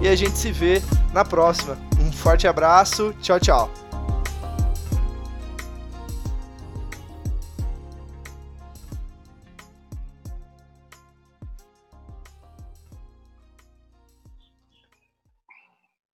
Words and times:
e 0.00 0.08
a 0.08 0.14
gente 0.14 0.36
se 0.36 0.52
vê 0.52 0.82
na 1.12 1.24
próxima. 1.24 1.78
Um 2.00 2.12
forte 2.12 2.46
abraço, 2.46 3.14
tchau, 3.20 3.40
tchau. 3.40 3.70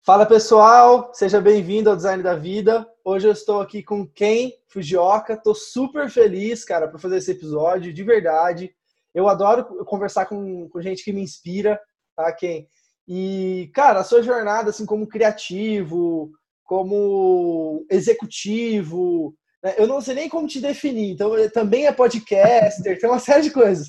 Fala 0.02 0.26
pessoal, 0.26 1.10
seja 1.14 1.40
bem-vindo 1.40 1.88
ao 1.88 1.94
Design 1.94 2.20
da 2.20 2.34
Vida. 2.34 2.84
Hoje 3.04 3.28
eu 3.28 3.32
estou 3.32 3.60
aqui 3.60 3.80
com 3.80 4.04
Ken 4.04 4.50
Fujioka. 4.66 5.34
Estou 5.34 5.54
super 5.54 6.10
feliz, 6.10 6.64
cara, 6.64 6.88
por 6.88 6.98
fazer 6.98 7.18
esse 7.18 7.30
episódio, 7.30 7.92
de 7.92 8.02
verdade. 8.02 8.74
Eu 9.14 9.28
adoro 9.28 9.84
conversar 9.84 10.26
com, 10.26 10.68
com 10.68 10.82
gente 10.82 11.04
que 11.04 11.12
me 11.12 11.22
inspira, 11.22 11.80
tá, 12.16 12.32
Ken? 12.32 12.66
E, 13.12 13.68
cara, 13.74 13.98
a 13.98 14.04
sua 14.04 14.22
jornada, 14.22 14.70
assim, 14.70 14.86
como 14.86 15.04
criativo, 15.04 16.30
como 16.62 17.84
executivo, 17.90 19.34
né? 19.60 19.74
eu 19.76 19.88
não 19.88 20.00
sei 20.00 20.14
nem 20.14 20.28
como 20.28 20.46
te 20.46 20.60
definir. 20.60 21.10
Então, 21.10 21.32
também 21.52 21.88
é 21.88 21.92
podcaster, 21.92 22.96
tem 23.00 23.10
uma 23.10 23.18
série 23.18 23.42
de 23.42 23.50
coisas. 23.50 23.88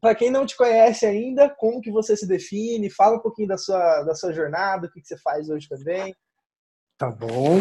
Para 0.00 0.16
quem 0.16 0.28
não 0.28 0.44
te 0.44 0.56
conhece 0.56 1.06
ainda, 1.06 1.48
como 1.50 1.80
que 1.80 1.92
você 1.92 2.16
se 2.16 2.26
define? 2.26 2.90
Fala 2.90 3.18
um 3.18 3.22
pouquinho 3.22 3.46
da 3.46 3.56
sua, 3.56 4.02
da 4.02 4.12
sua 4.12 4.32
jornada, 4.32 4.88
o 4.88 4.90
que, 4.90 5.00
que 5.00 5.06
você 5.06 5.16
faz 5.18 5.48
hoje 5.48 5.68
também. 5.68 6.12
Tá 6.98 7.12
bom. 7.12 7.60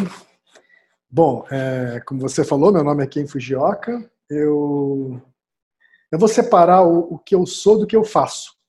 Bom, 1.08 1.46
é, 1.52 2.02
como 2.08 2.22
você 2.22 2.44
falou, 2.44 2.74
meu 2.74 2.84
nome 2.84 3.04
é 3.04 3.08
Ken 3.08 3.28
Fujioka. 3.28 4.12
Eu, 4.28 5.22
eu 6.12 6.18
vou 6.18 6.28
separar 6.28 6.82
o, 6.82 7.14
o 7.14 7.20
que 7.20 7.36
eu 7.36 7.46
sou 7.46 7.78
do 7.78 7.86
que 7.86 7.96
eu 7.96 8.04
faço 8.04 8.59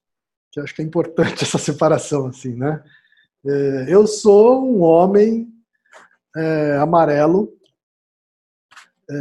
que 0.53 0.61
acho 0.61 0.75
que 0.75 0.83
é 0.83 0.85
importante 0.85 1.43
essa 1.43 1.59
separação, 1.59 2.27
assim, 2.27 2.55
né? 2.55 2.85
É, 3.45 3.87
eu 3.89 4.07
sou 4.07 4.65
um 4.65 4.83
homem 4.83 5.53
é, 6.37 6.77
amarelo, 6.77 7.53
é, 9.11 9.15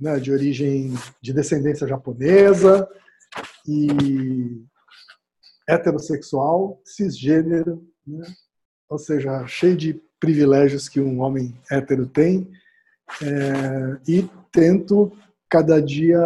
né, 0.00 0.18
de 0.18 0.32
origem 0.32 0.94
de 1.20 1.32
descendência 1.32 1.86
japonesa 1.86 2.88
e 3.66 4.64
heterossexual, 5.68 6.80
cisgênero, 6.84 7.86
né? 8.06 8.24
ou 8.88 8.98
seja, 8.98 9.46
cheio 9.46 9.76
de 9.76 10.02
privilégios 10.18 10.88
que 10.88 11.00
um 11.00 11.20
homem 11.20 11.54
hétero 11.70 12.06
tem, 12.06 12.50
é, 13.22 14.00
e 14.08 14.28
tento 14.50 15.12
cada 15.48 15.80
dia 15.80 16.20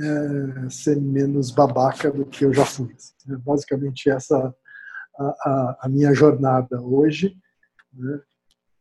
é, 0.00 0.70
ser 0.70 1.00
menos 1.00 1.50
babaca 1.50 2.10
do 2.10 2.26
que 2.26 2.44
eu 2.44 2.52
já 2.52 2.64
fui. 2.64 2.94
É 3.30 3.36
basicamente 3.36 4.10
essa 4.10 4.54
a, 5.18 5.24
a, 5.24 5.78
a 5.82 5.88
minha 5.88 6.12
jornada 6.14 6.80
hoje. 6.80 7.36
Né? 7.92 8.20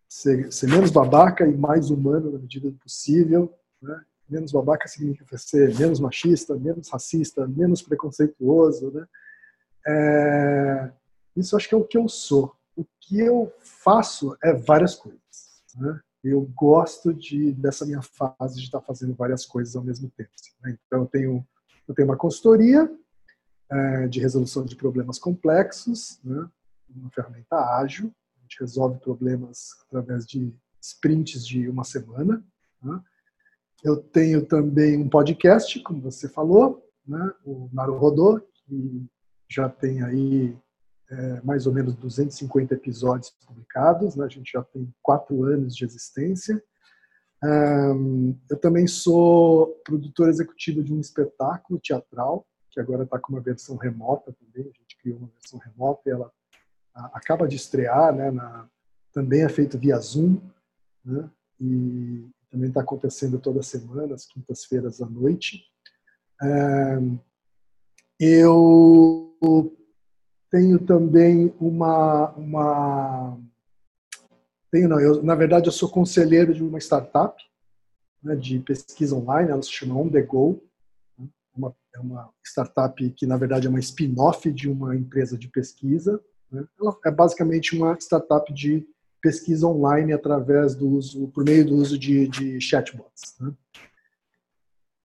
Ser, 0.08 0.52
ser, 0.52 0.68
menos 0.68 0.92
babaca 0.92 1.46
e 1.46 1.56
mais 1.56 1.90
humano 1.90 2.32
na 2.32 2.40
medida 2.40 2.70
do 2.70 2.78
possível. 2.78 3.54
Né? 3.82 4.02
Menos 4.30 4.52
babaca 4.52 4.88
significa 4.88 5.38
ser 5.38 5.74
menos 5.78 6.00
machista, 6.00 6.56
menos 6.56 6.90
racista, 6.90 7.48
menos 7.48 7.82
preconceituoso. 7.82 8.92
Né? 8.92 9.06
É, 9.88 10.92
isso 11.36 11.56
acho 11.56 11.70
que 11.70 11.76
é 11.76 11.78
o 11.78 11.86
que 11.86 11.98
eu 11.98 12.08
sou. 12.08 12.56
O 12.76 12.86
que 13.00 13.20
eu 13.20 13.54
faço 13.60 14.38
é 14.44 14.54
várias 14.54 14.96
coisas. 14.96 15.20
Né? 15.78 16.00
Eu 16.32 16.42
gosto 16.56 17.14
de 17.14 17.52
dessa 17.54 17.86
minha 17.86 18.02
fase 18.02 18.58
de 18.58 18.64
estar 18.64 18.82
fazendo 18.82 19.14
várias 19.14 19.46
coisas 19.46 19.76
ao 19.76 19.84
mesmo 19.84 20.10
tempo. 20.12 20.32
Né? 20.62 20.78
Então 20.86 21.02
eu 21.02 21.08
tenho 21.08 21.48
eu 21.88 21.94
tenho 21.94 22.08
uma 22.08 22.18
consultoria 22.18 22.92
é, 23.70 24.08
de 24.08 24.20
resolução 24.20 24.66
de 24.66 24.76
problemas 24.76 25.20
complexos, 25.20 26.20
né? 26.24 26.50
uma 26.90 27.12
ferramenta 27.12 27.56
ágil, 27.78 28.12
a 28.38 28.42
gente 28.42 28.60
resolve 28.60 29.00
problemas 29.00 29.70
através 29.88 30.26
de 30.26 30.54
sprints 30.82 31.46
de 31.46 31.68
uma 31.70 31.84
semana. 31.84 32.44
Né? 32.82 33.02
Eu 33.84 33.98
tenho 33.98 34.46
também 34.46 34.98
um 34.98 35.10
podcast, 35.10 35.80
como 35.82 36.02
você 36.02 36.28
falou, 36.28 36.88
né? 37.08 37.32
o 37.44 37.70
Naruhodô, 37.72 38.42
que 38.54 39.06
já 39.50 39.70
tem 39.70 40.02
aí 40.02 40.58
é, 41.10 41.42
mais 41.42 41.68
ou 41.68 41.74
menos 41.74 41.96
250 41.96 42.74
episódios 42.74 43.30
publicados, 43.46 44.16
né? 44.16 44.26
a 44.26 44.30
gente 44.30 44.52
já 44.52 44.64
tem 44.64 44.92
quatro 45.02 45.44
anos 45.44 45.76
de 45.76 45.86
existência. 45.86 46.62
Um, 47.44 48.36
eu 48.50 48.58
também 48.58 48.88
sou 48.88 49.68
produtor 49.84 50.30
executivo 50.30 50.84
de 50.84 50.94
um 50.94 51.00
espetáculo 51.00 51.80
teatral, 51.80 52.46
que 52.72 52.80
agora 52.80 53.04
está 53.04 53.20
com 53.20 53.34
uma 53.34 53.42
versão 53.42 53.76
remota 53.76 54.34
também, 54.34 54.64
a 54.64 54.80
gente 54.80 54.98
criou 55.00 55.20
uma 55.20 55.30
versão 55.40 55.60
remota 55.60 56.02
e 56.06 56.12
ela 56.12 56.32
a, 56.94 57.06
acaba 57.18 57.48
de 57.48 57.56
estrear, 57.56 58.16
né, 58.16 58.32
na, 58.32 58.68
também 59.14 59.44
é 59.44 59.50
feito 59.50 59.78
via 59.78 60.00
Zoom, 60.00 60.42
né, 61.04 61.30
e 61.60 62.28
também 62.50 62.70
está 62.70 62.82
acontecendo 62.82 63.38
toda 63.38 63.62
semana, 63.62 64.16
às 64.16 64.26
quintas-feiras 64.26 65.02
à 65.02 65.06
noite. 65.06 65.66
Um, 66.42 67.20
eu 68.20 69.78
tenho 70.56 70.80
também 70.80 71.54
uma, 71.60 72.32
uma 72.32 73.38
tenho 74.72 74.88
não, 74.88 75.02
eu, 75.02 75.22
na 75.22 75.36
verdade 75.36 75.68
eu 75.68 75.72
sou 75.72 75.90
conselheiro 75.90 76.54
de 76.54 76.64
uma 76.64 76.80
startup 76.80 77.36
né, 78.24 78.38
de 78.38 78.60
pesquisa 78.60 79.14
online, 79.18 79.52
ela 79.52 79.62
se 79.62 79.70
chama 79.70 80.00
On 80.00 80.10
The 80.10 80.22
Go, 80.22 80.64
né, 81.20 81.28
uma, 81.54 81.76
é 81.94 82.00
uma 82.00 82.30
startup 82.42 83.10
que 83.12 83.26
na 83.26 83.36
verdade 83.36 83.68
é 83.68 83.70
uma 83.70 83.82
spin-off 83.82 84.50
de 84.50 84.70
uma 84.70 84.96
empresa 84.96 85.38
de 85.38 85.50
pesquisa. 85.50 86.24
Né, 86.50 86.66
ela 86.80 86.98
é 87.06 87.12
basicamente 87.12 87.76
uma 87.76 87.94
startup 88.00 88.54
de 88.54 88.88
pesquisa 89.22 89.68
online 89.68 90.14
através 90.14 90.74
do 90.74 90.88
uso, 90.88 91.28
por 91.34 91.44
meio 91.44 91.66
do 91.66 91.76
uso 91.76 92.00
de, 92.00 92.30
de 92.30 92.62
chatbots. 92.62 93.36
Né. 93.42 93.52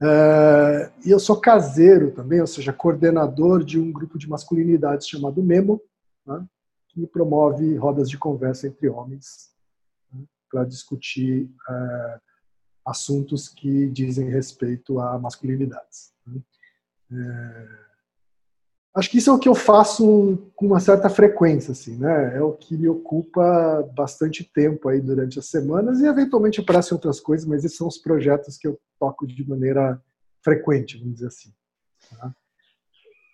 Uh, 0.03 0.89
e 1.05 1.11
eu 1.11 1.21
sou 1.21 1.39
caseiro 1.39 2.11
também, 2.11 2.41
ou 2.41 2.47
seja, 2.47 2.73
coordenador 2.73 3.63
de 3.63 3.79
um 3.79 3.93
grupo 3.93 4.19
de 4.19 4.27
masculinidades 4.27 5.07
chamado 5.07 5.43
Memo, 5.43 5.79
né, 6.27 6.43
que 6.89 7.07
promove 7.07 7.77
rodas 7.77 8.09
de 8.09 8.17
conversa 8.17 8.67
entre 8.67 8.89
homens 8.89 9.51
né, 10.11 10.25
para 10.51 10.65
discutir 10.65 11.45
uh, 11.69 12.21
assuntos 12.87 13.47
que 13.51 13.91
dizem 13.91 14.31
respeito 14.31 14.99
a 14.99 15.19
masculinidades. 15.19 16.15
Né. 16.27 16.41
Uh, 17.13 17.91
acho 18.95 19.11
que 19.11 19.19
isso 19.19 19.29
é 19.29 19.35
o 19.35 19.39
que 19.39 19.51
eu 19.51 19.55
faço 19.55 20.51
com 20.57 20.67
uma 20.67 20.81
certa 20.81 21.11
frequência, 21.11 21.73
assim, 21.73 21.97
né? 21.97 22.37
É 22.37 22.43
o 22.43 22.53
que 22.53 22.77
me 22.77 22.89
ocupa 22.89 23.83
bastante 23.95 24.45
tempo 24.45 24.89
aí 24.89 25.01
durante 25.01 25.39
as 25.39 25.47
semanas 25.47 26.01
e 26.01 26.07
eventualmente 26.07 26.61
aparecem 26.61 26.95
outras 26.95 27.21
coisas, 27.21 27.47
mas 27.47 27.65
esses 27.65 27.77
são 27.77 27.87
os 27.87 27.99
projetos 27.99 28.57
que 28.57 28.67
eu 28.67 28.81
toco 29.01 29.27
de 29.27 29.49
maneira 29.49 30.01
frequente, 30.45 30.99
vamos 30.99 31.15
dizer 31.15 31.27
assim. 31.27 31.53
Tá? 32.11 32.35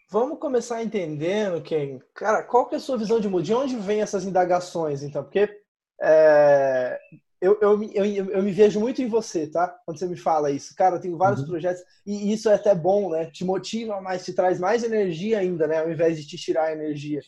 Vamos 0.08 0.38
começar 0.38 0.82
entendendo 0.82 1.60
quem, 1.60 2.00
cara, 2.14 2.44
qual 2.44 2.66
que 2.66 2.76
é 2.76 2.78
a 2.78 2.80
sua 2.80 2.96
visão 2.96 3.18
de 3.18 3.28
mundo? 3.28 3.42
De 3.42 3.52
onde 3.52 3.76
vem 3.76 4.00
essas 4.00 4.24
indagações, 4.24 5.02
então? 5.02 5.24
Porque 5.24 5.50
é, 6.00 6.98
eu, 7.40 7.58
eu, 7.60 7.82
eu, 7.92 8.04
eu, 8.30 8.42
me 8.42 8.52
vejo 8.52 8.78
muito 8.78 9.02
em 9.02 9.08
você, 9.08 9.48
tá? 9.48 9.68
Quando 9.84 9.98
você 9.98 10.06
me 10.06 10.16
fala 10.16 10.50
isso. 10.50 10.74
Cara, 10.76 10.96
eu 10.96 11.00
tenho 11.00 11.18
vários 11.18 11.42
uhum. 11.42 11.48
projetos 11.48 11.82
e 12.06 12.32
isso 12.32 12.48
é 12.48 12.54
até 12.54 12.74
bom, 12.74 13.10
né? 13.10 13.26
Te 13.26 13.44
motiva 13.44 14.00
mais, 14.00 14.24
te 14.24 14.32
traz 14.32 14.60
mais 14.60 14.84
energia 14.84 15.40
ainda, 15.40 15.66
né? 15.66 15.80
Ao 15.80 15.90
invés 15.90 16.16
de 16.16 16.26
te 16.26 16.36
tirar 16.36 16.72
energia. 16.72 17.20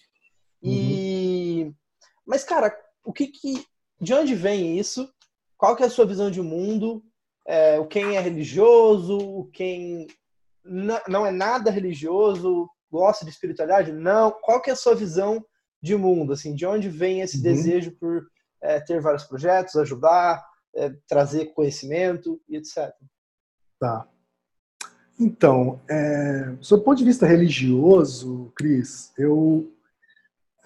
E... 0.62 1.64
Uhum. 1.64 1.74
Mas, 2.24 2.44
cara, 2.44 2.74
o 3.04 3.12
que 3.12 3.26
que... 3.26 3.64
De 4.00 4.14
onde 4.14 4.34
vem 4.34 4.78
isso? 4.78 5.12
Qual 5.56 5.74
que 5.74 5.82
é 5.82 5.86
a 5.86 5.90
sua 5.90 6.06
visão 6.06 6.30
de 6.30 6.40
mundo? 6.40 7.02
É, 7.48 7.80
o 7.80 7.86
quem 7.86 8.14
é 8.14 8.20
religioso? 8.20 9.16
O 9.16 9.46
quem 9.46 10.06
não 10.62 11.24
é 11.24 11.30
nada 11.30 11.70
religioso? 11.70 12.68
Gosta 12.90 13.24
de 13.24 13.30
espiritualidade? 13.30 13.90
Não. 13.90 14.30
Qual 14.30 14.60
que 14.60 14.68
é 14.68 14.74
a 14.74 14.76
sua 14.76 14.94
visão 14.94 15.42
de 15.82 15.96
mundo? 15.96 16.34
Assim, 16.34 16.54
de 16.54 16.66
onde 16.66 16.90
vem 16.90 17.22
esse 17.22 17.38
uhum. 17.38 17.42
desejo 17.42 17.92
por 17.92 18.26
é, 18.62 18.78
ter 18.80 19.00
vários 19.00 19.24
projetos, 19.24 19.76
ajudar, 19.76 20.44
é, 20.76 20.92
trazer 21.08 21.46
conhecimento 21.54 22.38
e 22.46 22.56
etc. 22.56 22.92
Tá. 23.80 24.06
Então, 25.18 25.80
é, 25.88 26.54
sob 26.60 26.82
o 26.82 26.84
ponto 26.84 26.98
de 26.98 27.04
vista 27.04 27.26
religioso, 27.26 28.52
Cris, 28.54 29.12
eu, 29.16 29.72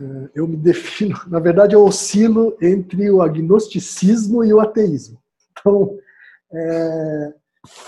é, 0.00 0.31
eu 0.34 0.49
me 0.49 0.56
defino, 0.56 1.17
na 1.29 1.38
verdade, 1.38 1.76
eu 1.76 1.84
oscilo 1.84 2.56
entre 2.61 3.08
o 3.08 3.23
agnosticismo 3.23 4.44
e 4.44 4.52
o 4.52 4.58
ateísmo. 4.61 5.23
Então, 5.52 5.96
é, 6.52 7.34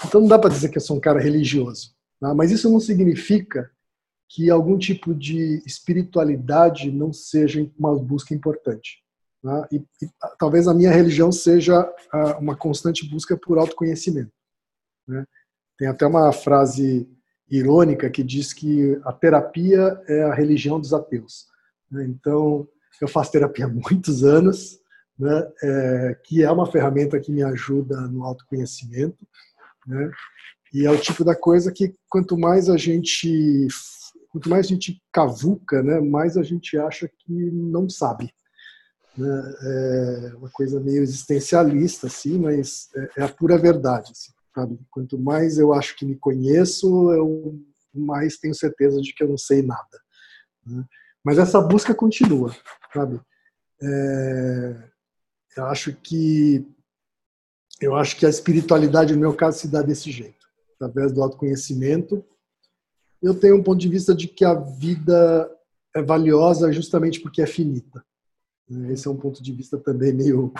então 0.06 0.20
não 0.20 0.28
dá 0.28 0.38
para 0.38 0.50
dizer 0.50 0.68
que 0.68 0.78
eu 0.78 0.82
sou 0.82 0.96
um 0.96 1.00
cara 1.00 1.20
religioso, 1.20 1.94
tá? 2.20 2.34
mas 2.34 2.50
isso 2.50 2.70
não 2.70 2.80
significa 2.80 3.70
que 4.28 4.50
algum 4.50 4.78
tipo 4.78 5.14
de 5.14 5.62
espiritualidade 5.64 6.90
não 6.90 7.12
seja 7.12 7.70
uma 7.78 7.96
busca 7.96 8.34
importante. 8.34 9.02
Tá? 9.42 9.68
E, 9.70 9.76
e, 9.76 10.08
talvez 10.38 10.66
a 10.66 10.74
minha 10.74 10.90
religião 10.90 11.30
seja 11.30 11.88
uma 12.40 12.56
constante 12.56 13.08
busca 13.08 13.36
por 13.36 13.58
autoconhecimento. 13.58 14.32
Né? 15.06 15.24
Tem 15.78 15.86
até 15.86 16.06
uma 16.06 16.32
frase 16.32 17.08
irônica 17.48 18.08
que 18.10 18.22
diz 18.22 18.52
que 18.52 18.98
a 19.04 19.12
terapia 19.12 20.00
é 20.08 20.22
a 20.22 20.34
religião 20.34 20.80
dos 20.80 20.94
ateus. 20.94 21.46
Né? 21.90 22.06
Então, 22.06 22.66
eu 23.00 23.06
faço 23.06 23.32
terapia 23.32 23.66
há 23.66 23.68
muitos 23.68 24.24
anos, 24.24 24.80
né? 25.18 25.52
é, 25.62 26.18
que 26.24 26.42
é 26.42 26.50
uma 26.50 26.70
ferramenta 26.70 27.20
que 27.20 27.32
me 27.32 27.42
ajuda 27.42 28.00
no 28.02 28.24
autoconhecimento. 28.24 29.26
Né? 29.86 30.10
E 30.72 30.86
é 30.86 30.90
o 30.90 30.98
tipo 30.98 31.24
da 31.24 31.34
coisa 31.34 31.72
que 31.72 31.94
quanto 32.08 32.36
mais 32.36 32.68
a 32.68 32.76
gente 32.76 33.68
quanto 34.30 34.50
mais 34.50 34.66
a 34.66 34.68
gente 34.68 35.00
cavuca, 35.12 35.80
né, 35.80 36.00
mais 36.00 36.36
a 36.36 36.42
gente 36.42 36.76
acha 36.76 37.08
que 37.08 37.32
não 37.52 37.88
sabe. 37.88 38.34
Né? 39.16 39.54
É 39.62 40.34
uma 40.36 40.50
coisa 40.50 40.80
meio 40.80 41.02
existencialista, 41.02 42.08
assim, 42.08 42.36
mas 42.38 42.88
é, 42.96 43.10
é 43.18 43.22
a 43.22 43.28
pura 43.28 43.56
verdade. 43.56 44.10
Assim, 44.10 44.32
sabe? 44.52 44.76
Quanto 44.90 45.16
mais 45.16 45.56
eu 45.56 45.72
acho 45.72 45.96
que 45.96 46.04
me 46.04 46.16
conheço, 46.16 47.12
eu 47.12 47.60
mais 47.94 48.36
tenho 48.36 48.54
certeza 48.54 49.00
de 49.00 49.14
que 49.14 49.22
eu 49.22 49.28
não 49.28 49.38
sei 49.38 49.62
nada. 49.62 50.00
Né? 50.66 50.84
Mas 51.24 51.38
essa 51.38 51.60
busca 51.60 51.94
continua, 51.94 52.52
sabe? 52.92 53.20
É, 53.80 54.88
eu 55.56 55.66
acho 55.66 55.92
que 55.94 56.66
eu 57.80 57.94
acho 57.96 58.16
que 58.16 58.24
a 58.24 58.30
espiritualidade 58.30 59.14
no 59.14 59.20
meu 59.20 59.34
caso 59.34 59.58
se 59.58 59.68
dá 59.68 59.82
desse 59.82 60.10
jeito, 60.10 60.46
através 60.74 61.12
do 61.12 61.22
autoconhecimento. 61.22 62.24
Eu 63.20 63.34
tenho 63.34 63.56
um 63.56 63.62
ponto 63.62 63.80
de 63.80 63.88
vista 63.88 64.14
de 64.14 64.28
que 64.28 64.44
a 64.44 64.54
vida 64.54 65.50
é 65.94 66.02
valiosa 66.02 66.72
justamente 66.72 67.20
porque 67.20 67.42
é 67.42 67.46
finita. 67.46 68.04
Esse 68.90 69.06
é 69.06 69.10
um 69.10 69.16
ponto 69.16 69.42
de 69.42 69.52
vista 69.52 69.78
também 69.78 70.12
meio 70.12 70.52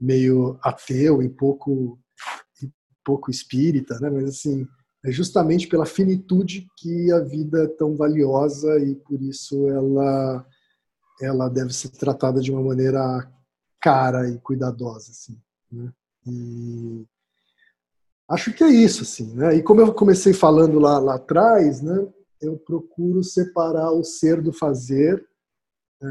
meio 0.00 0.58
ateu 0.62 1.22
e 1.22 1.28
pouco 1.28 1.98
e 2.62 2.70
pouco 3.04 3.30
espírita, 3.30 3.98
né? 4.00 4.08
Mas 4.08 4.30
assim, 4.30 4.66
é 5.04 5.10
justamente 5.10 5.66
pela 5.66 5.86
finitude 5.86 6.66
que 6.76 7.12
a 7.12 7.20
vida 7.20 7.64
é 7.64 7.68
tão 7.68 7.94
valiosa 7.96 8.78
e 8.80 8.94
por 8.94 9.20
isso 9.20 9.68
ela 9.68 10.46
ela 11.20 11.48
deve 11.50 11.72
ser 11.74 11.90
tratada 11.90 12.40
de 12.40 12.50
uma 12.50 12.62
maneira 12.62 13.30
cara 13.80 14.28
e 14.28 14.38
cuidadosa 14.38 15.10
assim 15.10 15.40
né? 15.70 15.92
e 16.26 17.06
acho 18.28 18.52
que 18.52 18.62
é 18.62 18.68
isso 18.68 19.02
assim 19.02 19.34
né 19.34 19.56
e 19.56 19.62
como 19.62 19.80
eu 19.80 19.92
comecei 19.92 20.32
falando 20.32 20.78
lá 20.78 20.98
lá 20.98 21.16
atrás 21.16 21.80
né 21.80 22.06
eu 22.40 22.56
procuro 22.56 23.22
separar 23.22 23.90
o 23.92 24.04
ser 24.04 24.40
do 24.40 24.52
fazer 24.52 25.24
é, 26.02 26.06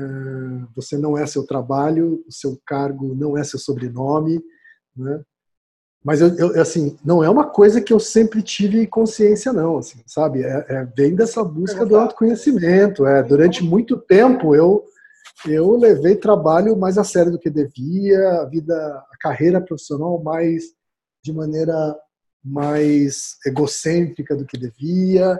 você 0.75 0.97
não 0.97 1.17
é 1.17 1.25
seu 1.25 1.45
trabalho 1.45 2.23
o 2.27 2.31
seu 2.31 2.59
cargo 2.65 3.15
não 3.15 3.37
é 3.37 3.43
seu 3.43 3.59
sobrenome 3.59 4.41
né 4.95 5.23
mas 6.03 6.21
eu, 6.21 6.29
eu, 6.37 6.61
assim, 6.61 6.97
não 7.03 7.23
é 7.23 7.29
uma 7.29 7.45
coisa 7.45 7.81
que 7.81 7.91
eu 7.91 7.99
sempre 7.99 8.41
tive 8.41 8.87
consciência, 8.87 9.51
não, 9.51 9.77
assim, 9.77 10.01
sabe? 10.05 10.43
É, 10.43 10.65
é, 10.69 10.85
vem 10.95 11.13
dessa 11.13 11.43
busca 11.43 11.85
do 11.85 11.97
autoconhecimento. 11.97 13.05
É, 13.05 13.21
durante 13.21 13.63
muito 13.63 13.97
tempo 13.97 14.55
eu 14.55 14.85
eu 15.47 15.75
levei 15.75 16.15
trabalho 16.15 16.77
mais 16.77 16.97
a 16.97 17.03
sério 17.03 17.31
do 17.31 17.39
que 17.39 17.49
devia, 17.49 18.41
a 18.41 18.45
vida, 18.45 18.75
a 18.75 19.17
carreira 19.19 19.61
profissional 19.61 20.21
mais 20.21 20.63
de 21.23 21.33
maneira 21.33 21.97
mais 22.43 23.37
egocêntrica 23.45 24.35
do 24.35 24.45
que 24.45 24.57
devia, 24.57 25.39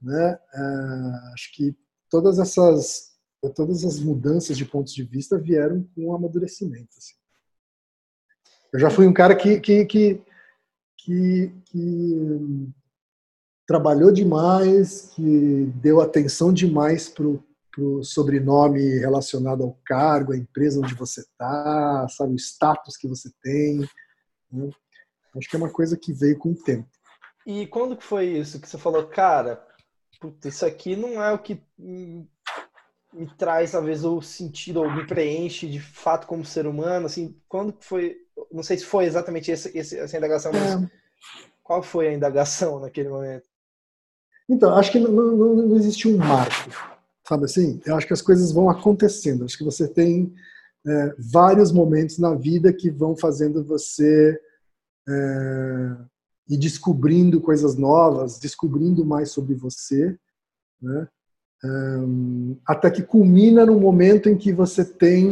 né? 0.00 0.38
É, 0.54 1.32
acho 1.34 1.52
que 1.54 1.76
todas 2.08 2.38
essas 2.38 3.10
todas 3.54 3.84
as 3.84 3.98
mudanças 3.98 4.56
de 4.56 4.66
pontos 4.66 4.92
de 4.92 5.02
vista 5.02 5.38
vieram 5.38 5.82
com 5.94 6.08
o 6.08 6.14
amadurecimento. 6.14 6.90
Assim. 6.98 7.14
Eu 8.72 8.78
já 8.78 8.90
fui 8.90 9.06
um 9.06 9.14
cara 9.14 9.34
que, 9.34 9.58
que, 9.58 9.84
que, 9.86 10.22
que, 10.98 11.54
que 11.64 12.68
trabalhou 13.66 14.12
demais, 14.12 15.12
que 15.14 15.72
deu 15.76 16.00
atenção 16.00 16.52
demais 16.52 17.08
para 17.70 17.84
o 17.84 18.02
sobrenome 18.02 18.98
relacionado 18.98 19.62
ao 19.62 19.78
cargo, 19.84 20.32
a 20.32 20.36
empresa 20.36 20.80
onde 20.80 20.94
você 20.94 21.20
está, 21.20 22.06
sabe, 22.08 22.34
o 22.34 22.38
status 22.38 22.96
que 22.96 23.08
você 23.08 23.30
tem. 23.42 23.80
Né? 24.50 24.70
Acho 25.36 25.48
que 25.48 25.56
é 25.56 25.58
uma 25.58 25.70
coisa 25.70 25.96
que 25.96 26.12
veio 26.12 26.38
com 26.38 26.50
o 26.50 26.62
tempo. 26.62 26.88
E 27.46 27.66
quando 27.66 27.96
que 27.96 28.04
foi 28.04 28.26
isso 28.26 28.60
que 28.60 28.68
você 28.68 28.76
falou, 28.76 29.06
cara, 29.06 29.64
puta, 30.20 30.48
isso 30.48 30.66
aqui 30.66 30.96
não 30.96 31.22
é 31.22 31.32
o 31.32 31.38
que 31.38 31.62
me 31.78 32.28
traz 33.36 33.72
talvez 33.72 34.04
o 34.04 34.20
sentido 34.20 34.82
ou 34.82 34.90
me 34.90 35.06
preenche 35.06 35.68
de 35.68 35.80
fato 35.80 36.26
como 36.26 36.44
ser 36.44 36.66
humano, 36.66 37.06
assim, 37.06 37.36
quando 37.48 37.74
foi 37.80 38.16
não 38.50 38.62
sei 38.62 38.78
se 38.78 38.84
foi 38.84 39.04
exatamente 39.04 39.50
esse, 39.50 39.76
essa 39.76 40.16
indagação, 40.16 40.52
mas 40.52 40.82
é. 40.82 40.90
qual 41.62 41.82
foi 41.82 42.08
a 42.08 42.12
indagação 42.12 42.80
naquele 42.80 43.08
momento? 43.08 43.48
Então, 44.48 44.74
acho 44.76 44.90
que 44.90 44.98
não, 44.98 45.12
não, 45.12 45.56
não 45.56 45.76
existe 45.76 46.08
um 46.08 46.16
marco, 46.16 46.70
sabe 47.30 47.44
assim? 47.44 47.80
Eu 47.86 47.94
acho 47.94 48.08
que 48.08 48.12
as 48.12 48.22
coisas 48.22 48.50
vão 48.50 48.68
acontecendo. 48.68 49.44
Acho 49.44 49.56
que 49.56 49.64
você 49.64 49.86
tem 49.86 50.34
é, 50.84 51.14
vários 51.16 51.70
momentos 51.70 52.18
na 52.18 52.34
vida 52.34 52.72
que 52.72 52.90
vão 52.90 53.16
fazendo 53.16 53.62
você 53.62 54.36
é, 55.08 55.96
ir 56.48 56.56
descobrindo 56.56 57.40
coisas 57.40 57.76
novas, 57.76 58.40
descobrindo 58.40 59.04
mais 59.04 59.30
sobre 59.30 59.54
você, 59.54 60.18
né? 60.82 61.08
Um, 61.62 62.56
até 62.66 62.90
que 62.90 63.02
culmina 63.02 63.66
no 63.66 63.78
momento 63.78 64.30
em 64.30 64.36
que 64.36 64.50
você 64.50 64.82
tem 64.82 65.30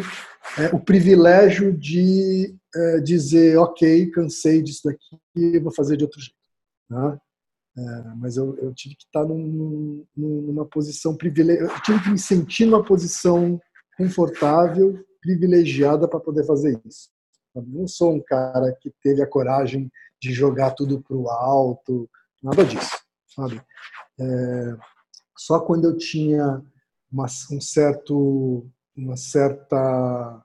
é, 0.59 0.67
o 0.75 0.79
privilégio 0.79 1.73
de 1.73 2.55
é, 2.75 3.01
dizer, 3.01 3.57
ok, 3.57 4.11
cansei 4.11 4.63
disso 4.63 4.83
daqui, 4.85 5.59
vou 5.59 5.73
fazer 5.73 5.97
de 5.97 6.05
outro 6.05 6.21
jeito. 6.21 6.37
Né? 6.91 7.19
É, 7.79 8.15
mas 8.17 8.37
eu, 8.37 8.57
eu, 8.59 8.75
tive 8.75 8.97
que 8.97 9.05
estar 9.05 9.25
num, 9.25 10.05
numa 10.17 10.67
posição 10.67 11.17
privilegiada, 11.17 11.73
eu 11.73 11.83
tive 11.83 12.03
que 12.03 12.11
me 12.11 12.19
sentir 12.19 12.67
numa 12.67 12.83
posição 12.83 13.61
confortável, 13.97 14.99
privilegiada 15.21 16.09
para 16.09 16.19
poder 16.19 16.45
fazer 16.45 16.81
isso. 16.85 17.09
Eu 17.55 17.63
não 17.63 17.87
sou 17.87 18.15
um 18.15 18.21
cara 18.21 18.77
que 18.81 18.93
teve 19.01 19.23
a 19.23 19.27
coragem 19.29 19.89
de 20.21 20.33
jogar 20.33 20.73
tudo 20.73 21.01
para 21.01 21.17
o 21.17 21.29
alto, 21.29 22.11
nada 22.43 22.65
disso, 22.65 22.99
sabe? 23.29 23.63
É, 24.19 24.77
só 25.37 25.61
quando 25.61 25.85
eu 25.85 25.97
tinha 25.97 26.61
uma, 27.13 27.27
um 27.53 27.61
certo, 27.61 28.69
uma 28.97 29.17
certa 29.17 30.45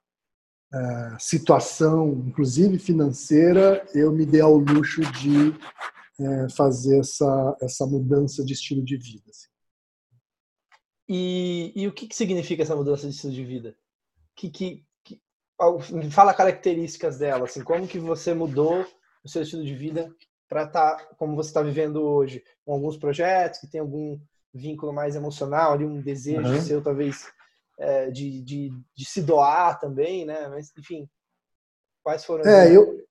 é, 0.71 1.15
situação, 1.19 2.23
inclusive 2.27 2.77
financeira, 2.77 3.83
eu 3.95 4.11
me 4.11 4.23
dei 4.23 4.41
ao 4.41 4.55
luxo 4.55 5.01
de 5.13 5.55
é, 6.19 6.49
fazer 6.49 6.99
essa, 6.99 7.57
essa 7.61 7.85
mudança 7.85 8.43
de 8.43 8.53
estilo 8.53 8.83
de 8.83 8.97
vida. 8.97 9.23
Assim. 9.29 9.47
E, 11.07 11.73
e 11.75 11.87
o 11.87 11.93
que, 11.93 12.07
que 12.07 12.15
significa 12.15 12.63
essa 12.63 12.75
mudança 12.75 13.07
de 13.07 13.13
estilo 13.13 13.33
de 13.33 13.43
vida? 13.43 13.75
Que, 14.35 14.49
que, 14.49 14.85
que, 15.03 15.21
fala 16.11 16.33
características 16.33 17.17
dela, 17.17 17.45
assim, 17.45 17.63
como 17.63 17.87
que 17.87 17.99
você 17.99 18.33
mudou 18.33 18.85
o 19.23 19.29
seu 19.29 19.41
estilo 19.41 19.63
de 19.63 19.75
vida 19.75 20.13
para 20.47 20.63
estar 20.63 20.97
tá, 20.97 21.05
como 21.15 21.35
você 21.35 21.49
está 21.49 21.61
vivendo 21.61 22.01
hoje, 22.03 22.43
com 22.65 22.73
alguns 22.73 22.97
projetos 22.97 23.59
que 23.59 23.67
tem 23.67 23.81
algum 23.81 24.19
vínculo 24.53 24.93
mais 24.93 25.15
emocional, 25.15 25.73
ali 25.73 25.85
um 25.85 26.01
desejo 26.01 26.47
uhum. 26.47 26.61
seu, 26.61 26.81
talvez, 26.81 27.31
é, 27.79 28.11
de, 28.11 28.41
de, 28.43 28.69
de, 28.95 29.05
se 29.05 29.21
doar 29.21 29.79
também, 29.79 30.25
né? 30.25 30.47
Mas, 30.47 30.71
enfim, 30.77 31.09
quais 32.03 32.23
foram... 32.23 32.45
É, 32.45 32.75
eu, 32.75 33.03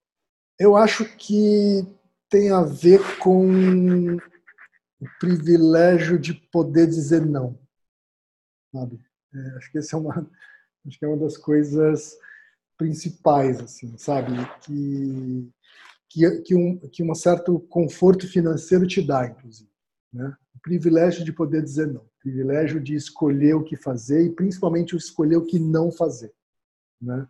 eu 0.58 0.76
acho 0.76 1.04
que 1.16 1.84
tem 2.32 2.50
a 2.50 2.62
ver 2.62 3.18
com 3.18 4.16
o 4.16 5.06
privilégio 5.20 6.18
de 6.18 6.32
poder 6.32 6.86
dizer 6.86 7.20
não, 7.20 7.58
sabe? 8.74 8.98
É, 9.34 9.56
acho 9.58 9.70
que 9.70 9.76
essa 9.76 9.96
é 9.96 9.98
uma, 9.98 10.30
acho 10.86 10.98
que 10.98 11.04
é 11.04 11.08
uma 11.08 11.18
das 11.18 11.36
coisas 11.36 12.16
principais, 12.78 13.60
assim, 13.60 13.98
sabe? 13.98 14.32
Que 14.62 15.52
que, 16.08 16.40
que 16.42 16.54
um 16.54 16.78
que 16.78 17.02
um 17.02 17.14
certo 17.14 17.58
conforto 17.58 18.26
financeiro 18.26 18.86
te 18.86 19.00
dá, 19.00 19.26
inclusive, 19.26 19.70
né? 20.12 20.34
privilégio 20.62 21.24
de 21.24 21.32
poder 21.32 21.62
dizer 21.62 21.86
não, 21.86 22.06
privilégio 22.20 22.80
de 22.80 22.94
escolher 22.94 23.54
o 23.54 23.64
que 23.64 23.76
fazer 23.76 24.24
e 24.24 24.30
principalmente 24.30 24.96
escolher 24.96 25.36
o 25.36 25.44
que 25.44 25.58
não 25.58 25.92
fazer, 25.92 26.32
né? 27.00 27.28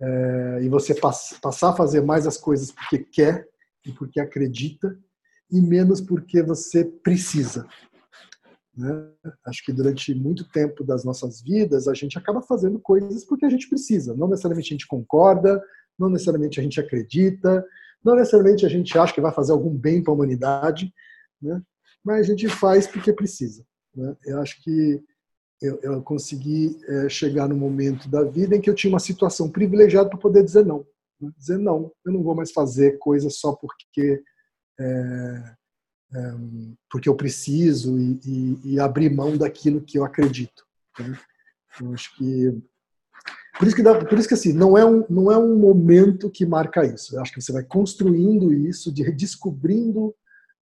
É, 0.00 0.58
e 0.62 0.68
você 0.68 0.94
pass, 0.94 1.38
passar 1.40 1.70
a 1.70 1.76
fazer 1.76 2.02
mais 2.02 2.26
as 2.26 2.36
coisas 2.36 2.70
porque 2.72 2.98
quer 2.98 3.48
e 3.86 3.92
porque 3.92 4.20
acredita 4.20 4.98
e 5.50 5.60
menos 5.60 6.00
porque 6.00 6.42
você 6.42 6.84
precisa. 6.84 7.66
Né? 8.76 9.08
Acho 9.46 9.64
que 9.64 9.72
durante 9.72 10.14
muito 10.14 10.48
tempo 10.48 10.82
das 10.82 11.04
nossas 11.04 11.40
vidas 11.40 11.86
a 11.86 11.94
gente 11.94 12.18
acaba 12.18 12.42
fazendo 12.42 12.78
coisas 12.80 13.24
porque 13.24 13.44
a 13.44 13.50
gente 13.50 13.68
precisa. 13.68 14.14
Não 14.14 14.28
necessariamente 14.28 14.68
a 14.68 14.74
gente 14.74 14.86
concorda, 14.86 15.62
não 15.98 16.08
necessariamente 16.10 16.58
a 16.58 16.62
gente 16.62 16.80
acredita, 16.80 17.64
não 18.04 18.16
necessariamente 18.16 18.66
a 18.66 18.68
gente 18.68 18.96
acha 18.98 19.14
que 19.14 19.20
vai 19.20 19.32
fazer 19.32 19.52
algum 19.52 19.70
bem 19.70 20.02
para 20.02 20.12
a 20.12 20.14
humanidade, 20.14 20.92
né? 21.40 21.62
mas 22.04 22.26
a 22.26 22.30
gente 22.30 22.48
faz 22.48 22.86
porque 22.86 23.12
precisa. 23.12 23.64
Né? 23.94 24.16
Eu 24.26 24.40
acho 24.40 24.60
que 24.62 25.02
eu, 25.62 25.78
eu 25.82 26.02
consegui 26.02 26.78
é, 26.86 27.08
chegar 27.08 27.48
no 27.48 27.56
momento 27.56 28.08
da 28.08 28.22
vida 28.22 28.56
em 28.56 28.60
que 28.60 28.68
eu 28.68 28.74
tinha 28.74 28.92
uma 28.92 28.98
situação 28.98 29.48
privilegiada 29.48 30.08
para 30.08 30.18
poder 30.18 30.42
dizer 30.42 30.66
não. 30.66 30.84
Dizer 31.38 31.58
não, 31.58 31.92
eu 32.04 32.12
não 32.12 32.22
vou 32.22 32.34
mais 32.34 32.52
fazer 32.52 32.98
coisas 32.98 33.36
só 33.38 33.54
porque 33.54 34.22
é, 34.78 35.54
é, 36.14 36.34
porque 36.90 37.08
eu 37.08 37.16
preciso 37.16 37.98
e, 37.98 38.20
e, 38.24 38.74
e, 38.74 38.80
abrir 38.80 39.10
mão 39.10 39.36
daquilo 39.36 39.80
que 39.80 39.98
eu 39.98 40.04
acredito. 40.04 40.64
Né? 40.98 41.18
Eu 41.80 41.92
acho 41.92 42.16
que 42.16 42.62
por 43.58 43.68
isso 43.68 43.76
que, 43.76 43.82
dá, 43.82 44.04
por 44.04 44.18
isso 44.18 44.26
que 44.26 44.34
assim, 44.34 44.52
não 44.52 44.76
é, 44.76 44.84
um, 44.84 45.04
não 45.08 45.30
é 45.30 45.38
um 45.38 45.56
momento 45.56 46.30
que 46.30 46.44
marca 46.44 46.84
isso. 46.84 47.14
Eu 47.14 47.22
acho 47.22 47.32
que 47.32 47.40
você 47.40 47.52
vai 47.52 47.62
construindo 47.62 48.52
isso, 48.52 48.92
de 48.92 49.02
redescobrindo 49.02 50.14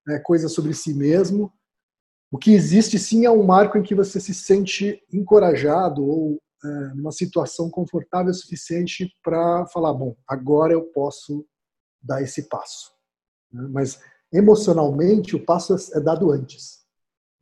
né, 0.07 0.19
coisas 0.19 0.53
sobre 0.53 0.75
si 0.75 0.93
mesmo. 0.93 1.53
O 2.31 2.37
que 2.37 2.53
existe 2.53 2.99
sim 2.99 3.25
é 3.25 3.31
um 3.31 3.43
marco 3.43 3.79
em 3.79 3.83
que 3.83 3.95
você 3.95 4.21
se 4.21 4.35
sente 4.35 5.03
encorajado 5.13 6.05
ou 6.05 6.39
numa 6.95 7.13
situação 7.13 7.69
confortável 7.71 8.31
o 8.31 8.35
suficiente 8.35 9.13
para 9.23 9.67
falar, 9.67 9.93
bom, 9.93 10.17
agora 10.27 10.73
eu 10.73 10.83
posso 10.85 11.47
dar 12.03 12.23
esse 12.23 12.49
passo. 12.49 12.93
Né? 13.53 13.69
Mas 13.71 14.01
emocionalmente 14.33 15.37
o 15.37 15.45
passo 15.45 15.75
é 15.93 16.01
dado 16.01 16.31
antes. 16.31 16.83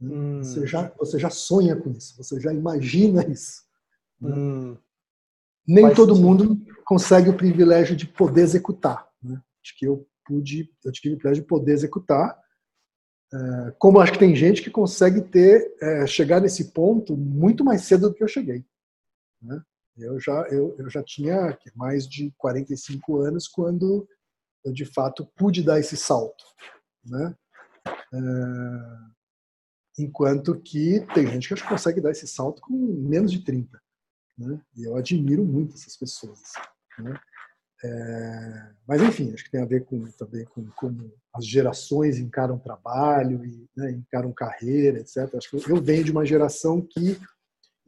Né? 0.01 0.15
Hum. 0.15 0.43
Você, 0.43 0.67
já, 0.67 0.93
você 0.99 1.19
já 1.19 1.31
sonha 1.31 1.77
com 1.77 1.91
isso, 1.91 2.17
você 2.17 2.41
já 2.41 2.53
imagina 2.53 3.27
isso. 3.29 3.63
Né? 4.21 4.35
Hum. 4.35 4.77
Nem 5.67 5.85
Faz 5.85 5.97
todo 5.97 6.15
sentido. 6.15 6.27
mundo 6.27 6.67
consegue 6.85 7.31
o 7.31 7.37
privilégio 7.37 7.95
de 7.95 8.07
poder 8.07 8.43
executar. 8.43 9.09
Né? 9.23 9.41
Acho 9.63 9.79
que 9.79 9.87
eu 9.87 10.07
pude, 10.25 10.71
eu 10.85 10.93
tive 10.93 11.15
o 11.15 11.19
privilégio 11.19 11.43
de 11.43 11.49
poder 11.49 11.73
executar. 11.73 12.39
É, 13.33 13.75
como 13.79 14.01
acho 14.01 14.13
que 14.13 14.19
tem 14.19 14.35
gente 14.35 14.63
que 14.63 14.71
consegue 14.71 15.21
ter, 15.21 15.77
é, 15.81 16.07
chegar 16.07 16.41
nesse 16.41 16.73
ponto 16.73 17.17
muito 17.17 17.65
mais 17.65 17.83
cedo 17.83 18.09
do 18.09 18.15
que 18.15 18.25
eu 18.25 18.29
cheguei. 18.29 18.65
Né? 19.41 19.63
Eu 19.97 20.19
já, 20.21 20.47
eu, 20.51 20.77
eu 20.79 20.89
já 20.89 21.03
tinha 21.03 21.59
mais 21.75 22.09
de 22.09 22.33
45 22.39 23.19
anos 23.19 23.47
quando 23.49 24.09
eu 24.65 24.73
de 24.73 24.85
fato 24.85 25.27
pude 25.37 25.63
dar 25.63 25.79
esse 25.79 25.97
salto, 25.97 26.45
né? 27.05 27.35
É, 28.13 30.03
enquanto 30.03 30.61
que 30.61 31.05
tem 31.15 31.27
gente 31.27 31.49
que 31.49 31.55
acho 31.55 31.63
que 31.63 31.69
consegue 31.69 32.01
dar 32.01 32.11
esse 32.11 32.27
salto 32.27 32.61
com 32.63 32.75
menos 32.75 33.31
de 33.31 33.45
30. 33.45 33.81
Né? 34.39 34.61
E 34.77 34.85
eu 34.85 34.97
admiro 34.97 35.45
muito 35.45 35.75
essas 35.75 35.97
pessoas. 35.97 36.41
Né? 36.99 37.19
É, 37.83 38.73
mas 38.87 39.03
enfim, 39.03 39.33
acho 39.33 39.45
que 39.45 39.51
tem 39.51 39.63
a 39.63 39.67
ver 39.67 39.85
com, 39.85 40.05
também 40.13 40.45
com 40.47 40.67
como 40.73 41.13
as 41.33 41.47
gerações 41.47 42.19
encaram 42.19 42.59
trabalho 42.59 43.45
e 43.45 43.69
né, 43.77 43.91
encaram 43.93 44.33
carreira, 44.33 44.99
etc. 44.99 45.35
Acho 45.35 45.51
que 45.51 45.71
eu 45.71 45.83
venho 45.83 46.05
de 46.05 46.11
uma 46.11 46.27
geração 46.27 46.81
que 46.81 47.19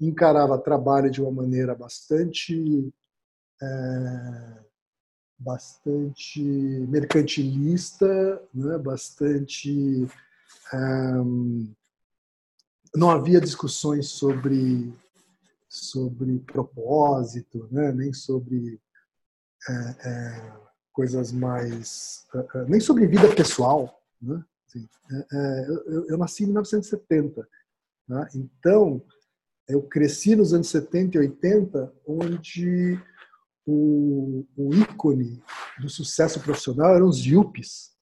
encarava 0.01 0.59
trabalho 0.59 1.11
de 1.11 1.21
uma 1.21 1.31
maneira 1.31 1.75
bastante 1.75 2.93
é, 3.63 4.65
bastante 5.39 6.41
mercantilista, 6.89 8.43
né, 8.55 8.79
bastante 8.79 10.07
um, 10.73 11.73
não 12.95 13.11
havia 13.11 13.41
discussões 13.41 14.09
sobre 14.09 14.93
sobre 15.73 16.39
propósito, 16.41 17.67
né? 17.73 17.91
nem 17.93 18.13
sobre 18.13 18.79
é, 19.67 19.73
é, 20.07 20.53
coisas 20.93 21.33
mais. 21.33 22.27
É, 22.35 22.59
é 22.59 22.65
nem 22.67 22.79
sobre 22.79 23.07
vida 23.07 23.35
pessoal. 23.35 23.99
Né? 24.21 24.45
Assim, 24.69 24.87
é, 25.11 25.27
é, 25.33 25.69
eu, 25.69 26.09
eu, 26.11 26.19
nasci 26.19 26.43
em 26.43 26.49
1970. 26.49 27.49
Né? 28.07 28.29
Então, 28.35 29.03
eu 29.69 29.83
cresci 29.83 30.37
nos 30.37 30.53
anos 30.53 30.69
70 30.69 31.17
e 31.17 31.21
80, 31.21 31.93
onde 32.07 33.01
o, 33.67 34.45
o 34.57 34.75
ícone 34.75 35.43
do 35.81 35.89
sucesso 35.89 36.41
profissional 36.41 36.95
eram 36.95 37.09
os 37.09 37.25
yuppies. 37.25 37.93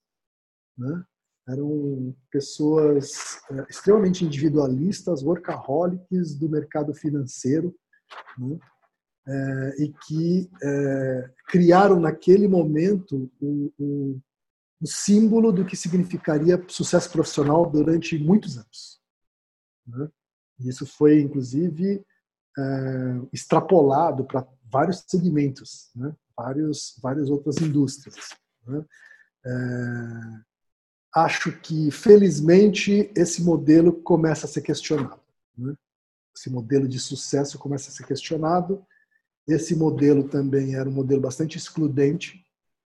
Né? 0.77 1.05
eram 1.47 2.15
pessoas 2.31 3.41
é, 3.51 3.65
extremamente 3.69 4.23
individualistas, 4.23 5.23
workaholics 5.23 6.35
do 6.35 6.49
mercado 6.49 6.93
financeiro, 6.93 7.75
né? 8.37 8.59
é, 9.27 9.83
e 9.83 9.93
que 10.05 10.49
é, 10.63 11.31
criaram 11.47 11.99
naquele 11.99 12.47
momento 12.47 13.31
o, 13.39 13.73
o, 13.77 14.21
o, 14.81 14.87
símbolo 14.87 15.51
do 15.51 15.65
que 15.65 15.75
significaria 15.75 16.63
sucesso 16.67 17.11
profissional 17.11 17.69
durante 17.69 18.17
muitos 18.17 18.57
anos. 18.57 19.01
Né? 19.87 20.09
Isso 20.67 20.85
foi, 20.85 21.21
inclusive, 21.21 22.03
é, 22.57 23.21
extrapolado 23.33 24.25
para 24.25 24.47
vários 24.71 25.03
segmentos, 25.07 25.89
né? 25.95 26.15
vários, 26.35 26.97
várias 27.01 27.29
outras 27.29 27.57
indústrias. 27.57 28.15
Né? 28.65 28.85
É, 29.45 29.51
acho 31.15 31.51
que, 31.59 31.91
felizmente, 31.91 33.11
esse 33.15 33.43
modelo 33.43 33.93
começa 33.93 34.45
a 34.45 34.49
ser 34.49 34.61
questionado. 34.61 35.19
Né? 35.57 35.75
Esse 36.35 36.49
modelo 36.49 36.87
de 36.87 36.99
sucesso 36.99 37.59
começa 37.59 37.89
a 37.89 37.93
ser 37.93 38.05
questionado. 38.05 38.85
Esse 39.47 39.75
modelo 39.75 40.27
também 40.27 40.75
era 40.75 40.89
um 40.89 40.93
modelo 40.93 41.21
bastante 41.21 41.57
excludente. 41.57 42.45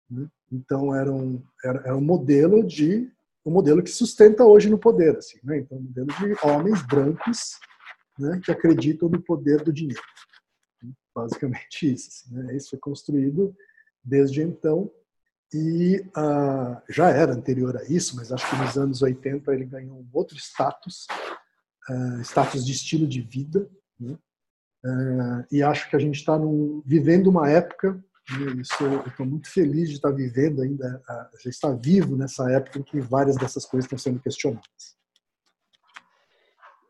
Né? 0.10 0.28
Então, 0.52 0.96
era 0.96 1.12
um, 1.12 1.44
era, 1.64 1.80
era, 1.80 1.98
um 1.98 2.02
modelo 2.02 2.66
de 2.66 3.12
um 3.50 3.54
modelo 3.54 3.82
que 3.82 3.90
sustenta 3.90 4.44
hoje 4.44 4.70
no 4.70 4.78
poder. 4.78 5.18
Assim, 5.18 5.40
né? 5.44 5.58
Então, 5.60 5.78
um 5.78 5.82
modelo 5.82 6.08
de 6.08 6.36
homens 6.44 6.86
brancos 6.86 7.58
né, 8.20 8.40
que 8.44 8.52
acreditam 8.52 9.10
no 9.10 9.22
poder 9.22 9.64
do 9.64 9.72
dinheiro. 9.72 10.02
Basicamente 11.16 11.94
isso. 11.94 12.10
Assim, 12.10 12.36
né? 12.36 12.56
Isso 12.56 12.72
foi 12.72 12.80
construído 12.80 13.56
desde 14.04 14.42
então 14.42 14.92
e 15.54 16.02
uh, 16.10 16.82
já 16.90 17.10
era 17.10 17.34
anterior 17.34 17.78
a 17.78 17.84
isso, 17.86 18.16
mas 18.16 18.32
acho 18.32 18.50
que 18.50 18.56
nos 18.58 18.78
anos 18.78 19.02
80 19.02 19.54
ele 19.54 19.66
ganhou 19.66 19.98
um 19.98 20.10
outro 20.12 20.38
status, 20.38 21.08
uh, 21.90 22.22
status 22.22 22.66
de 22.66 22.74
estilo 22.74 23.08
de 23.08 23.22
vida, 23.22 23.70
né? 23.98 24.18
uh, 24.86 25.46
e 25.50 25.64
acho 25.64 25.90
que 25.90 25.96
a 25.96 26.00
gente 26.00 26.16
está 26.16 26.38
vivendo 26.86 27.28
uma 27.28 27.50
época, 27.50 28.04
estou 28.60 29.26
muito 29.26 29.50
feliz 29.50 29.90
de 29.90 29.96
estar 29.96 30.12
vivendo 30.12 30.62
ainda, 30.62 31.02
já 31.42 31.50
está 31.50 31.72
vivo 31.72 32.16
nessa 32.16 32.52
época 32.52 32.80
em 32.80 32.84
que 32.84 33.00
várias 33.00 33.38
dessas 33.38 33.66
coisas 33.66 33.86
estão 33.86 33.98
sendo 33.98 34.20
questionadas. 34.20 34.98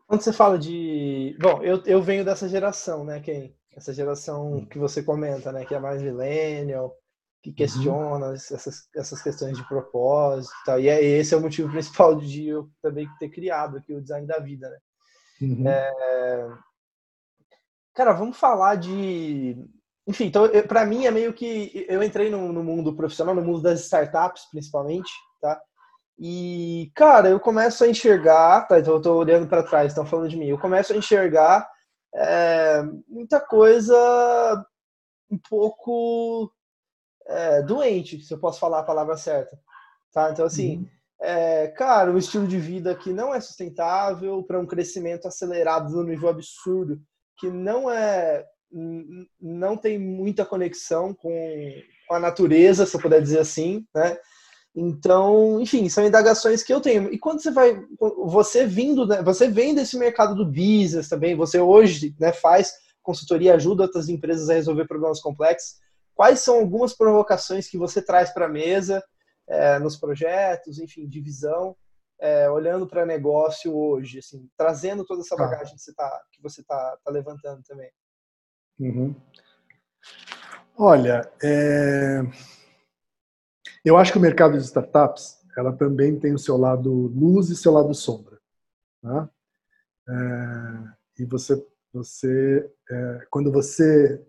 Quando 0.07 0.21
você 0.21 0.31
fala 0.31 0.57
de, 0.57 1.37
bom, 1.39 1.61
eu, 1.61 1.83
eu 1.85 2.01
venho 2.01 2.23
dessa 2.23 2.47
geração, 2.47 3.03
né, 3.03 3.19
Ken? 3.19 3.53
Essa 3.75 3.93
geração 3.93 4.53
hum. 4.53 4.65
que 4.65 4.79
você 4.79 5.03
comenta, 5.03 5.51
né, 5.51 5.65
que 5.65 5.75
é 5.75 5.79
mais 5.79 6.01
millennial, 6.01 6.97
que 7.43 7.53
questiona 7.53 8.27
uhum. 8.27 8.33
essas, 8.33 8.89
essas 8.95 9.21
questões 9.21 9.57
de 9.57 9.67
propósito 9.67 10.53
e 10.61 10.65
tal. 10.65 10.79
E 10.79 10.89
é, 10.89 11.01
esse 11.01 11.33
é 11.33 11.37
o 11.37 11.41
motivo 11.41 11.71
principal 11.71 12.15
de 12.15 12.47
eu 12.47 12.69
também 12.81 13.07
ter 13.19 13.29
criado 13.29 13.77
aqui 13.77 13.93
o 13.93 14.01
design 14.01 14.27
da 14.27 14.39
vida, 14.39 14.69
né? 14.69 14.77
Uhum. 15.41 15.67
É... 15.67 16.57
Cara, 17.93 18.11
vamos 18.11 18.37
falar 18.37 18.75
de. 18.75 19.55
Enfim, 20.07 20.25
então, 20.25 20.49
para 20.67 20.85
mim 20.85 21.05
é 21.05 21.11
meio 21.11 21.33
que. 21.33 21.85
Eu 21.89 22.01
entrei 22.01 22.29
no, 22.29 22.53
no, 22.53 22.63
mundo 22.63 22.95
profissional, 22.95 23.35
no 23.35 23.43
mundo 23.43 23.61
das 23.61 23.81
startups, 23.81 24.45
principalmente, 24.49 25.11
tá? 25.41 25.61
E, 26.17 26.91
cara, 26.95 27.29
eu 27.29 27.39
começo 27.39 27.83
a 27.83 27.87
enxergar, 27.87 28.67
tá? 28.67 28.79
Então, 28.79 28.93
eu 28.93 29.01
tô 29.01 29.15
olhando 29.15 29.47
para 29.47 29.63
trás, 29.63 29.91
estão 29.91 30.05
falando 30.05 30.29
de 30.29 30.37
mim. 30.37 30.47
Eu 30.47 30.57
começo 30.57 30.93
a 30.93 30.95
enxergar 30.95 31.69
é, 32.15 32.81
muita 33.07 33.39
coisa 33.39 34.65
um 35.29 35.37
pouco 35.49 36.51
é, 37.27 37.61
doente, 37.61 38.21
se 38.21 38.33
eu 38.33 38.39
posso 38.39 38.59
falar 38.59 38.79
a 38.79 38.83
palavra 38.83 39.17
certa. 39.17 39.59
Tá? 40.13 40.31
Então, 40.31 40.45
assim, 40.45 40.77
uhum. 40.77 40.87
é, 41.21 41.67
cara, 41.67 42.11
o 42.11 42.17
estilo 42.17 42.47
de 42.47 42.57
vida 42.57 42.95
que 42.95 43.11
não 43.11 43.33
é 43.35 43.41
sustentável 43.41 44.41
para 44.43 44.59
um 44.59 44.65
crescimento 44.65 45.27
acelerado 45.27 45.91
no 45.91 46.03
nível 46.03 46.29
absurdo, 46.29 46.99
que 47.37 47.49
não 47.49 47.91
é 47.91 48.45
não 49.39 49.77
tem 49.77 49.97
muita 49.97 50.45
conexão 50.45 51.13
com, 51.13 51.73
a 52.09 52.19
natureza, 52.19 52.85
se 52.85 52.95
eu 52.95 53.01
puder 53.01 53.21
dizer 53.21 53.39
assim, 53.39 53.85
né? 53.93 54.17
Então, 54.73 55.59
enfim, 55.59 55.89
são 55.89 56.05
indagações 56.05 56.63
que 56.63 56.71
eu 56.71 56.79
tenho. 56.79 57.11
E 57.11 57.17
quando 57.17 57.41
você 57.41 57.51
vai, 57.51 57.81
você 57.99 58.65
vindo, 58.65 59.07
né, 59.07 59.21
você 59.23 59.49
vem 59.49 59.73
desse 59.73 59.97
mercado 59.97 60.35
do 60.35 60.45
business 60.45 61.09
também, 61.09 61.35
você 61.35 61.59
hoje 61.59 62.15
né, 62.19 62.31
faz 62.31 62.73
consultoria, 63.01 63.55
ajuda 63.55 63.83
outras 63.83 64.07
empresas 64.07 64.49
a 64.49 64.53
resolver 64.53 64.85
problemas 64.85 65.19
complexos 65.19 65.77
quais 66.17 66.39
são 66.39 66.59
algumas 66.59 66.93
provocações 66.93 67.69
que 67.69 67.77
você 67.77 68.01
traz 68.01 68.31
para 68.31 68.47
a 68.47 68.49
mesa 68.49 69.03
é, 69.47 69.77
nos 69.77 69.95
projetos, 69.95 70.79
enfim, 70.79 71.07
de 71.07 71.21
visão, 71.21 71.77
é, 72.19 72.49
olhando 72.49 72.87
para 72.87 73.05
negócio 73.05 73.73
hoje, 73.73 74.17
assim, 74.17 74.49
trazendo 74.57 75.05
toda 75.05 75.21
essa 75.21 75.35
tá. 75.35 75.43
bagagem 75.43 75.75
que 75.75 76.41
você 76.41 76.61
está 76.61 76.79
tá, 76.79 76.97
tá 77.05 77.11
levantando 77.11 77.61
também? 77.63 77.91
Uhum. 78.79 79.15
Olha, 80.77 81.29
é... 81.43 82.21
eu 83.83 83.97
acho 83.97 84.11
que 84.11 84.17
o 84.17 84.21
mercado 84.21 84.57
de 84.57 84.63
startups 84.63 85.37
ela 85.57 85.75
também 85.75 86.19
tem 86.19 86.33
o 86.33 86.39
seu 86.39 86.55
lado 86.55 86.91
luz 86.91 87.49
e 87.49 87.55
seu 87.55 87.71
lado 87.71 87.93
sombra. 87.95 88.37
Tá? 89.01 89.29
É... 90.07 91.23
E 91.23 91.25
você, 91.25 91.65
você 91.91 92.71
é... 92.89 93.27
quando 93.31 93.51
você 93.51 94.23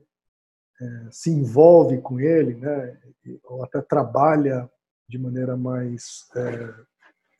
é, 0.81 1.09
se 1.11 1.29
envolve 1.31 2.01
com 2.01 2.21
ele, 2.21 2.55
né, 2.55 2.97
ou 3.45 3.65
até 3.65 3.83
trabalha 3.83 4.71
de 5.09 5.19
maneira 5.19 5.57
mais 5.57 6.29
é, 6.37 6.75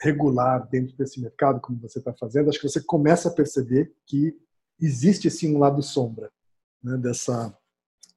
regular 0.03 0.69
dentro 0.69 0.97
desse 0.97 1.21
mercado, 1.21 1.61
como 1.61 1.79
você 1.79 2.01
está 2.01 2.13
fazendo, 2.13 2.49
acho 2.49 2.59
que 2.59 2.69
você 2.69 2.81
começa 2.81 3.29
a 3.29 3.33
perceber 3.33 3.95
que 4.05 4.37
existe 4.81 5.31
sim 5.31 5.55
um 5.55 5.59
lado 5.61 5.83
sombra 5.85 6.33
né, 6.83 6.97
dessa 6.97 7.57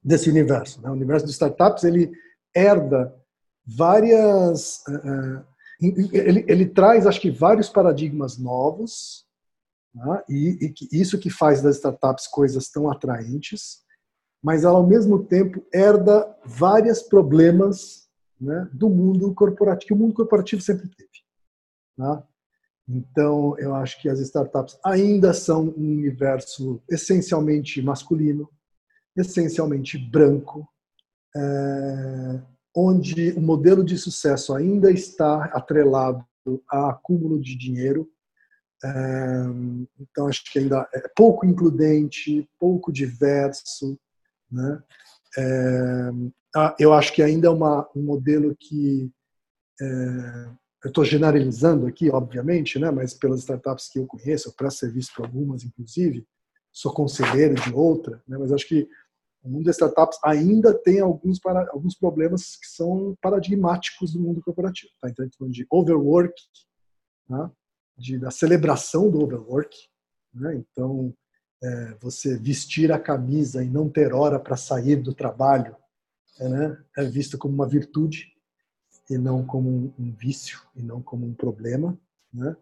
desse 0.02 0.28
universo. 0.28 0.80
Né? 0.80 0.90
O 0.90 0.94
universo 0.94 1.26
de 1.26 1.32
startups 1.32 1.84
ele 1.84 2.10
herda 2.54 3.14
várias, 3.64 4.82
uh, 4.88 5.44
ele, 5.80 6.44
ele 6.48 6.66
traz 6.66 7.06
acho 7.06 7.20
que 7.20 7.30
vários 7.30 7.68
paradigmas 7.68 8.36
novos 8.36 9.24
né? 9.94 10.22
e, 10.28 10.66
e 10.66 10.68
que 10.70 10.88
isso 10.92 11.18
que 11.18 11.30
faz 11.30 11.62
das 11.62 11.76
startups 11.76 12.26
coisas 12.26 12.68
tão 12.68 12.90
atraentes, 12.90 13.82
mas 14.42 14.64
ela 14.64 14.76
ao 14.76 14.86
mesmo 14.86 15.24
tempo 15.24 15.64
herda 15.72 16.36
vários 16.44 17.02
problemas 17.02 18.08
né, 18.40 18.68
do 18.72 18.90
mundo 18.90 19.32
corporativo 19.34 19.86
que 19.86 19.94
o 19.94 19.96
mundo 19.96 20.14
corporativo 20.14 20.60
sempre 20.60 20.88
teve. 20.88 21.10
Tá? 21.96 22.26
Então, 22.88 23.56
eu 23.58 23.74
acho 23.74 24.00
que 24.00 24.08
as 24.08 24.18
startups 24.20 24.78
ainda 24.84 25.32
são 25.32 25.68
um 25.68 25.98
universo 25.98 26.82
essencialmente 26.90 27.80
masculino, 27.80 28.48
essencialmente 29.16 29.96
branco, 29.96 30.68
é, 31.34 32.42
onde 32.74 33.32
o 33.32 33.40
modelo 33.40 33.84
de 33.84 33.96
sucesso 33.96 34.54
ainda 34.54 34.90
está 34.90 35.44
atrelado 35.46 36.26
a 36.70 36.90
acúmulo 36.90 37.40
de 37.40 37.56
dinheiro. 37.56 38.10
É, 38.84 38.88
então, 40.00 40.26
acho 40.26 40.44
que 40.50 40.58
ainda 40.58 40.88
é 40.92 41.08
pouco 41.16 41.46
includente, 41.46 42.48
pouco 42.58 42.92
diverso. 42.92 43.98
Né? 44.50 44.82
É, 45.38 46.10
eu 46.78 46.92
acho 46.92 47.12
que 47.12 47.22
ainda 47.22 47.46
é 47.46 47.50
uma, 47.50 47.88
um 47.94 48.02
modelo 48.02 48.54
que 48.58 49.10
eu 50.84 50.88
estou 50.88 51.04
generalizando 51.04 51.86
aqui, 51.86 52.10
obviamente, 52.10 52.78
né, 52.78 52.90
mas 52.90 53.14
pelas 53.14 53.40
startups 53.40 53.88
que 53.88 53.98
eu 53.98 54.06
conheço, 54.06 54.48
eu 54.48 54.52
presto 54.52 54.80
serviço 54.80 55.12
para 55.14 55.26
algumas, 55.26 55.64
inclusive, 55.64 56.26
sou 56.72 56.92
conselheiro 56.92 57.54
de 57.54 57.72
outra, 57.72 58.22
né, 58.26 58.36
mas 58.36 58.52
acho 58.52 58.66
que 58.66 58.88
o 59.42 59.48
mundo 59.48 59.64
das 59.64 59.76
startups 59.76 60.18
ainda 60.24 60.72
tem 60.72 61.00
alguns, 61.00 61.38
para, 61.40 61.68
alguns 61.70 61.96
problemas 61.96 62.56
que 62.56 62.66
são 62.66 63.16
paradigmáticos 63.20 64.12
do 64.12 64.20
mundo 64.20 64.40
corporativo. 64.40 64.92
Tá? 65.00 65.08
Então, 65.08 65.28
falando 65.36 65.52
de 65.52 65.66
overwork, 65.68 66.34
né, 67.28 67.50
de, 67.96 68.18
da 68.18 68.30
celebração 68.30 69.10
do 69.10 69.22
overwork. 69.22 69.76
Né? 70.32 70.56
Então, 70.56 71.12
é, 71.62 71.96
você 72.00 72.38
vestir 72.38 72.92
a 72.92 73.00
camisa 73.00 73.64
e 73.64 73.68
não 73.68 73.88
ter 73.88 74.12
hora 74.12 74.38
para 74.38 74.56
sair 74.56 74.96
do 74.96 75.12
trabalho 75.12 75.76
é, 76.38 76.48
né, 76.48 76.84
é 76.96 77.04
visto 77.04 77.36
como 77.36 77.54
uma 77.54 77.68
virtude 77.68 78.32
e 79.12 79.18
não 79.18 79.44
como 79.44 79.94
um, 79.98 80.12
vício 80.12 80.60
e 80.74 80.82
não 80.82 81.02
como 81.02 81.26
um 81.26 81.34
problema, 81.34 81.98
né? 82.32 82.56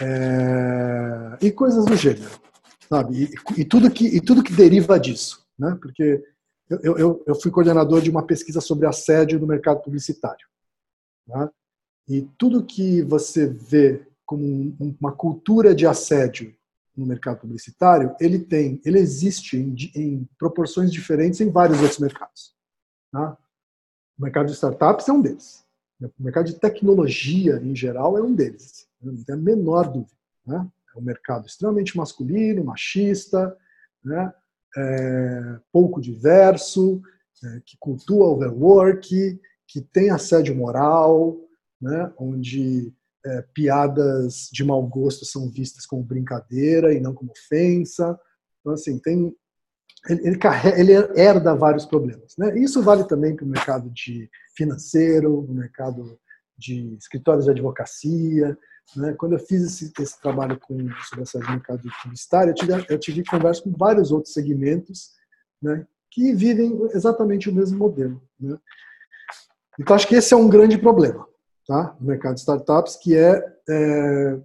É, 0.00 1.46
e 1.46 1.52
coisas 1.52 1.84
do 1.84 1.96
gênero, 1.96 2.40
sabe? 2.88 3.24
E, 3.24 3.60
e, 3.60 3.64
tudo 3.64 3.90
que 3.90 4.06
e 4.06 4.20
tudo 4.20 4.42
que 4.42 4.52
deriva 4.52 4.98
disso, 4.98 5.46
né? 5.58 5.76
Porque 5.80 6.24
eu, 6.68 6.96
eu, 6.96 7.24
eu 7.26 7.34
fui 7.34 7.50
coordenador 7.50 8.00
de 8.00 8.10
uma 8.10 8.26
pesquisa 8.26 8.60
sobre 8.60 8.86
assédio 8.86 9.38
no 9.38 9.46
mercado 9.46 9.82
publicitário, 9.82 10.46
né? 11.26 11.48
E 12.08 12.22
tudo 12.36 12.64
que 12.64 13.02
você 13.02 13.46
vê 13.46 14.06
como 14.26 14.44
um, 14.44 14.96
uma 15.00 15.12
cultura 15.12 15.74
de 15.74 15.86
assédio 15.86 16.54
no 16.96 17.06
mercado 17.06 17.40
publicitário, 17.40 18.14
ele 18.20 18.38
tem, 18.38 18.80
ele 18.84 18.98
existe 18.98 19.56
em, 19.56 19.74
em 19.94 20.28
proporções 20.38 20.92
diferentes 20.92 21.40
em 21.40 21.50
vários 21.50 21.80
outros 21.80 21.98
mercados. 21.98 22.54
Tá? 23.10 23.36
O 24.18 24.22
mercado 24.22 24.46
de 24.46 24.52
startups 24.52 25.08
é 25.08 25.12
um 25.12 25.20
deles. 25.20 25.64
O 26.00 26.22
mercado 26.22 26.46
de 26.46 26.58
tecnologia, 26.58 27.60
em 27.62 27.74
geral, 27.74 28.18
é 28.18 28.22
um 28.22 28.34
deles. 28.34 28.86
Não 29.00 29.14
tem 29.22 29.34
a 29.34 29.38
menor 29.38 29.90
dúvida. 29.90 30.12
Né? 30.46 30.66
É 30.94 30.98
um 30.98 31.02
mercado 31.02 31.46
extremamente 31.46 31.96
masculino, 31.96 32.64
machista, 32.64 33.56
né? 34.04 34.32
É, 34.76 35.60
pouco 35.72 36.00
diverso, 36.00 37.00
é, 37.44 37.60
que 37.64 37.76
cultua 37.78 38.26
overwork, 38.26 39.40
que 39.68 39.80
tem 39.80 40.10
assédio 40.10 40.54
moral, 40.54 41.36
né? 41.80 42.12
onde 42.18 42.92
é, 43.24 43.42
piadas 43.54 44.48
de 44.52 44.64
mau 44.64 44.82
gosto 44.86 45.24
são 45.24 45.48
vistas 45.48 45.86
como 45.86 46.02
brincadeira 46.02 46.92
e 46.92 47.00
não 47.00 47.14
como 47.14 47.30
ofensa. 47.30 48.18
Então, 48.60 48.72
assim, 48.72 48.98
tem, 48.98 49.34
ele, 50.08 50.28
ele, 50.28 50.38
carrega, 50.38 50.78
ele 50.78 50.92
herda 51.16 51.54
vários 51.54 51.86
problemas. 51.86 52.34
Né? 52.36 52.58
Isso 52.58 52.82
vale 52.82 53.04
também 53.04 53.34
para 53.34 53.44
o 53.44 53.48
mercado 53.48 53.90
de 53.90 54.30
financeiro, 54.56 55.46
no 55.48 55.54
mercado 55.54 56.18
de 56.58 56.94
escritórios 56.94 57.46
de 57.46 57.50
advocacia. 57.50 58.56
Né? 58.96 59.14
Quando 59.14 59.32
eu 59.32 59.38
fiz 59.38 59.62
esse, 59.62 59.92
esse 59.98 60.20
trabalho 60.20 60.58
com, 60.60 60.76
sobre 61.08 61.22
essa 61.22 61.38
mercado 61.38 61.82
publicitário, 62.02 62.50
eu 62.50 62.54
tive, 62.54 62.86
eu 62.90 62.98
tive 62.98 63.24
conversa 63.24 63.62
com 63.62 63.72
vários 63.72 64.12
outros 64.12 64.32
segmentos 64.32 65.10
né, 65.60 65.86
que 66.10 66.34
vivem 66.34 66.78
exatamente 66.92 67.48
o 67.48 67.54
mesmo 67.54 67.78
modelo. 67.78 68.22
Né? 68.38 68.56
Então, 69.80 69.96
acho 69.96 70.06
que 70.06 70.16
esse 70.16 70.34
é 70.34 70.36
um 70.36 70.48
grande 70.48 70.78
problema 70.78 71.26
tá? 71.66 71.96
no 71.98 72.06
mercado 72.06 72.34
de 72.34 72.40
startups, 72.40 72.96
que 72.96 73.16
é, 73.16 73.42
é 73.68 74.40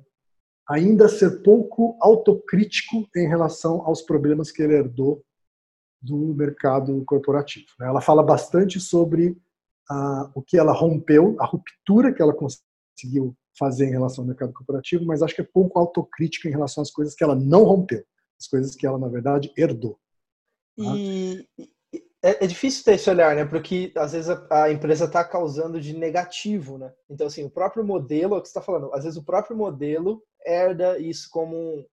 ainda 0.69 1.09
ser 1.09 1.41
pouco 1.41 1.97
autocrítico 1.99 3.07
em 3.15 3.27
relação 3.27 3.81
aos 3.81 4.01
problemas 4.01 4.51
que 4.51 4.61
ele 4.61 4.75
herdou 4.75 5.21
do 6.01 6.33
mercado 6.33 7.03
corporativo. 7.05 7.67
Né? 7.79 7.87
Ela 7.87 8.01
fala 8.01 8.23
bastante 8.23 8.79
sobre 8.79 9.37
a, 9.89 10.31
o 10.33 10.41
que 10.41 10.57
ela 10.57 10.73
rompeu, 10.73 11.35
a 11.39 11.45
ruptura 11.45 12.13
que 12.13 12.21
ela 12.21 12.33
conseguiu 12.33 13.35
fazer 13.57 13.87
em 13.87 13.91
relação 13.91 14.23
ao 14.23 14.27
mercado 14.27 14.53
corporativo, 14.53 15.05
mas 15.05 15.21
acho 15.21 15.35
que 15.35 15.41
é 15.41 15.47
pouco 15.53 15.77
autocrítica 15.77 16.47
em 16.47 16.51
relação 16.51 16.81
às 16.81 16.91
coisas 16.91 17.13
que 17.13 17.23
ela 17.23 17.35
não 17.35 17.63
rompeu, 17.63 18.03
as 18.39 18.47
coisas 18.47 18.75
que 18.75 18.87
ela, 18.87 18.97
na 18.97 19.09
verdade, 19.09 19.51
herdou. 19.57 19.99
Tá? 20.77 20.83
E 20.95 21.45
é, 22.21 22.43
é, 22.43 22.47
difícil 22.47 22.83
ter 22.83 22.93
esse 22.93 23.09
olhar, 23.09 23.35
né? 23.35 23.45
Porque 23.45 23.91
às 23.95 24.11
vezes 24.11 24.29
a, 24.29 24.63
a 24.63 24.71
empresa 24.71 25.05
está 25.05 25.23
causando 25.23 25.79
de 25.79 25.93
negativo, 25.93 26.77
né? 26.77 26.93
Então, 27.09 27.27
assim, 27.27 27.43
o 27.43 27.49
próprio 27.49 27.83
modelo, 27.83 28.35
é 28.35 28.37
o 28.37 28.41
que 28.41 28.47
você 28.47 28.51
está 28.51 28.61
falando, 28.61 28.93
às 28.93 29.03
vezes 29.03 29.17
o 29.17 29.23
próprio 29.23 29.55
modelo 29.55 30.21
herda 30.45 30.97
isso 30.99 31.29
como 31.29 31.55
um, 31.55 31.85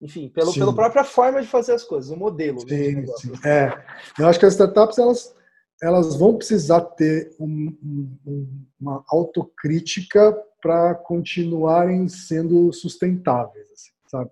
enfim, 0.00 0.28
pelo, 0.28 0.52
pela 0.54 0.74
própria 0.74 1.02
forma 1.02 1.40
de 1.40 1.48
fazer 1.48 1.72
as 1.72 1.82
coisas, 1.82 2.10
o 2.10 2.16
modelo. 2.16 2.60
Sim, 2.60 3.04
sim. 3.16 3.32
É, 3.44 3.84
eu 4.18 4.28
acho 4.28 4.38
que 4.38 4.46
as 4.46 4.52
startups 4.52 4.98
elas, 4.98 5.34
elas 5.82 6.16
vão 6.16 6.36
precisar 6.36 6.80
ter 6.80 7.34
um, 7.38 7.76
um, 8.24 8.66
uma 8.80 9.04
autocrítica 9.08 10.32
para 10.62 10.94
continuarem 10.94 12.08
sendo 12.08 12.72
sustentáveis, 12.72 13.70
assim, 13.72 13.90
sabe? 14.06 14.30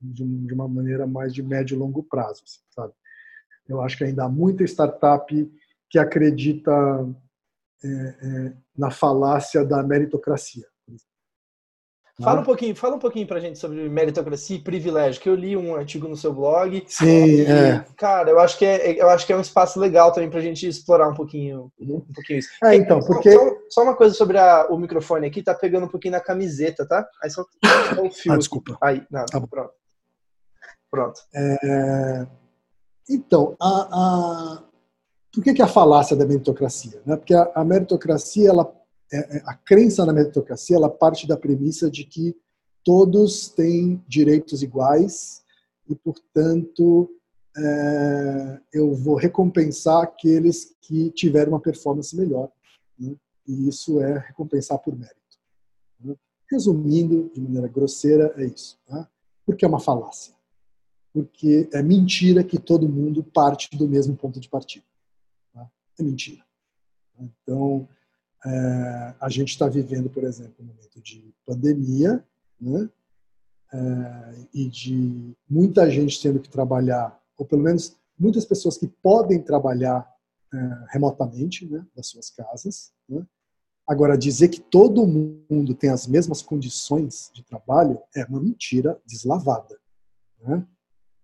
De, 0.00 0.52
uma 0.52 0.68
maneira 0.68 1.06
mais 1.06 1.34
de 1.34 1.42
médio 1.42 1.74
e 1.74 1.78
longo 1.78 2.02
prazo, 2.02 2.42
assim, 2.44 2.60
sabe? 2.70 2.92
Eu 3.66 3.80
acho 3.82 3.96
que 3.96 4.04
ainda 4.04 4.24
há 4.24 4.28
muita 4.28 4.64
startup 4.64 5.52
que 5.90 5.98
acredita 5.98 6.70
é, 7.82 7.88
é, 7.88 8.52
na 8.76 8.90
falácia 8.90 9.64
da 9.64 9.82
meritocracia. 9.82 10.66
Fala 12.20 12.40
um 12.40 12.44
pouquinho, 12.44 12.74
fala 12.74 12.96
um 12.96 12.98
pouquinho 12.98 13.26
pra 13.28 13.38
gente 13.38 13.60
sobre 13.60 13.88
meritocracia 13.88 14.56
e 14.56 14.60
privilégio, 14.60 15.20
que 15.22 15.28
eu 15.28 15.36
li 15.36 15.56
um 15.56 15.76
artigo 15.76 16.08
no 16.08 16.16
seu 16.16 16.32
blog. 16.32 16.82
Sim, 16.88 17.06
e, 17.06 17.46
é. 17.46 17.84
Cara, 17.96 18.28
eu 18.30 18.40
acho 18.40 18.58
que 18.58 18.64
é, 18.64 19.00
eu 19.00 19.08
acho 19.08 19.24
que 19.24 19.32
é 19.32 19.36
um 19.36 19.40
espaço 19.40 19.78
legal 19.78 20.10
também 20.12 20.28
pra 20.28 20.40
gente 20.40 20.66
explorar 20.66 21.08
um 21.08 21.14
pouquinho, 21.14 21.70
um 21.80 22.00
pouquinho 22.12 22.40
isso. 22.40 22.48
É, 22.64 22.74
então, 22.74 22.98
porque 22.98 23.30
só, 23.30 23.56
só 23.70 23.82
uma 23.84 23.94
coisa 23.94 24.16
sobre 24.16 24.36
a, 24.36 24.66
o 24.68 24.76
microfone 24.76 25.28
aqui, 25.28 25.44
tá 25.44 25.54
pegando 25.54 25.86
um 25.86 25.88
pouquinho 25.88 26.12
na 26.12 26.20
camiseta, 26.20 26.84
tá? 26.84 27.06
Aí 27.22 27.30
só, 27.30 27.44
só 27.94 28.10
fio. 28.10 28.32
Ah, 28.32 28.36
desculpa. 28.36 28.76
Aí, 28.82 29.00
não, 29.08 29.24
tá 29.24 29.40
pronto. 29.40 29.72
Pronto. 30.90 31.20
É... 31.32 32.26
Então, 33.08 33.54
a, 33.60 33.88
a... 33.92 34.62
por 35.32 35.44
que, 35.44 35.54
que 35.54 35.62
a 35.62 35.68
falácia 35.68 36.16
da 36.16 36.26
meritocracia? 36.26 37.00
Né? 37.06 37.16
Porque 37.16 37.34
a, 37.34 37.48
a 37.54 37.64
meritocracia 37.64 38.48
ela 38.48 38.64
a 39.46 39.54
crença 39.54 40.04
na 40.04 40.12
meritocracia 40.12 40.76
ela 40.76 40.90
parte 40.90 41.26
da 41.26 41.36
premissa 41.36 41.90
de 41.90 42.04
que 42.04 42.36
todos 42.84 43.48
têm 43.48 44.02
direitos 44.06 44.62
iguais 44.62 45.42
e, 45.88 45.94
portanto, 45.94 47.10
é, 47.56 48.60
eu 48.72 48.94
vou 48.94 49.16
recompensar 49.16 50.02
aqueles 50.02 50.76
que 50.80 51.10
tiveram 51.10 51.52
uma 51.52 51.60
performance 51.60 52.14
melhor. 52.16 52.50
Né? 52.98 53.14
E 53.46 53.68
isso 53.68 54.00
é 54.00 54.18
recompensar 54.18 54.78
por 54.78 54.96
mérito. 54.96 55.16
Né? 56.00 56.14
resumindo 56.50 57.30
de 57.34 57.40
maneira 57.40 57.68
grosseira, 57.68 58.32
é 58.36 58.46
isso. 58.46 58.78
Tá? 58.86 59.08
Porque 59.44 59.64
é 59.64 59.68
uma 59.68 59.80
falácia. 59.80 60.34
Porque 61.12 61.68
é 61.72 61.82
mentira 61.82 62.42
que 62.42 62.58
todo 62.58 62.88
mundo 62.88 63.22
parte 63.22 63.76
do 63.76 63.88
mesmo 63.88 64.16
ponto 64.16 64.40
de 64.40 64.48
partida. 64.48 64.84
Tá? 65.52 65.68
É 65.98 66.02
mentira. 66.02 66.44
Então, 67.18 67.88
é, 68.44 69.14
a 69.20 69.28
gente 69.28 69.50
está 69.50 69.68
vivendo, 69.68 70.08
por 70.08 70.24
exemplo, 70.24 70.54
um 70.60 70.66
momento 70.66 71.00
de 71.00 71.34
pandemia, 71.44 72.24
né? 72.60 72.88
É, 73.70 74.46
e 74.54 74.68
de 74.68 75.36
muita 75.48 75.90
gente 75.90 76.22
tendo 76.22 76.40
que 76.40 76.48
trabalhar, 76.48 77.20
ou 77.36 77.44
pelo 77.44 77.62
menos 77.62 77.96
muitas 78.18 78.46
pessoas 78.46 78.78
que 78.78 78.88
podem 78.88 79.42
trabalhar 79.42 80.10
é, 80.52 80.84
remotamente 80.88 81.66
né, 81.66 81.86
das 81.94 82.06
suas 82.06 82.30
casas. 82.30 82.92
Né? 83.08 83.26
Agora, 83.86 84.16
dizer 84.16 84.48
que 84.48 84.60
todo 84.60 85.06
mundo 85.06 85.74
tem 85.74 85.90
as 85.90 86.06
mesmas 86.06 86.40
condições 86.40 87.30
de 87.34 87.42
trabalho 87.42 88.00
é 88.14 88.24
uma 88.24 88.40
mentira 88.40 88.98
deslavada. 89.06 89.78
Né? 90.40 90.66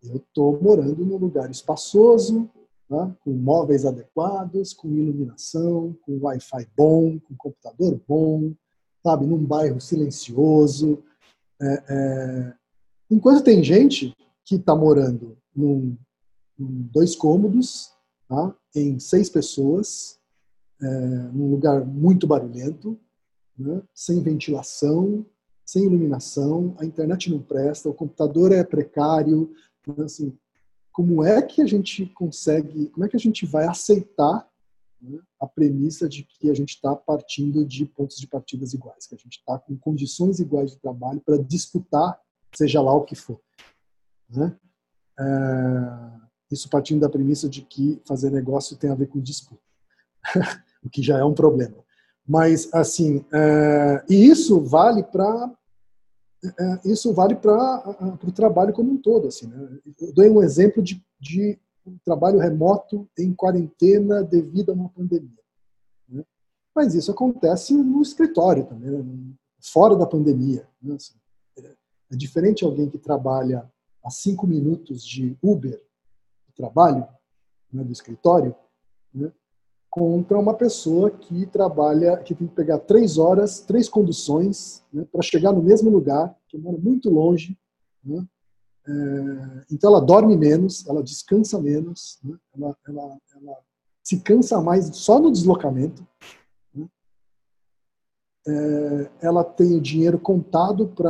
Eu 0.03 0.17
estou 0.17 0.61
morando 0.63 1.05
num 1.05 1.17
lugar 1.17 1.51
espaçoso, 1.51 2.51
né, 2.95 3.17
com 3.25 3.33
móveis 3.33 3.85
adequados, 3.85 4.73
com 4.73 4.89
iluminação, 4.89 5.97
com 6.03 6.19
Wi-Fi 6.19 6.69
bom, 6.77 7.19
com 7.19 7.35
computador 7.37 8.01
bom, 8.07 8.53
sabe, 9.03 9.27
num 9.27 9.45
bairro 9.45 9.81
silencioso. 9.81 11.03
É, 11.61 11.85
é... 11.89 12.55
Enquanto 13.11 13.45
tem 13.45 13.63
gente 13.63 14.15
que 14.45 14.57
está 14.57 14.75
morando 14.75 15.37
num, 15.55 15.97
num, 16.59 16.89
dois 16.93 17.15
cômodos, 17.15 17.93
tá, 18.29 18.55
em 18.75 18.99
seis 18.99 19.29
pessoas, 19.29 20.19
é, 20.81 20.87
num 21.33 21.51
lugar 21.51 21.85
muito 21.85 22.27
barulhento, 22.27 22.99
né, 23.59 23.83
sem 23.95 24.21
ventilação, 24.21 25.25
sem 25.65 25.85
iluminação, 25.85 26.75
a 26.79 26.85
internet 26.85 27.31
não 27.31 27.41
presta, 27.41 27.89
o 27.89 27.95
computador 27.95 28.53
é 28.53 28.63
precário, 28.63 29.53
né, 29.87 30.05
assim, 30.05 30.37
como 30.95 31.25
é 31.25 31.43
que 31.43 31.61
a 31.61 31.67
gente 31.67 32.07
consegue, 32.07 32.87
como 32.91 33.05
é 33.05 33.09
que 33.09 33.17
a 33.17 33.21
gente 33.21 33.45
vai 33.45 33.67
aceitar 33.67 34.49
né, 35.03 35.19
a 35.41 35.47
premissa 35.47 36.09
de 36.09 36.23
que 36.23 36.49
a 36.49 36.55
gente 36.55 36.77
está 36.77 36.95
partindo 36.95 37.67
de 37.67 37.85
pontos 37.85 38.17
de 38.17 38.29
partidas 38.29 38.73
iguais, 38.73 39.05
que 39.05 39.17
a 39.17 39.19
gente 39.19 39.39
está 39.39 39.59
com 39.59 39.77
condições 39.77 40.39
iguais 40.39 40.71
de 40.71 40.79
trabalho 40.79 41.21
para 41.21 41.37
disputar, 41.37 42.17
seja 42.55 42.81
lá 42.81 42.95
o 42.95 43.03
que 43.03 43.17
for. 43.17 43.41
Né? 44.31 44.57
É, 45.19 45.25
isso 46.53 46.71
partindo 46.71 47.01
da 47.01 47.11
premissa 47.11 47.49
de 47.49 47.63
que 47.63 48.01
fazer 48.07 48.31
negócio 48.31 48.77
tem 48.77 48.89
a 48.89 48.95
ver 48.95 49.09
com 49.09 49.19
disputa, 49.19 49.61
o 50.81 50.89
que 50.89 51.03
já 51.03 51.19
é 51.19 51.25
um 51.25 51.35
problema. 51.35 51.77
Mas, 52.25 52.73
assim, 52.73 53.27
é, 53.33 54.05
e 54.09 54.27
isso 54.27 54.61
vale 54.61 55.03
para 55.03 55.53
isso 56.85 57.13
vale 57.13 57.35
para 57.35 58.19
o 58.23 58.33
trabalho 58.33 58.73
como 58.73 58.93
um 58.93 58.97
todo. 58.97 59.29
Assim, 59.29 59.47
né? 59.47 59.79
Eu 60.01 60.13
dou 60.13 60.25
um 60.27 60.43
exemplo 60.43 60.83
de, 60.83 61.03
de 61.19 61.59
um 61.87 61.99
trabalho 62.05 62.39
remoto 62.39 63.09
em 63.19 63.33
quarentena 63.35 64.23
devido 64.23 64.71
a 64.71 64.75
uma 64.75 64.89
pandemia. 64.89 65.43
Né? 66.09 66.25
Mas 66.75 66.95
isso 66.95 67.11
acontece 67.11 67.75
no 67.75 68.03
escritório 68.03 68.67
também, 68.67 68.91
né? 68.91 69.35
fora 69.61 69.97
da 69.97 70.07
pandemia. 70.07 70.69
Né? 70.83 70.95
Assim, 70.95 71.15
é, 71.59 71.75
é 72.13 72.17
diferente 72.17 72.65
alguém 72.65 72.89
que 72.89 72.99
trabalha 72.99 73.71
a 74.05 74.11
cinco 74.11 74.47
minutos 74.47 75.05
de 75.05 75.37
Uber 75.43 75.83
do 76.47 76.53
trabalho, 76.55 77.07
né, 77.73 77.83
do 77.83 77.93
escritório, 77.93 78.55
né, 79.13 79.33
contra 79.95 80.37
uma 80.37 80.55
pessoa 80.55 81.09
que 81.09 81.47
trabalha, 81.47 82.17
que 82.17 82.35
tem 82.35 82.49
que 82.49 82.55
pegar 82.55 82.81
três 82.81 83.17
horas, 83.17 83.61
três 83.61 83.89
conduções 83.89 84.83
né, 84.93 85.07
para 85.13 85.23
chegar 85.23 85.53
no 85.53 85.63
mesmo 85.63 85.89
lugar, 85.89 86.37
que 86.49 86.59
mora 86.59 86.77
muito 86.77 87.09
longe. 87.09 87.57
Né, 88.05 88.27
é, 88.89 89.65
então 89.71 89.91
ela 89.91 90.01
dorme 90.01 90.37
menos, 90.37 90.85
ela 90.89 91.01
descansa 91.01 91.61
menos, 91.61 92.19
né, 92.25 92.37
ela, 92.57 92.77
ela, 92.89 93.19
ela, 93.37 93.57
se 94.03 94.19
cansa 94.19 94.61
mais 94.61 94.87
só 94.97 95.21
no 95.21 95.31
deslocamento. 95.31 96.05
Né, 96.75 96.89
é, 98.49 99.11
ela 99.23 99.45
tem 99.45 99.77
o 99.77 99.81
dinheiro 99.81 100.19
contado 100.19 100.89
para 100.89 101.09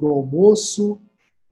o 0.00 0.08
almoço, 0.08 1.00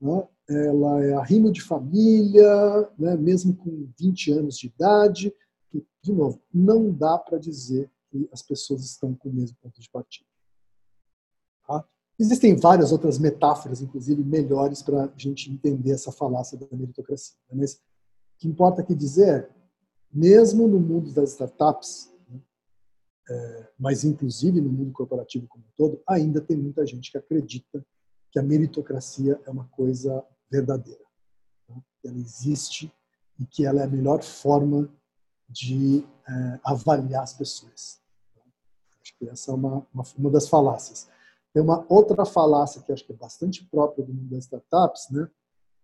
né, 0.01 0.27
ela 0.49 1.05
é 1.05 1.13
arrimo 1.13 1.53
de 1.53 1.61
família, 1.61 2.89
né, 2.99 3.15
mesmo 3.15 3.55
com 3.55 3.87
20 3.97 4.33
anos 4.33 4.57
de 4.57 4.67
idade 4.67 5.33
que, 5.75 5.87
de 6.01 6.13
novo, 6.13 6.41
não 6.53 6.91
dá 6.91 7.17
para 7.17 7.37
dizer 7.37 7.91
que 8.09 8.29
as 8.31 8.41
pessoas 8.41 8.83
estão 8.85 9.13
com 9.13 9.29
o 9.29 9.33
mesmo 9.33 9.57
ponto 9.61 9.79
de 9.79 9.89
partida. 9.89 10.29
Tá? 11.67 11.85
Existem 12.17 12.55
várias 12.55 12.91
outras 12.91 13.17
metáforas, 13.17 13.81
inclusive 13.81 14.23
melhores, 14.23 14.81
para 14.81 15.05
a 15.05 15.13
gente 15.17 15.51
entender 15.51 15.91
essa 15.91 16.11
falácia 16.11 16.57
da 16.57 16.67
meritocracia. 16.71 17.37
Né? 17.49 17.57
Mas 17.59 17.73
o 17.75 17.79
que 18.39 18.47
importa 18.47 18.81
aqui 18.81 18.95
dizer 18.95 19.27
é, 19.27 19.49
mesmo 20.11 20.67
no 20.67 20.79
mundo 20.79 21.11
das 21.11 21.31
startups, 21.31 22.11
né, 22.29 22.39
é, 23.29 23.69
mas 23.77 24.03
inclusive 24.03 24.61
no 24.61 24.69
mundo 24.69 24.91
corporativo 24.93 25.47
como 25.47 25.63
um 25.65 25.71
todo, 25.75 26.01
ainda 26.07 26.39
tem 26.39 26.55
muita 26.55 26.85
gente 26.85 27.11
que 27.11 27.17
acredita 27.17 27.85
que 28.31 28.39
a 28.39 28.43
meritocracia 28.43 29.39
é 29.45 29.49
uma 29.49 29.65
coisa 29.69 30.23
verdadeira. 30.49 31.03
Tá? 31.67 31.75
Ela 32.05 32.17
existe 32.17 32.91
e 33.37 33.45
que 33.45 33.65
ela 33.65 33.81
é 33.81 33.83
a 33.83 33.89
melhor 33.89 34.23
forma 34.23 34.89
de 35.49 36.05
é, 36.27 36.59
avaliar 36.63 37.23
as 37.23 37.33
pessoas. 37.33 37.99
Acho 39.01 39.17
que 39.17 39.29
essa 39.29 39.51
é 39.51 39.53
uma, 39.53 39.85
uma, 39.93 40.03
uma, 40.17 40.31
das 40.31 40.47
falácias. 40.47 41.07
Tem 41.53 41.61
uma 41.61 41.85
outra 41.87 42.25
falácia 42.25 42.81
que 42.81 42.91
acho 42.91 43.05
que 43.05 43.13
é 43.13 43.15
bastante 43.15 43.63
própria 43.65 44.03
do 44.03 44.13
mundo 44.13 44.29
das 44.31 44.45
startups, 44.45 45.09
né? 45.11 45.29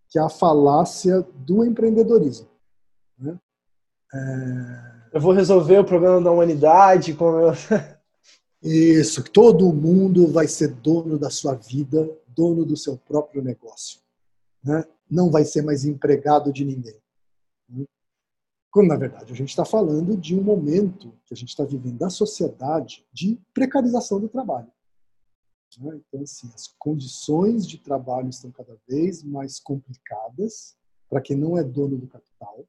que 0.09 0.19
é 0.19 0.21
a 0.21 0.29
falácia 0.29 1.21
do 1.35 1.63
empreendedorismo. 1.63 2.47
Né? 3.17 3.39
É... 4.13 5.01
Eu 5.13 5.21
vou 5.21 5.33
resolver 5.33 5.79
o 5.79 5.85
problema 5.85 6.21
da 6.21 6.31
humanidade. 6.31 7.13
Como 7.13 7.37
eu... 7.37 7.53
Isso, 8.63 9.23
todo 9.23 9.73
mundo 9.73 10.27
vai 10.27 10.47
ser 10.47 10.69
dono 10.69 11.17
da 11.17 11.29
sua 11.29 11.55
vida, 11.55 12.09
dono 12.27 12.65
do 12.65 12.77
seu 12.77 12.97
próprio 12.97 13.41
negócio. 13.41 13.99
Né? 14.63 14.83
Não 15.09 15.29
vai 15.29 15.45
ser 15.45 15.61
mais 15.61 15.85
empregado 15.85 16.51
de 16.51 16.63
ninguém. 16.63 17.01
Quando, 18.71 18.87
na 18.87 18.95
verdade, 18.95 19.33
a 19.33 19.35
gente 19.35 19.49
está 19.49 19.65
falando 19.65 20.15
de 20.15 20.33
um 20.33 20.41
momento 20.41 21.13
que 21.25 21.33
a 21.33 21.37
gente 21.37 21.49
está 21.49 21.65
vivendo 21.65 21.97
da 21.97 22.09
sociedade 22.09 23.05
de 23.11 23.37
precarização 23.53 24.19
do 24.19 24.29
trabalho. 24.29 24.71
Né? 25.79 26.01
Então, 26.07 26.21
assim, 26.21 26.49
as 26.55 26.67
condições 26.79 27.67
de 27.67 27.77
trabalho 27.77 28.29
estão 28.29 28.49
cada 28.49 28.77
vez 28.87 29.23
mais 29.23 29.59
complicadas 29.59 30.77
para 31.09 31.19
quem 31.19 31.35
não 31.35 31.57
é 31.57 31.63
dono 31.63 31.97
do 31.97 32.07
capital. 32.07 32.65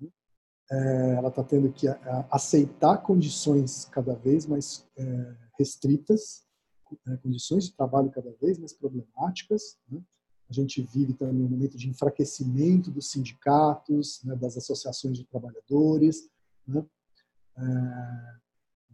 Né? 0.00 0.08
É, 0.70 1.14
ela 1.16 1.28
está 1.28 1.44
tendo 1.44 1.70
que 1.70 1.86
aceitar 2.30 2.96
condições 2.98 3.84
cada 3.84 4.14
vez 4.14 4.46
mais 4.46 4.88
é, 4.96 5.36
restritas, 5.58 6.46
é, 7.06 7.16
condições 7.18 7.66
de 7.66 7.76
trabalho 7.76 8.10
cada 8.10 8.32
vez 8.40 8.58
mais 8.58 8.72
problemáticas. 8.72 9.78
Né? 9.90 10.02
A 10.52 10.54
gente 10.54 10.82
vive 10.82 11.14
também 11.14 11.46
um 11.46 11.48
momento 11.48 11.78
de 11.78 11.88
enfraquecimento 11.88 12.90
dos 12.90 13.10
sindicatos, 13.10 14.22
né, 14.22 14.36
das 14.36 14.54
associações 14.54 15.16
de 15.16 15.24
trabalhadores, 15.24 16.28
né, 16.68 16.84
é, 17.56 17.62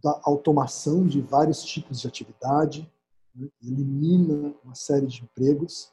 da 0.01 0.21
automação 0.23 1.05
de 1.05 1.19
vários 1.19 1.61
tipos 1.61 1.99
de 1.99 2.07
atividade, 2.07 2.89
né, 3.35 3.49
elimina 3.61 4.55
uma 4.63 4.73
série 4.73 5.05
de 5.05 5.21
empregos. 5.21 5.91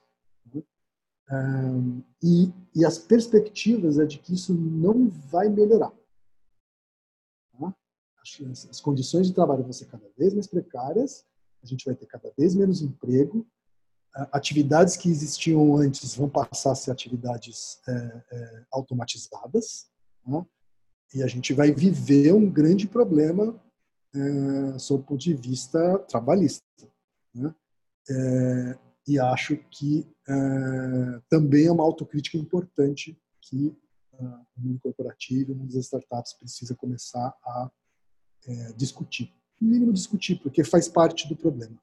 Né, 0.55 0.63
é, 1.31 1.35
e, 2.23 2.53
e, 2.73 2.85
as 2.85 2.97
perspectivas 2.97 3.99
é 3.99 4.07
de 4.07 4.21
que 4.21 4.35
isso 4.35 4.55
não 4.55 5.09
vai 5.09 5.49
melhorar. 5.49 5.93
Tá? 7.59 7.75
As, 8.23 8.69
as 8.71 8.81
condições 8.81 9.27
de 9.27 9.35
trabalho 9.35 9.65
vão 9.65 9.73
ser 9.73 9.87
cada 9.87 10.09
vez 10.17 10.33
mais 10.33 10.47
precárias, 10.47 11.27
a 11.61 11.67
gente 11.67 11.85
vai 11.85 11.97
ter 11.97 12.07
cada 12.07 12.33
vez 12.39 12.55
menos 12.55 12.83
emprego, 12.83 13.45
atividades 14.33 14.97
que 14.97 15.09
existiam 15.09 15.77
antes 15.77 16.15
vão 16.15 16.29
passar 16.29 16.73
a 16.73 16.75
ser 16.75 16.91
atividades 16.91 17.81
é, 17.89 18.23
é, 18.33 18.65
automatizadas, 18.73 19.87
né? 20.27 20.45
e 21.15 21.23
a 21.23 21.27
gente 21.27 21.53
vai 21.53 21.73
viver 21.73 22.33
um 22.33 22.51
grande 22.51 22.87
problema 22.87 23.61
é, 24.15 24.79
sob 24.79 25.03
o 25.03 25.07
ponto 25.07 25.21
de 25.21 25.35
vista 25.35 25.99
trabalhista. 26.01 26.65
Né? 27.35 27.55
É, 28.11 28.79
e 29.07 29.19
acho 29.19 29.57
que 29.71 30.07
é, 30.29 31.21
também 31.29 31.67
é 31.67 31.73
uma 31.73 31.85
autocrítica 31.85 32.37
importante 32.37 33.17
que 33.41 33.77
uh, 34.15 34.47
o 34.57 34.61
mundo 34.61 34.81
corporativo, 34.81 35.53
o 35.53 35.57
mundo 35.57 35.73
das 35.73 35.85
startups 35.85 36.33
precisa 36.33 36.75
começar 36.75 37.33
a 37.45 37.71
é, 38.47 38.73
discutir. 38.73 39.33
Mínimo 39.61 39.93
discutir, 39.93 40.41
porque 40.41 40.65
faz 40.65 40.89
parte 40.89 41.29
do 41.29 41.37
problema. 41.37 41.79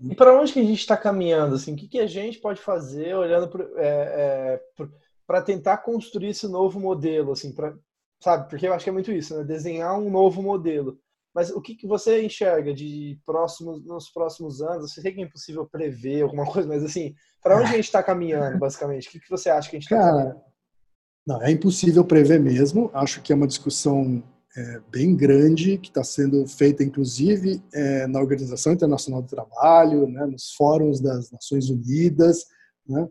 E 0.00 0.14
para 0.14 0.38
onde 0.38 0.52
que 0.52 0.60
a 0.60 0.64
gente 0.64 0.78
está 0.78 0.96
caminhando? 0.96 1.56
Assim, 1.56 1.74
o 1.74 1.76
que, 1.76 1.88
que 1.88 1.98
a 1.98 2.06
gente 2.06 2.38
pode 2.38 2.60
fazer 2.60 3.14
olhando 3.14 3.48
para 3.48 3.64
é, 3.76 4.60
é, 5.28 5.40
tentar 5.42 5.78
construir 5.78 6.28
esse 6.28 6.46
novo 6.46 6.78
modelo? 6.78 7.32
Assim, 7.32 7.52
pra, 7.52 7.74
sabe? 8.22 8.48
Porque 8.48 8.66
eu 8.66 8.72
acho 8.72 8.84
que 8.84 8.90
é 8.90 8.92
muito 8.92 9.10
isso, 9.10 9.36
né? 9.36 9.44
desenhar 9.44 9.98
um 9.98 10.10
novo 10.10 10.40
modelo. 10.40 10.98
mas 11.34 11.50
o 11.50 11.60
que, 11.60 11.74
que 11.74 11.86
você 11.86 12.22
enxerga 12.22 12.72
de 12.72 13.18
próximos, 13.26 13.84
nos 13.84 14.08
próximos 14.10 14.62
anos? 14.62 14.96
Eu 14.96 15.02
sei 15.02 15.12
que 15.12 15.20
é 15.20 15.24
impossível 15.24 15.66
prever 15.66 16.22
alguma 16.22 16.46
coisa, 16.46 16.68
mas 16.68 16.84
assim, 16.84 17.14
para 17.42 17.56
onde 17.56 17.70
a 17.70 17.76
gente 17.76 17.84
está 17.84 18.02
caminhando, 18.02 18.56
basicamente? 18.60 19.08
O 19.08 19.10
que, 19.10 19.20
que 19.20 19.30
você 19.30 19.50
acha 19.50 19.68
que 19.68 19.76
a 19.76 19.80
gente 19.80 19.92
está 19.92 19.98
caminhando? 19.98 20.40
Não, 21.26 21.42
é 21.42 21.50
impossível 21.50 22.04
prever 22.04 22.40
mesmo. 22.40 22.90
Acho 22.94 23.20
que 23.20 23.32
é 23.32 23.36
uma 23.36 23.46
discussão 23.46 24.22
é, 24.56 24.80
bem 24.90 25.14
grande 25.14 25.78
que 25.78 25.88
está 25.88 26.02
sendo 26.02 26.46
feita, 26.46 26.82
inclusive, 26.82 27.62
é, 27.72 28.06
na 28.06 28.20
Organização 28.20 28.72
Internacional 28.72 29.22
do 29.22 29.28
Trabalho, 29.28 30.08
né, 30.08 30.26
nos 30.26 30.52
fóruns 30.54 31.00
das 31.00 31.30
Nações 31.30 31.68
Unidas, 31.70 32.46
né, 32.86 33.08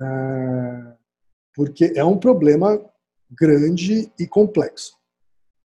é, 0.00 0.96
porque 1.54 1.92
é 1.94 2.04
um 2.04 2.18
problema 2.18 2.80
grande 3.30 4.10
e 4.18 4.26
complexo. 4.26 4.96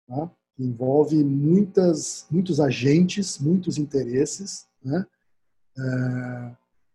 Tá? 0.07 0.31
Envolve 0.57 1.23
muitas, 1.23 2.25
muitos 2.29 2.59
agentes, 2.59 3.39
muitos 3.39 3.77
interesses, 3.77 4.67
né? 4.83 5.05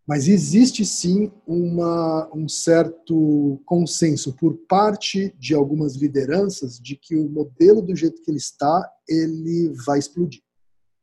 Mas 0.06 0.28
existe 0.28 0.84
sim 0.84 1.32
uma, 1.44 2.30
um 2.32 2.48
certo 2.48 3.60
consenso 3.66 4.32
por 4.34 4.56
parte 4.68 5.34
de 5.36 5.52
algumas 5.52 5.96
lideranças 5.96 6.78
de 6.78 6.94
que 6.94 7.16
o 7.16 7.28
modelo 7.28 7.82
do 7.82 7.96
jeito 7.96 8.22
que 8.22 8.30
ele 8.30 8.38
está, 8.38 8.88
ele 9.08 9.74
vai 9.84 9.98
explodir, 9.98 10.42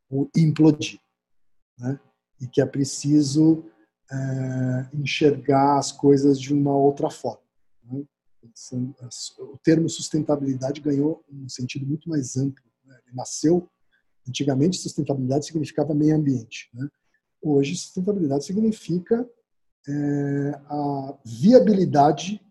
ou 0.09 0.29
implodir. 0.35 0.99
Né? 1.77 1.99
E 2.39 2.47
que 2.47 2.61
é 2.61 2.65
preciso 2.65 3.65
é, 4.09 4.89
enxergar 4.93 5.77
as 5.77 5.91
coisas 5.91 6.39
de 6.39 6.53
uma 6.53 6.75
outra 6.75 7.09
forma. 7.09 7.43
Né? 7.83 8.05
O 9.37 9.57
termo 9.57 9.89
sustentabilidade 9.89 10.79
ganhou 10.79 11.25
um 11.29 11.49
sentido 11.49 11.85
muito 11.85 12.07
mais 12.07 12.37
amplo. 12.37 12.63
Né? 12.85 12.97
Ele 13.05 13.15
nasceu, 13.17 13.69
antigamente, 14.25 14.77
sustentabilidade 14.77 15.45
significava 15.45 15.93
meio 15.93 16.15
ambiente. 16.15 16.69
Né? 16.73 16.87
Hoje, 17.43 17.75
sustentabilidade 17.75 18.45
significa 18.45 19.29
é, 19.87 19.91
a 20.65 21.17
viabilidade 21.25 22.41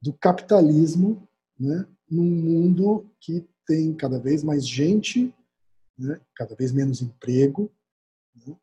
do 0.00 0.12
capitalismo 0.12 1.28
né, 1.58 1.84
num 2.08 2.24
mundo 2.24 3.10
que 3.20 3.44
tem 3.66 3.92
cada 3.94 4.20
vez 4.20 4.44
mais 4.44 4.66
gente, 4.66 5.34
né, 5.98 6.20
cada 6.36 6.54
vez 6.54 6.70
menos 6.70 7.02
emprego, 7.02 7.70
né, 8.46 8.56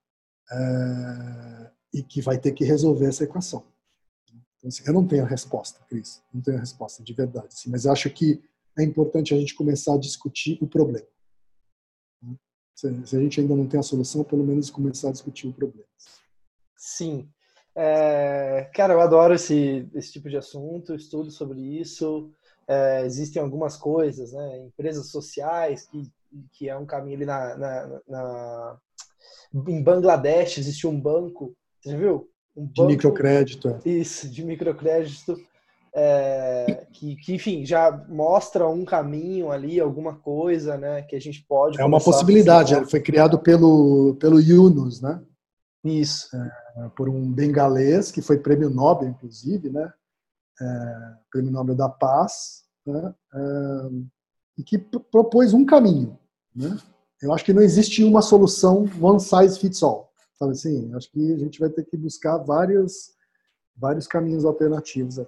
é, 0.51 1.71
e 1.95 2.03
que 2.03 2.21
vai 2.21 2.39
ter 2.39 2.53
que 2.53 2.63
resolver 2.63 3.07
essa 3.07 3.25
equação. 3.25 3.65
Então, 4.57 4.69
assim, 4.69 4.83
eu 4.87 4.93
não 4.93 5.05
tenho 5.05 5.23
a 5.23 5.27
resposta, 5.27 5.81
Cris, 5.89 6.23
não 6.33 6.41
tenho 6.41 6.57
a 6.57 6.61
resposta 6.61 7.03
de 7.03 7.13
verdade, 7.13 7.49
assim, 7.51 7.69
mas 7.69 7.85
acho 7.85 8.09
que 8.09 8.41
é 8.77 8.83
importante 8.83 9.33
a 9.33 9.37
gente 9.37 9.53
começar 9.53 9.95
a 9.95 9.99
discutir 9.99 10.57
o 10.61 10.67
problema. 10.67 11.07
Se, 12.75 12.87
a 12.87 13.19
gente 13.19 13.39
ainda 13.39 13.55
não 13.55 13.67
tem 13.67 13.79
a 13.79 13.83
solução, 13.83 14.23
pelo 14.23 14.43
menos 14.43 14.69
começar 14.69 15.09
a 15.09 15.11
discutir 15.13 15.47
o 15.47 15.53
problema. 15.53 15.87
Sim. 16.75 17.29
É, 17.73 18.69
cara, 18.73 18.93
eu 18.93 19.01
adoro 19.01 19.33
esse, 19.33 19.87
esse 19.93 20.11
tipo 20.11 20.29
de 20.29 20.37
assunto, 20.37 20.93
estudo 20.93 21.31
sobre 21.31 21.59
isso. 21.59 22.29
É, 22.67 23.05
existem 23.05 23.41
algumas 23.41 23.77
coisas, 23.77 24.33
né? 24.33 24.65
Empresas 24.65 25.09
sociais, 25.09 25.87
que, 25.87 26.11
que 26.51 26.69
é 26.69 26.77
um 26.77 26.85
caminho 26.85 27.15
ali 27.17 27.25
na, 27.25 27.57
na, 27.57 28.01
na 28.07 28.79
em 29.67 29.81
Bangladesh 29.81 30.57
existe 30.57 30.85
um 30.85 30.99
banco, 30.99 31.55
você 31.79 31.91
já 31.91 31.97
viu? 31.97 32.29
Um 32.55 32.65
banco, 32.65 32.73
de 32.73 32.87
microcrédito. 32.87 33.69
É. 33.69 33.89
Isso, 33.89 34.29
de 34.29 34.43
microcrédito 34.43 35.37
é, 35.97 36.85
que, 36.91 37.15
que, 37.15 37.33
enfim, 37.33 37.65
já 37.65 37.89
mostra 38.09 38.67
um 38.67 38.83
caminho 38.83 39.49
ali, 39.49 39.79
alguma 39.79 40.13
coisa, 40.13 40.77
né, 40.77 41.01
que 41.03 41.15
a 41.15 41.21
gente 41.21 41.41
pode. 41.47 41.79
É 41.79 41.85
uma 41.85 42.01
possibilidade. 42.01 42.75
Ele 42.75 42.85
foi 42.85 42.99
criado 42.99 43.39
pelo 43.39 44.15
pelo 44.19 44.41
Yunus, 44.41 45.01
né? 45.01 45.23
Isso. 45.85 46.35
É, 46.35 46.89
por 46.97 47.07
um 47.07 47.31
bengalês 47.31 48.11
que 48.11 48.21
foi 48.21 48.37
prêmio 48.37 48.69
Nobel, 48.69 49.07
inclusive, 49.07 49.69
né? 49.69 49.93
É, 50.61 51.13
prêmio 51.31 51.51
Nobel 51.51 51.75
da 51.75 51.87
Paz, 51.87 52.65
né? 52.85 53.15
É, 53.33 53.89
e 54.57 54.63
que 54.63 54.77
propôs 54.77 55.53
um 55.53 55.65
caminho, 55.65 56.19
né? 56.53 56.77
Eu 57.21 57.33
acho 57.33 57.45
que 57.45 57.53
não 57.53 57.61
existe 57.61 58.03
uma 58.03 58.21
solução 58.21 58.85
one 59.01 59.19
size 59.21 59.57
fits 59.57 59.81
all, 59.81 60.11
sabe 60.37 60.51
assim? 60.51 60.93
Acho 60.93 61.09
que 61.09 61.31
a 61.31 61.37
gente 61.37 61.57
vai 61.57 61.69
ter 61.69 61.85
que 61.85 61.95
buscar 61.95 62.37
vários 62.37 63.15
vários 63.77 64.07
caminhos 64.07 64.43
alternativos. 64.43 65.19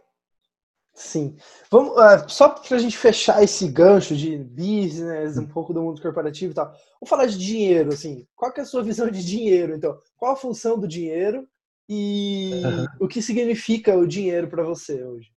Sim. 0.97 1.37
Vamos, 1.69 1.91
uh, 1.91 2.27
só 2.27 2.49
para 2.49 2.75
a 2.75 2.79
gente 2.79 2.97
fechar 2.97 3.43
esse 3.43 3.67
gancho 3.67 4.17
de 4.17 4.35
business, 4.35 5.37
um 5.37 5.45
pouco 5.45 5.71
do 5.71 5.79
mundo 5.79 6.01
corporativo 6.01 6.51
e 6.51 6.55
tal, 6.55 6.65
vamos 6.65 7.07
falar 7.07 7.27
de 7.27 7.37
dinheiro, 7.37 7.93
assim. 7.93 8.25
Qual 8.35 8.51
é 8.57 8.61
a 8.61 8.65
sua 8.65 8.81
visão 8.81 9.07
de 9.07 9.23
dinheiro, 9.23 9.75
então? 9.75 9.95
Qual 10.17 10.31
a 10.33 10.35
função 10.35 10.75
do 10.77 10.87
dinheiro 10.87 11.47
e 11.87 12.63
uhum. 12.65 12.85
o 13.01 13.07
que 13.07 13.21
significa 13.21 13.95
o 13.95 14.07
dinheiro 14.07 14.47
para 14.47 14.63
você 14.63 15.03
hoje? 15.03 15.31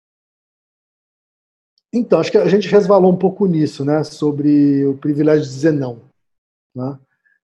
Então, 1.92 2.20
acho 2.20 2.30
que 2.30 2.38
a 2.38 2.48
gente 2.48 2.66
resvalou 2.66 3.12
um 3.12 3.18
pouco 3.18 3.46
nisso, 3.46 3.84
né? 3.84 4.02
Sobre 4.02 4.86
o 4.86 4.96
privilégio 4.96 5.44
de 5.44 5.50
dizer 5.50 5.72
não. 5.72 6.00
Né? 6.74 6.98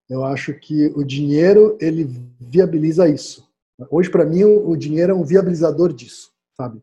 Eu 0.08 0.24
acho 0.24 0.54
que 0.54 0.86
o 0.96 1.04
dinheiro, 1.04 1.76
ele 1.78 2.04
viabiliza 2.40 3.06
isso. 3.06 3.46
Hoje, 3.90 4.10
para 4.10 4.24
mim, 4.24 4.42
o 4.42 4.74
dinheiro 4.74 5.12
é 5.12 5.14
um 5.14 5.24
viabilizador 5.24 5.92
disso, 5.92 6.32
sabe? 6.56 6.80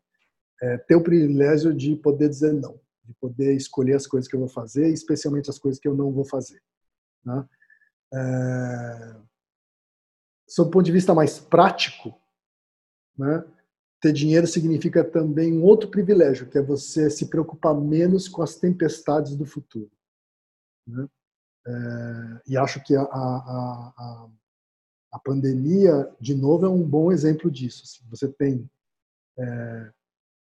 É, 0.64 0.78
ter 0.78 0.96
o 0.96 1.04
privilégio 1.04 1.74
de 1.74 1.94
poder 1.98 2.30
dizer 2.30 2.54
não, 2.54 2.80
de 3.04 3.14
poder 3.16 3.54
escolher 3.54 3.96
as 3.96 4.08
coisas 4.08 4.30
que 4.30 4.36
eu 4.36 4.40
vou 4.40 4.48
fazer, 4.48 4.88
especialmente 4.88 5.50
as 5.50 5.60
coisas 5.60 5.80
que 5.80 5.88
eu 5.88 5.94
não 5.94 6.10
vou 6.10 6.24
fazer. 6.24 6.64
Né? 7.26 7.46
É, 8.14 9.16
sob 10.48 10.70
o 10.70 10.72
ponto 10.72 10.86
de 10.86 10.92
vista 10.94 11.14
mais 11.14 11.38
prático, 11.38 12.18
né, 13.18 13.44
ter 14.00 14.14
dinheiro 14.14 14.48
significa 14.48 15.04
também 15.04 15.52
um 15.52 15.64
outro 15.64 15.90
privilégio, 15.90 16.50
que 16.50 16.58
é 16.58 16.62
você 16.62 17.10
se 17.10 17.30
preocupar 17.30 17.76
menos 17.76 18.30
com 18.30 18.42
as 18.42 18.56
tempestades 18.56 19.36
do 19.36 19.46
futuro. 19.46 19.92
Né? 20.88 21.10
É, 21.68 22.42
e 22.48 22.58
acho 22.58 22.82
que 22.84 22.96
a, 22.96 23.02
a, 23.02 23.94
a, 23.98 24.30
a, 25.12 25.20
pandemia, 25.20 26.10
de 26.22 26.34
novo, 26.34 26.66
é 26.66 26.70
um 26.70 26.84
bom 26.84 27.12
exemplo 27.12 27.52
disso. 27.52 27.84
Você 28.10 28.30
tem 28.30 28.70
é, 29.38 29.94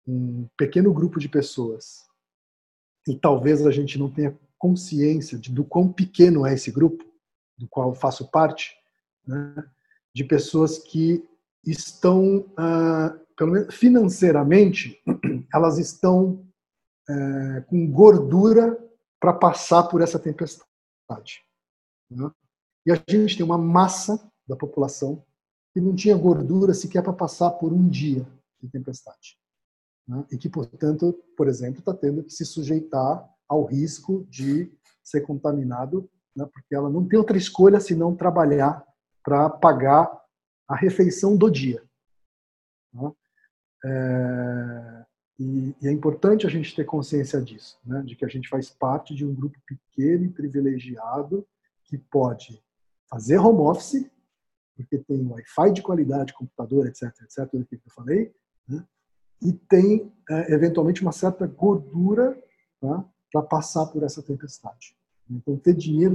um 0.07 0.49
pequeno 0.57 0.93
grupo 0.93 1.19
de 1.19 1.29
pessoas 1.29 2.07
e 3.07 3.17
talvez 3.17 3.67
a 3.67 3.71
gente 3.71 3.99
não 3.99 4.11
tenha 4.11 4.38
consciência 4.59 5.38
de, 5.38 5.51
do 5.51 5.65
quão 5.65 5.93
pequeno 5.93 6.47
é 6.47 6.55
esse 6.55 6.71
grupo, 6.71 7.05
do 7.59 7.69
qual 7.69 7.91
eu 7.91 7.95
faço 7.95 8.31
parte, 8.31 8.77
né, 9.27 9.65
de 10.15 10.25
pessoas 10.25 10.79
que 10.79 11.29
estão, 11.65 12.38
uh, 12.38 13.19
pelo 13.37 13.53
menos 13.53 13.75
financeiramente, 13.75 15.01
elas 15.53 15.79
estão 15.79 16.47
uh, 17.09 17.65
com 17.67 17.91
gordura 17.91 18.79
para 19.19 19.33
passar 19.33 19.85
por 19.85 20.01
essa 20.01 20.19
tempestade. 20.19 21.45
Né? 22.11 22.31
E 22.87 22.93
a 22.93 23.01
gente 23.09 23.37
tem 23.37 23.45
uma 23.45 23.59
massa 23.59 24.31
da 24.47 24.57
população 24.57 25.25
que 25.73 25.81
não 25.81 25.95
tinha 25.95 26.17
gordura 26.17 26.75
sequer 26.75 27.03
para 27.03 27.12
passar 27.12 27.51
por 27.53 27.73
um 27.73 27.88
dia 27.88 28.27
de 28.61 28.69
tempestade 28.69 29.41
né? 30.07 30.25
e 30.31 30.37
que, 30.37 30.49
portanto, 30.49 31.12
por 31.37 31.49
exemplo, 31.49 31.81
está 31.81 31.95
tendo 31.95 32.23
que 32.23 32.33
se 32.33 32.45
sujeitar 32.45 33.29
ao 33.49 33.65
risco 33.65 34.27
de 34.29 34.73
ser 35.03 35.23
contaminado, 35.23 36.09
né? 36.35 36.47
porque 36.53 36.75
ela 36.75 36.88
não 36.88 37.07
tem 37.07 37.19
outra 37.19 37.37
escolha 37.37 37.81
senão 37.81 38.17
trabalhar 38.17 38.85
para 39.23 39.49
pagar 39.51 40.11
a 40.69 40.77
refeição 40.77 41.37
do 41.37 41.51
dia. 41.51 41.83
Né? 42.93 43.12
É, 43.85 45.05
e, 45.38 45.75
e, 45.83 45.88
é 45.88 45.93
importante 45.93 46.47
a 46.47 46.51
gente 46.51 46.75
ter 46.75 46.85
consciência 46.85 47.41
disso, 47.41 47.79
né? 47.85 48.03
de 48.03 48.17
que 48.17 48.25
a 48.25 48.29
gente 48.29 48.49
faz 48.49 48.71
parte 48.71 49.15
de 49.15 49.25
um 49.25 49.35
grupo 49.35 49.59
pequeno 49.67 50.25
e 50.25 50.31
privilegiado 50.31 51.47
que 51.85 51.99
pode 51.99 52.62
fazer 53.09 53.38
home 53.38 53.61
office, 53.61 54.11
porque 54.75 54.99
tem 54.99 55.27
Wi-Fi 55.27 55.73
de 55.73 55.83
qualidade, 55.83 56.33
computador, 56.33 56.87
etc, 56.87 57.03
etc, 57.23 57.51
tudo 57.51 57.67
que 57.67 57.75
eu 57.75 57.93
falei, 57.95 58.35
né? 58.67 58.85
E 59.42 59.52
tem, 59.52 60.12
é, 60.31 60.55
eventualmente, 60.55 61.02
uma 61.02 61.12
certa 61.12 61.46
gordura 61.46 62.38
tá, 62.81 63.05
para 63.33 63.42
passar 63.42 63.87
por 63.87 64.02
essa 64.02 64.22
tempestade. 64.22 64.96
Então, 65.31 65.57
ter 65.57 65.74
dinheiro 65.74 66.14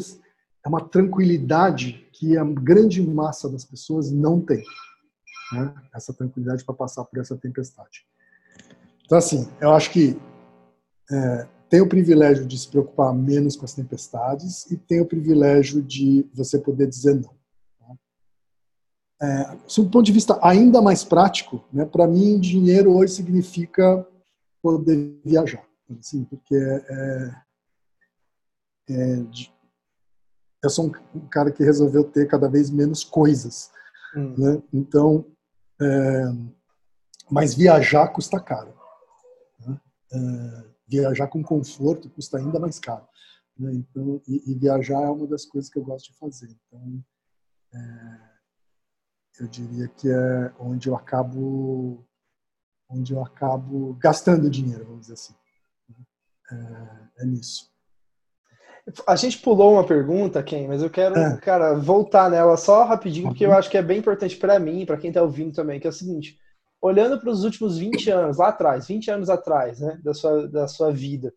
é 0.66 0.70
uma 0.70 0.82
tranquilidade 0.82 2.08
que 2.12 2.38
a 2.38 2.44
grande 2.44 3.02
massa 3.02 3.50
das 3.50 3.66
pessoas 3.66 4.12
não 4.12 4.42
tem. 4.42 4.64
Né? 5.54 5.74
Essa 5.96 6.14
tranquilidade 6.14 6.64
para 6.64 6.76
passar 6.76 7.06
por 7.06 7.20
essa 7.20 7.36
tempestade. 7.38 8.06
Então, 9.06 9.18
assim, 9.18 9.48
eu 9.62 9.72
acho 9.72 9.92
que 9.92 10.20
é, 11.10 11.48
tem 11.70 11.82
o 11.82 11.88
privilégio 11.88 12.46
de 12.46 12.58
se 12.58 12.68
preocupar 12.68 13.14
menos 13.14 13.56
com 13.56 13.66
as 13.66 13.74
tempestades 13.74 14.70
e 14.72 14.78
tem 14.78 15.02
o 15.02 15.06
privilégio 15.06 15.82
de 15.82 16.26
você 16.34 16.60
poder 16.60 16.88
dizer 16.88 17.16
não. 17.16 17.37
É, 19.22 19.58
sob 19.66 19.88
o 19.88 19.92
ponto 19.92 20.06
de 20.06 20.12
vista 20.12 20.40
ainda 20.44 20.82
mais 20.82 21.04
prático, 21.04 21.64
né, 21.74 21.86
para 21.86 22.08
mim, 22.08 22.40
dinheiro 22.40 22.96
hoje 22.96 23.14
significa 23.14 24.06
poder 24.62 25.20
viajar. 25.26 25.66
Assim, 26.00 26.24
porque 26.26 26.56
é, 26.56 27.34
é, 28.90 28.94
é 28.94 29.26
eu 30.64 30.70
sou 30.70 30.92
um 31.16 31.28
cara 31.28 31.52
que 31.52 31.64
resolveu 31.64 32.04
ter 32.04 32.28
cada 32.28 32.48
vez 32.48 32.70
menos 32.70 33.04
coisas. 33.04 33.72
Hum. 34.16 34.36
Né? 34.38 34.64
Então, 34.74 35.26
é, 35.82 36.24
mas 37.30 37.54
viajar 37.54 38.08
custa 38.10 38.40
caro. 38.40 38.74
Né? 39.60 39.80
É, 40.12 40.64
viajar 40.88 41.28
com 41.28 41.44
conforto 41.44 42.10
custa 42.10 42.38
ainda 42.38 42.60
mais 42.60 42.80
caro. 42.80 43.08
Né? 43.58 43.74
Então, 43.74 44.22
e, 44.28 44.52
e, 44.52 44.56
viajar 44.56 45.02
é 45.02 45.10
uma 45.10 45.28
das 45.28 45.46
coisas 45.46 45.70
que 45.70 45.80
eu 45.80 45.84
gosto 45.84 46.12
de 46.12 46.18
fazer. 46.18 46.50
Então, 46.68 47.04
é, 47.74 48.27
eu 49.40 49.48
diria 49.48 49.88
que 49.88 50.10
é 50.10 50.54
onde 50.60 50.90
eu 50.90 50.96
acabo 50.96 52.04
onde 52.90 53.14
eu 53.14 53.22
acabo 53.22 53.94
gastando 54.00 54.50
dinheiro, 54.50 54.86
vamos 54.86 55.02
dizer 55.02 55.14
assim. 55.14 55.34
É, 56.52 57.24
é 57.24 57.26
nisso. 57.26 57.70
A 59.06 59.18
gente 59.18 59.40
pulou 59.40 59.74
uma 59.74 59.86
pergunta, 59.86 60.42
Ken, 60.42 60.66
mas 60.66 60.82
eu 60.82 60.90
quero, 60.90 61.18
é. 61.18 61.38
cara, 61.42 61.74
voltar 61.74 62.30
nela 62.32 62.56
só 62.56 62.86
rapidinho, 62.86 63.28
porque 63.28 63.46
eu 63.46 63.50
uhum. 63.50 63.58
acho 63.58 63.70
que 63.70 63.78
é 63.78 63.82
bem 63.82 64.00
importante 64.00 64.38
para 64.38 64.58
mim, 64.58 64.86
para 64.86 64.98
quem 64.98 65.10
está 65.10 65.22
ouvindo 65.22 65.54
também, 65.54 65.78
que 65.78 65.86
é 65.86 65.90
o 65.90 65.94
seguinte: 65.94 66.38
olhando 66.82 67.20
para 67.20 67.30
os 67.30 67.44
últimos 67.44 67.78
20 67.78 68.10
anos, 68.10 68.38
lá 68.38 68.48
atrás, 68.48 68.88
20 68.88 69.12
anos 69.12 69.30
atrás, 69.30 69.82
né, 69.82 70.00
da 70.02 70.14
sua, 70.14 70.48
da 70.48 70.68
sua 70.70 70.90
vida, 70.90 71.34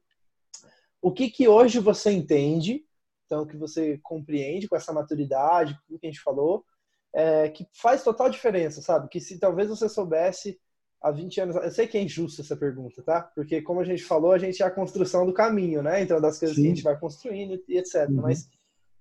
o 1.02 1.10
que 1.12 1.28
que 1.28 1.48
hoje 1.48 1.80
você 1.80 2.12
entende, 2.12 2.84
então, 3.26 3.46
que 3.46 3.56
você 3.56 3.98
compreende 4.02 4.68
com 4.68 4.76
essa 4.76 4.92
maturidade, 4.92 5.78
tudo 5.86 5.98
que 5.98 6.06
a 6.06 6.10
gente 6.10 6.22
falou, 6.22 6.64
é, 7.14 7.48
que 7.48 7.66
faz 7.72 8.02
total 8.02 8.30
diferença, 8.30 8.80
sabe? 8.80 9.08
Que 9.08 9.20
se 9.20 9.38
talvez 9.38 9.68
você 9.68 9.88
soubesse 9.88 10.58
há 11.00 11.10
20 11.10 11.40
anos. 11.40 11.56
Eu 11.56 11.70
sei 11.70 11.86
que 11.86 11.96
é 11.96 12.02
injusta 12.02 12.42
essa 12.42 12.56
pergunta, 12.56 13.02
tá? 13.02 13.22
Porque, 13.34 13.62
como 13.62 13.80
a 13.80 13.84
gente 13.84 14.02
falou, 14.04 14.32
a 14.32 14.38
gente 14.38 14.62
é 14.62 14.66
a 14.66 14.70
construção 14.70 15.24
do 15.24 15.32
caminho, 15.32 15.82
né? 15.82 16.02
Então, 16.02 16.20
das 16.20 16.38
coisas 16.38 16.56
Sim. 16.56 16.62
que 16.62 16.68
a 16.68 16.74
gente 16.74 16.84
vai 16.84 16.98
construindo 16.98 17.62
e 17.68 17.78
etc. 17.78 18.08
Uhum. 18.08 18.16
Mas 18.16 18.48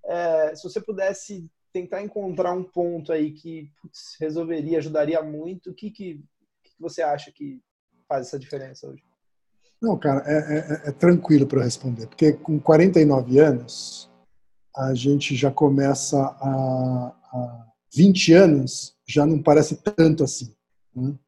é, 0.04 0.54
se 0.54 0.62
você 0.62 0.80
pudesse 0.80 1.50
tentar 1.72 2.02
encontrar 2.02 2.52
um 2.52 2.64
ponto 2.64 3.12
aí 3.12 3.32
que 3.32 3.70
putz, 3.80 4.16
resolveria, 4.18 4.78
ajudaria 4.78 5.22
muito, 5.22 5.70
o 5.70 5.74
que, 5.74 5.90
que, 5.90 6.24
que, 6.64 6.72
você 6.80 7.02
acha 7.02 7.30
que 7.30 7.60
faz 8.08 8.26
essa 8.26 8.38
diferença 8.38 8.88
hoje? 8.88 9.04
Não, 9.80 9.96
cara, 9.96 10.24
é, 10.26 10.58
é, 10.58 10.88
é 10.88 10.92
tranquilo 10.92 11.46
para 11.46 11.62
responder, 11.62 12.06
porque 12.06 12.32
com 12.32 12.58
49 12.58 13.38
anos 13.38 14.10
a 14.76 14.94
gente 14.94 15.36
já 15.36 15.50
começa 15.50 16.18
a, 16.18 17.14
a 17.32 17.69
20 17.92 18.32
anos 18.32 18.96
já 19.06 19.26
não 19.26 19.42
parece 19.42 19.76
tanto 19.76 20.24
assim. 20.24 20.54
Né? 20.94 21.18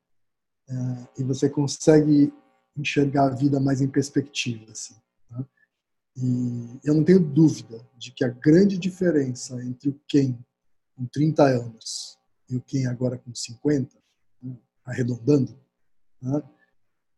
É, 0.69 1.21
e 1.21 1.25
você 1.25 1.49
consegue 1.49 2.33
enxergar 2.77 3.27
a 3.27 3.35
vida 3.35 3.61
mais 3.61 3.81
em 3.81 3.89
perspectiva. 3.89 4.71
Assim, 4.71 4.95
né? 5.31 5.45
E 6.17 6.81
eu 6.85 6.95
não 6.95 7.05
tenho 7.05 7.21
dúvida 7.21 7.85
de 7.97 8.13
que 8.13 8.25
a 8.25 8.29
grande 8.29 8.79
diferença 8.79 9.63
entre 9.65 9.91
o 9.91 10.01
quem 10.07 10.39
com 10.97 11.07
30 11.07 11.45
anos 11.45 12.19
e 12.49 12.57
o 12.57 12.61
quem 12.61 12.87
agora 12.87 13.19
com 13.19 13.35
50, 13.35 13.97
né? 14.43 14.57
arredondando, 14.85 15.59
né? 16.21 16.43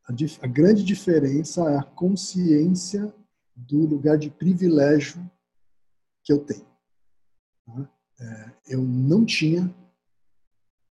a, 0.07 0.12
a 0.42 0.46
grande 0.46 0.85
diferença 0.85 1.62
é 1.70 1.76
a 1.76 1.83
consciência 1.83 3.12
do 3.54 3.87
lugar 3.87 4.18
de 4.18 4.30
privilégio 4.30 5.30
que 6.22 6.33
eu 6.33 6.44
tenho. 6.44 6.66
Né? 7.66 7.88
É, 8.20 8.53
eu 8.68 8.83
não 8.83 9.24
tinha, 9.24 9.74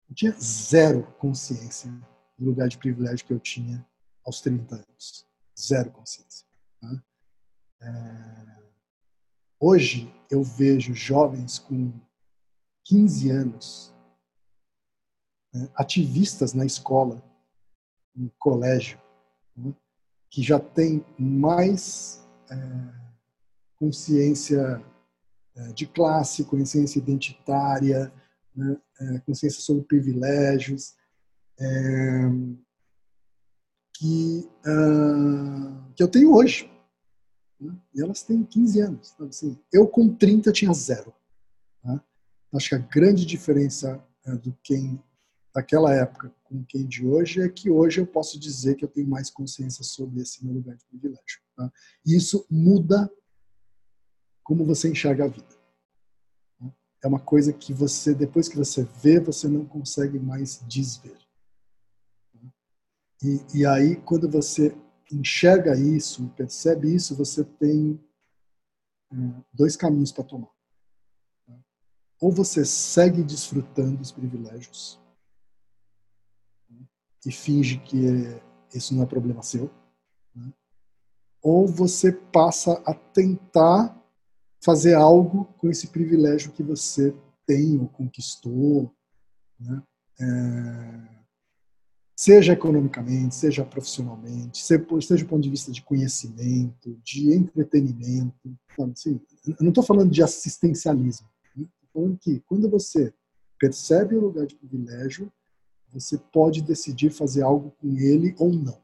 eu 0.10 0.16
tinha 0.16 0.32
zero 0.40 1.04
consciência 1.20 1.92
do 2.38 2.46
lugar 2.46 2.68
de 2.68 2.78
privilégio 2.78 3.26
que 3.26 3.34
eu 3.34 3.40
tinha 3.40 3.86
aos 4.26 4.42
30 4.42 4.76
anos. 4.76 5.26
Zero 5.60 5.92
consciência. 5.92 6.46
Né? 6.82 7.02
É, 7.82 8.64
hoje 9.60 10.14
eu 10.30 10.44
vejo 10.44 10.94
jovens 10.94 11.58
com 11.58 11.92
15 12.84 13.32
anos, 13.32 13.94
né, 15.54 15.70
ativistas 15.76 16.54
na 16.54 16.66
escola, 16.66 17.22
no 18.16 18.30
colégio, 18.38 19.00
né, 19.56 19.74
que 20.30 20.42
já 20.42 20.60
têm 20.60 21.06
mais 21.18 22.26
é, 22.50 22.56
consciência 23.76 24.84
de 25.74 25.88
classe, 25.88 26.46
consciência 26.46 27.00
identitária, 27.00 28.12
né, 28.56 28.78
é, 29.00 29.20
consciência 29.20 29.62
sobre 29.62 29.84
privilégios, 29.84 30.96
é, 31.60 32.30
que, 33.94 34.48
uh, 34.66 35.94
que 35.96 36.04
eu 36.04 36.08
tenho 36.08 36.34
hoje. 36.34 36.72
Né? 37.60 37.76
E 37.96 38.02
elas 38.02 38.22
têm 38.22 38.44
15 38.44 38.82
anos. 38.82 39.12
Então, 39.14 39.28
assim, 39.28 39.60
eu 39.74 39.88
com 39.88 40.14
30 40.14 40.52
tinha 40.52 40.72
zero. 40.74 41.14
Né? 41.84 42.00
Acho 42.54 42.70
que 42.70 42.76
a 42.76 42.80
grande 42.80 43.26
diferença 43.26 44.04
do 44.44 44.56
quem 44.62 45.02
daquela 45.56 45.92
época 45.92 46.32
com 46.44 46.64
quem 46.66 46.86
de 46.86 47.04
hoje 47.04 47.42
é 47.42 47.50
que 47.50 47.68
hoje 47.68 48.00
eu 48.00 48.06
posso 48.06 48.40
dizer 48.40 48.76
que 48.76 48.86
eu 48.86 48.90
tenho 48.90 49.08
mais 49.08 49.32
consciência 49.32 49.84
sobre 49.84 50.22
esse 50.22 50.46
meu 50.46 50.54
lugar 50.54 50.76
de 50.76 50.86
privilégio. 50.86 51.42
Tá? 51.56 51.72
E 52.06 52.16
isso 52.16 52.46
muda 52.50 53.12
como 54.48 54.64
você 54.64 54.90
enxerga 54.90 55.26
a 55.26 55.28
vida. 55.28 55.46
É 57.04 57.08
uma 57.08 57.20
coisa 57.20 57.52
que 57.52 57.74
você, 57.74 58.16
depois 58.16 58.48
que 58.48 58.56
você 58.56 58.86
vê, 59.04 59.20
você 59.20 59.46
não 59.46 59.66
consegue 59.66 60.18
mais 60.18 60.64
desver. 60.66 61.20
E, 63.22 63.42
e 63.54 63.66
aí, 63.66 63.98
quando 63.98 64.32
você 64.32 64.74
enxerga 65.12 65.78
isso, 65.78 66.30
percebe 66.30 66.96
isso, 66.96 67.14
você 67.14 67.44
tem 67.44 68.02
é, 69.12 69.16
dois 69.54 69.76
caminhos 69.76 70.14
para 70.14 70.24
tomar. 70.24 70.52
Ou 72.22 72.32
você 72.32 72.64
segue 72.64 73.24
desfrutando 73.24 73.98
dos 73.98 74.14
privilégios 74.14 74.98
e 77.26 77.32
finge 77.34 77.80
que 77.80 77.98
isso 78.74 78.96
não 78.96 79.04
é 79.04 79.06
problema 79.06 79.44
seu, 79.44 79.70
né? 80.34 80.54
ou 81.42 81.68
você 81.68 82.14
passa 82.14 82.82
a 82.86 82.94
tentar 82.94 83.98
fazer 84.64 84.94
algo 84.94 85.46
com 85.58 85.70
esse 85.70 85.88
privilégio 85.88 86.52
que 86.52 86.64
você 86.64 87.16
tem 87.46 87.80
ou 87.80 87.88
conquistou, 87.88 88.92
né? 89.60 89.82
É 90.20 91.18
seja 92.18 92.54
economicamente, 92.54 93.36
seja 93.36 93.64
profissionalmente, 93.64 94.66
seja 94.66 94.84
do 94.84 95.28
ponto 95.28 95.44
de 95.44 95.50
vista 95.52 95.72
de 95.72 95.84
conhecimento, 95.84 97.00
de 97.04 97.32
entretenimento. 97.32 98.58
Assim, 98.92 99.22
eu 99.46 99.56
não 99.60 99.70
estou 99.70 99.84
falando 99.84 100.12
de 100.12 100.24
assistencialismo. 100.24 101.30
Estou 101.56 101.64
né? 101.64 101.70
falando 101.94 102.18
que 102.18 102.40
quando 102.48 102.68
você 102.68 103.14
percebe 103.60 104.16
o 104.16 104.22
lugar 104.22 104.48
de 104.48 104.56
privilégio, 104.56 105.32
você 105.94 106.18
pode 106.18 106.64
decidir 106.64 107.12
fazer 107.12 107.44
algo 107.44 107.72
com 107.80 107.96
ele 107.96 108.36
ou 108.40 108.52
não. 108.52 108.82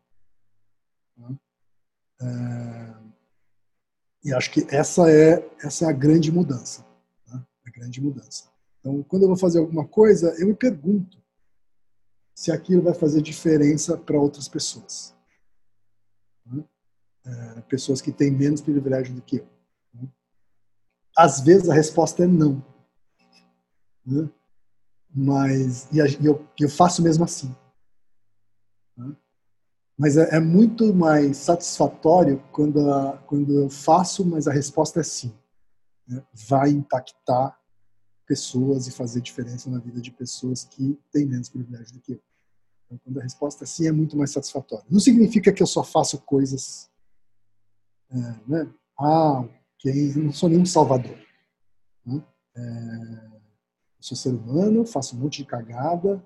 Né? 1.17 1.35
É... 2.21 3.12
E 4.23 4.33
acho 4.33 4.51
que 4.51 4.65
essa 4.69 5.09
é 5.09 5.49
essa 5.61 5.85
é 5.85 5.89
a 5.89 5.91
grande 5.91 6.31
mudança, 6.31 6.85
né? 7.27 7.43
a 7.65 7.69
grande 7.69 8.01
mudança. 8.01 8.49
Então, 8.79 9.03
quando 9.03 9.23
eu 9.23 9.27
vou 9.27 9.37
fazer 9.37 9.59
alguma 9.59 9.87
coisa, 9.87 10.33
eu 10.39 10.47
me 10.47 10.53
pergunto 10.53 11.21
se 12.35 12.51
aquilo 12.51 12.81
vai 12.81 12.93
fazer 12.93 13.21
diferença 13.21 13.97
para 13.97 14.19
outras 14.19 14.47
pessoas. 14.47 15.15
Né? 16.45 16.63
É, 17.25 17.61
pessoas 17.61 18.01
que 18.01 18.11
têm 18.11 18.31
menos 18.31 18.61
privilégio 18.61 19.13
do 19.13 19.21
que 19.21 19.37
eu. 19.37 19.47
Né? 19.93 20.09
Às 21.15 21.41
vezes 21.41 21.69
a 21.69 21.73
resposta 21.73 22.23
é 22.23 22.27
não. 22.27 22.63
Né? 24.05 24.29
Mas, 25.15 25.87
e 25.91 25.99
eu, 26.25 26.45
eu 26.59 26.69
faço 26.69 27.01
mesmo 27.01 27.23
assim. 27.23 27.55
Né? 28.97 29.15
Mas 30.03 30.17
é, 30.17 30.35
é, 30.35 30.39
muito 30.41 30.93
mais 30.93 31.37
satisfatório 31.37 32.43
quando, 32.51 32.91
a, 32.91 33.17
quando 33.19 33.57
eu 33.57 33.69
faço, 33.69 34.25
mas 34.25 34.49
a 34.49 34.51
resposta 34.51 34.99
é 34.99 35.03
sim. 35.03 35.33
Né? 36.05 36.21
Vai 36.33 36.71
impactar 36.71 37.57
pessoas 38.27 38.85
e 38.85 38.91
fazer 38.91 39.21
diferença 39.21 39.69
na 39.69 39.79
vida 39.79 40.01
de 40.01 40.11
pessoas 40.11 40.65
que 40.65 40.99
têm 41.09 41.25
menos 41.25 41.47
privilégio 41.47 41.93
do 41.93 42.01
que 42.01 42.11
eu. 42.15 42.21
Então, 42.85 42.99
quando 43.01 43.21
a 43.21 43.23
resposta 43.23 43.63
é 43.63 43.65
sim, 43.65 43.87
é 43.87 43.93
muito 43.93 44.17
mais 44.17 44.31
satisfatória. 44.31 44.85
Não 44.89 44.99
significa 44.99 45.53
que 45.53 45.63
eu 45.63 45.67
só 45.67 45.85
faço 45.85 46.19
coisas. 46.23 46.91
É, 48.11 48.17
né? 48.45 48.73
Ah, 48.99 49.47
eu 49.85 50.21
não 50.21 50.33
sou 50.33 50.49
nenhum 50.49 50.65
salvador. 50.65 51.17
Né? 52.05 52.21
É, 52.57 52.61
sou 54.01 54.17
ser 54.17 54.35
humano, 54.35 54.85
faço 54.85 55.15
um 55.15 55.19
monte 55.19 55.37
de 55.37 55.45
cagada 55.45 56.21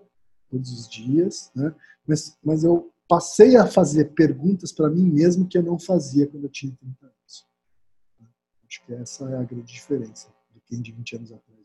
todos 0.49 0.72
os 0.72 0.89
dias, 0.89 1.51
né? 1.54 1.76
mas, 2.08 2.39
mas 2.43 2.64
eu 2.64 2.91
passei 3.08 3.55
a 3.55 3.66
fazer 3.66 4.14
perguntas 4.14 4.72
para 4.72 4.89
mim 4.89 5.03
mesmo 5.03 5.47
que 5.47 5.58
eu 5.58 5.64
não 5.64 5.80
fazia 5.80 6.28
quando 6.28 6.43
eu 6.43 6.49
tinha 6.49 6.76
30 6.76 7.05
anos. 7.05 7.47
Acho 8.68 8.86
que 8.86 8.93
essa 8.93 9.30
é 9.30 9.38
a 9.38 9.43
grande 9.43 9.72
diferença 9.72 10.28
de 10.53 10.60
quem 10.62 10.82
de 10.82 10.91
20 10.91 11.16
anos 11.16 11.32
atrás. 11.32 11.58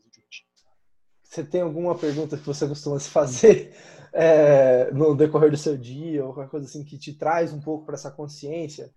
Você 1.33 1.43
tem 1.43 1.61
alguma 1.61 1.97
pergunta 1.97 2.37
que 2.37 2.45
você 2.45 2.67
costuma 2.67 2.99
se 2.99 3.09
fazer 3.09 3.73
é, 4.13 4.91
no 4.91 5.15
decorrer 5.15 5.49
do 5.49 5.57
seu 5.57 5.75
dia, 5.75 6.23
ou 6.23 6.31
qualquer 6.31 6.51
coisa 6.51 6.67
assim 6.67 6.83
que 6.83 6.95
te 6.95 7.11
traz 7.11 7.51
um 7.51 7.59
pouco 7.59 7.85
para 7.85 7.95
essa 7.95 8.11
consciência? 8.11 8.93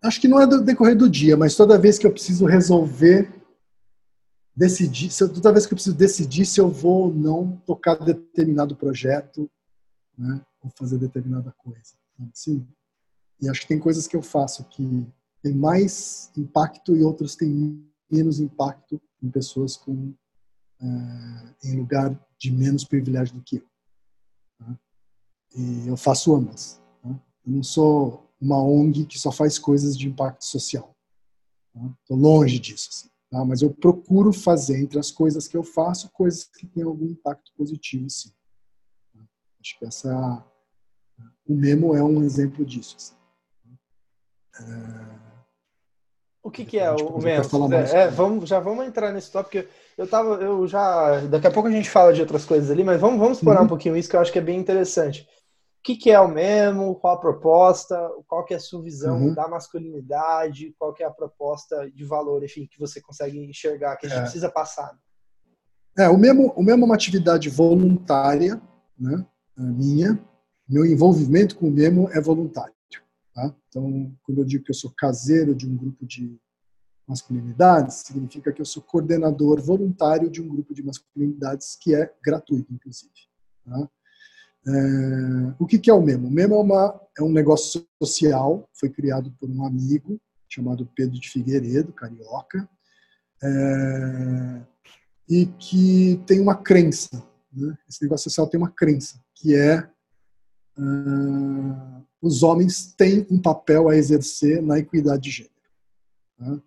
Acho 0.00 0.20
que 0.20 0.28
não 0.28 0.40
é 0.40 0.46
do 0.46 0.62
decorrer 0.62 0.96
do 0.96 1.10
dia, 1.10 1.36
mas 1.36 1.56
toda 1.56 1.78
vez 1.78 1.98
que 1.98 2.06
eu 2.06 2.12
preciso 2.12 2.46
resolver 2.46 3.28
decidir, 4.54 5.10
toda 5.18 5.52
vez 5.52 5.66
que 5.66 5.72
eu 5.72 5.76
preciso 5.76 5.96
decidir 5.96 6.44
se 6.44 6.60
eu 6.60 6.68
vou 6.68 7.06
ou 7.06 7.12
não 7.12 7.56
tocar 7.66 7.96
determinado 7.96 8.76
projeto, 8.76 9.50
né, 10.16 10.40
ou 10.62 10.70
fazer 10.70 10.98
determinada 10.98 11.52
coisa. 11.52 11.94
Sim. 12.32 12.66
E 13.40 13.48
acho 13.48 13.62
que 13.62 13.68
tem 13.68 13.78
coisas 13.78 14.06
que 14.06 14.14
eu 14.14 14.22
faço 14.22 14.64
que 14.64 15.06
tem 15.42 15.52
mais 15.52 16.30
impacto 16.36 16.96
e 16.96 17.02
outras 17.02 17.34
têm 17.34 17.84
menos 18.10 18.38
impacto 18.38 19.00
em 19.20 19.28
pessoas 19.30 19.76
com 19.76 20.14
uh, 20.80 21.54
em 21.64 21.76
lugar 21.76 22.16
de 22.38 22.52
menos 22.52 22.84
privilégio 22.84 23.34
do 23.34 23.42
que 23.42 23.56
eu. 23.56 23.66
Tá? 24.58 24.78
E 25.56 25.88
eu 25.88 25.96
faço 25.96 26.34
ambas. 26.34 26.80
Tá? 27.02 27.08
Eu 27.44 27.52
não 27.52 27.62
sou 27.62 28.30
uma 28.40 28.62
ONG 28.62 29.06
que 29.06 29.18
só 29.18 29.32
faz 29.32 29.58
coisas 29.58 29.98
de 29.98 30.08
impacto 30.08 30.44
social. 30.44 30.96
Estou 31.74 32.16
tá? 32.16 32.22
longe 32.22 32.58
disso. 32.58 32.90
Assim, 32.90 33.08
tá? 33.30 33.44
Mas 33.44 33.62
eu 33.62 33.72
procuro 33.72 34.32
fazer 34.32 34.78
entre 34.80 34.98
as 34.98 35.10
coisas 35.10 35.48
que 35.48 35.56
eu 35.56 35.64
faço 35.64 36.10
coisas 36.10 36.44
que 36.44 36.66
têm 36.66 36.84
algum 36.84 37.06
impacto 37.06 37.52
positivo, 37.56 38.08
sim. 38.08 38.30
Tá? 39.12 39.20
Acho 39.60 39.78
que 39.78 39.84
essa 39.84 40.51
o 41.46 41.54
Memo 41.54 41.94
é 41.94 42.02
um 42.02 42.22
exemplo 42.22 42.64
disso. 42.64 42.96
Assim. 42.96 43.14
É... 44.60 45.22
O 46.42 46.50
que, 46.50 46.64
que 46.64 46.78
é 46.78 46.90
o, 46.90 47.18
Memo? 47.18 47.72
É, 47.92 48.08
vamos, 48.08 48.48
já 48.48 48.58
vamos 48.58 48.84
entrar 48.84 49.12
nesse 49.12 49.30
tópico. 49.30 49.68
Eu 49.96 50.08
tava, 50.08 50.34
eu 50.42 50.66
já, 50.66 51.20
daqui 51.20 51.46
a 51.46 51.50
pouco 51.52 51.68
a 51.68 51.72
gente 51.72 51.88
fala 51.88 52.12
de 52.12 52.20
outras 52.20 52.44
coisas 52.44 52.68
ali, 52.68 52.82
mas 52.82 53.00
vamos, 53.00 53.20
vamos 53.20 53.38
explorar 53.38 53.60
uhum. 53.60 53.66
um 53.66 53.68
pouquinho 53.68 53.96
isso 53.96 54.10
que 54.10 54.16
eu 54.16 54.20
acho 54.20 54.32
que 54.32 54.40
é 54.40 54.42
bem 54.42 54.58
interessante. 54.58 55.22
O 55.22 55.82
que, 55.84 55.96
que 55.96 56.10
é 56.10 56.20
o 56.20 56.28
Memo? 56.28 56.96
Qual 56.96 57.14
a 57.14 57.20
proposta? 57.20 57.96
Qual 58.26 58.44
que 58.44 58.54
é 58.54 58.56
a 58.56 58.60
sua 58.60 58.82
visão 58.82 59.20
uhum. 59.20 59.34
da 59.34 59.46
masculinidade? 59.46 60.74
Qual 60.78 60.92
que 60.92 61.04
é 61.04 61.06
a 61.06 61.10
proposta 61.10 61.88
de 61.90 62.04
valor, 62.04 62.42
enfim, 62.42 62.68
que 62.68 62.78
você 62.78 63.00
consegue 63.00 63.38
enxergar 63.38 63.96
que 63.96 64.06
a 64.06 64.08
gente 64.08 64.18
é. 64.18 64.22
precisa 64.22 64.50
passar? 64.50 64.96
É, 65.96 66.08
o 66.08 66.18
Memo, 66.18 66.52
o 66.56 66.62
Memo 66.62 66.82
é 66.82 66.86
uma 66.86 66.94
atividade 66.94 67.48
voluntária, 67.50 68.60
né, 68.98 69.24
minha, 69.56 70.18
meu 70.68 70.86
envolvimento 70.86 71.56
com 71.56 71.68
o 71.68 71.70
Memo 71.70 72.08
é 72.10 72.20
voluntário. 72.20 72.74
Tá? 73.34 73.54
Então, 73.68 74.14
quando 74.22 74.38
eu 74.38 74.44
digo 74.44 74.64
que 74.64 74.70
eu 74.70 74.74
sou 74.74 74.92
caseiro 74.96 75.54
de 75.54 75.66
um 75.68 75.76
grupo 75.76 76.06
de 76.06 76.38
masculinidades, 77.06 78.02
significa 78.06 78.52
que 78.52 78.60
eu 78.60 78.66
sou 78.66 78.82
coordenador 78.82 79.60
voluntário 79.60 80.30
de 80.30 80.40
um 80.40 80.48
grupo 80.48 80.74
de 80.74 80.82
masculinidades 80.82 81.76
que 81.80 81.94
é 81.94 82.12
gratuito, 82.24 82.72
inclusive. 82.72 83.12
Tá? 83.64 83.88
É, 84.66 85.54
o 85.58 85.66
que, 85.66 85.78
que 85.78 85.90
é 85.90 85.94
o 85.94 86.02
Memo? 86.02 86.28
O 86.28 86.30
Memo 86.30 86.54
é, 86.54 86.58
uma, 86.58 87.00
é 87.18 87.22
um 87.22 87.32
negócio 87.32 87.84
social, 88.02 88.68
foi 88.74 88.88
criado 88.88 89.32
por 89.40 89.50
um 89.50 89.64
amigo 89.64 90.20
chamado 90.48 90.88
Pedro 90.94 91.18
de 91.18 91.30
Figueiredo, 91.30 91.92
carioca, 91.92 92.68
é, 93.42 94.62
e 95.28 95.46
que 95.46 96.22
tem 96.26 96.40
uma 96.40 96.54
crença. 96.54 97.22
Né? 97.52 97.76
Esse 97.88 98.02
negócio 98.02 98.24
social 98.24 98.46
tem 98.46 98.58
uma 98.58 98.70
crença, 98.70 99.18
que 99.34 99.54
é 99.54 99.88
uh, 100.78 102.02
os 102.20 102.42
homens 102.42 102.92
têm 102.96 103.26
um 103.30 103.40
papel 103.40 103.88
a 103.88 103.96
exercer 103.96 104.62
na 104.62 104.78
equidade 104.78 105.22
de 105.24 105.30
gênero. 105.30 105.54
Tá? 106.38 106.62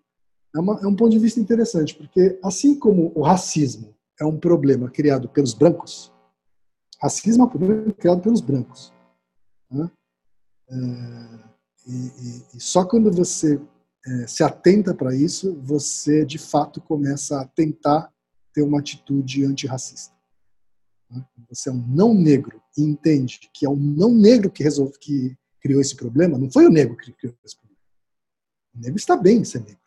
É, 0.56 0.60
uma, 0.60 0.80
é 0.82 0.88
um 0.88 0.96
ponto 0.96 1.12
de 1.12 1.20
vista 1.20 1.40
interessante, 1.40 1.96
porque 1.96 2.40
assim 2.44 2.78
como 2.78 3.12
o 3.16 3.22
racismo 3.22 3.96
é 4.20 4.26
um 4.26 4.38
problema 4.38 4.90
criado 4.90 5.30
pelos 5.30 5.54
brancos, 5.54 6.12
racismo 7.02 7.44
é 7.44 7.46
um 7.46 7.50
problema 7.50 7.94
criado 7.94 8.22
pelos 8.22 8.42
brancos. 8.42 8.94
Tá? 9.70 9.92
É, 10.70 10.76
e, 11.88 11.94
e, 11.94 12.46
e, 12.56 12.60
só 12.60 12.84
quando 12.84 13.12
você 13.12 13.62
é, 14.06 14.28
se 14.28 14.44
atenta 14.44 14.94
para 14.94 15.16
isso, 15.16 15.56
você 15.62 16.26
de 16.26 16.38
fato 16.38 16.82
começa 16.82 17.40
a 17.40 17.46
tentar 17.46 18.12
ter 18.54 18.62
uma 18.62 18.80
atitude 18.80 19.46
antirracista. 19.46 20.16
Tá? 21.10 21.28
Você 21.50 21.70
é 21.70 21.72
um 21.72 21.86
não 21.88 22.14
negro 22.14 22.62
entende 22.78 23.50
que 23.54 23.66
é 23.66 23.70
o 23.70 23.76
não 23.76 24.14
negro 24.14 24.52
que, 24.52 24.64
resolve, 24.64 24.98
que 25.00 25.38
criou 25.62 25.82
esse 25.82 25.96
problema, 25.96 26.38
não 26.38 26.52
foi 26.52 26.66
o 26.66 26.72
negro 26.72 26.96
que 26.96 27.12
criou 27.14 27.36
esse 27.44 27.56
problema. 27.56 27.82
O 28.76 28.80
negro 28.80 28.98
está 28.98 29.16
bem 29.16 29.40
em 29.40 29.44
ser 29.44 29.60
negro. 29.60 29.80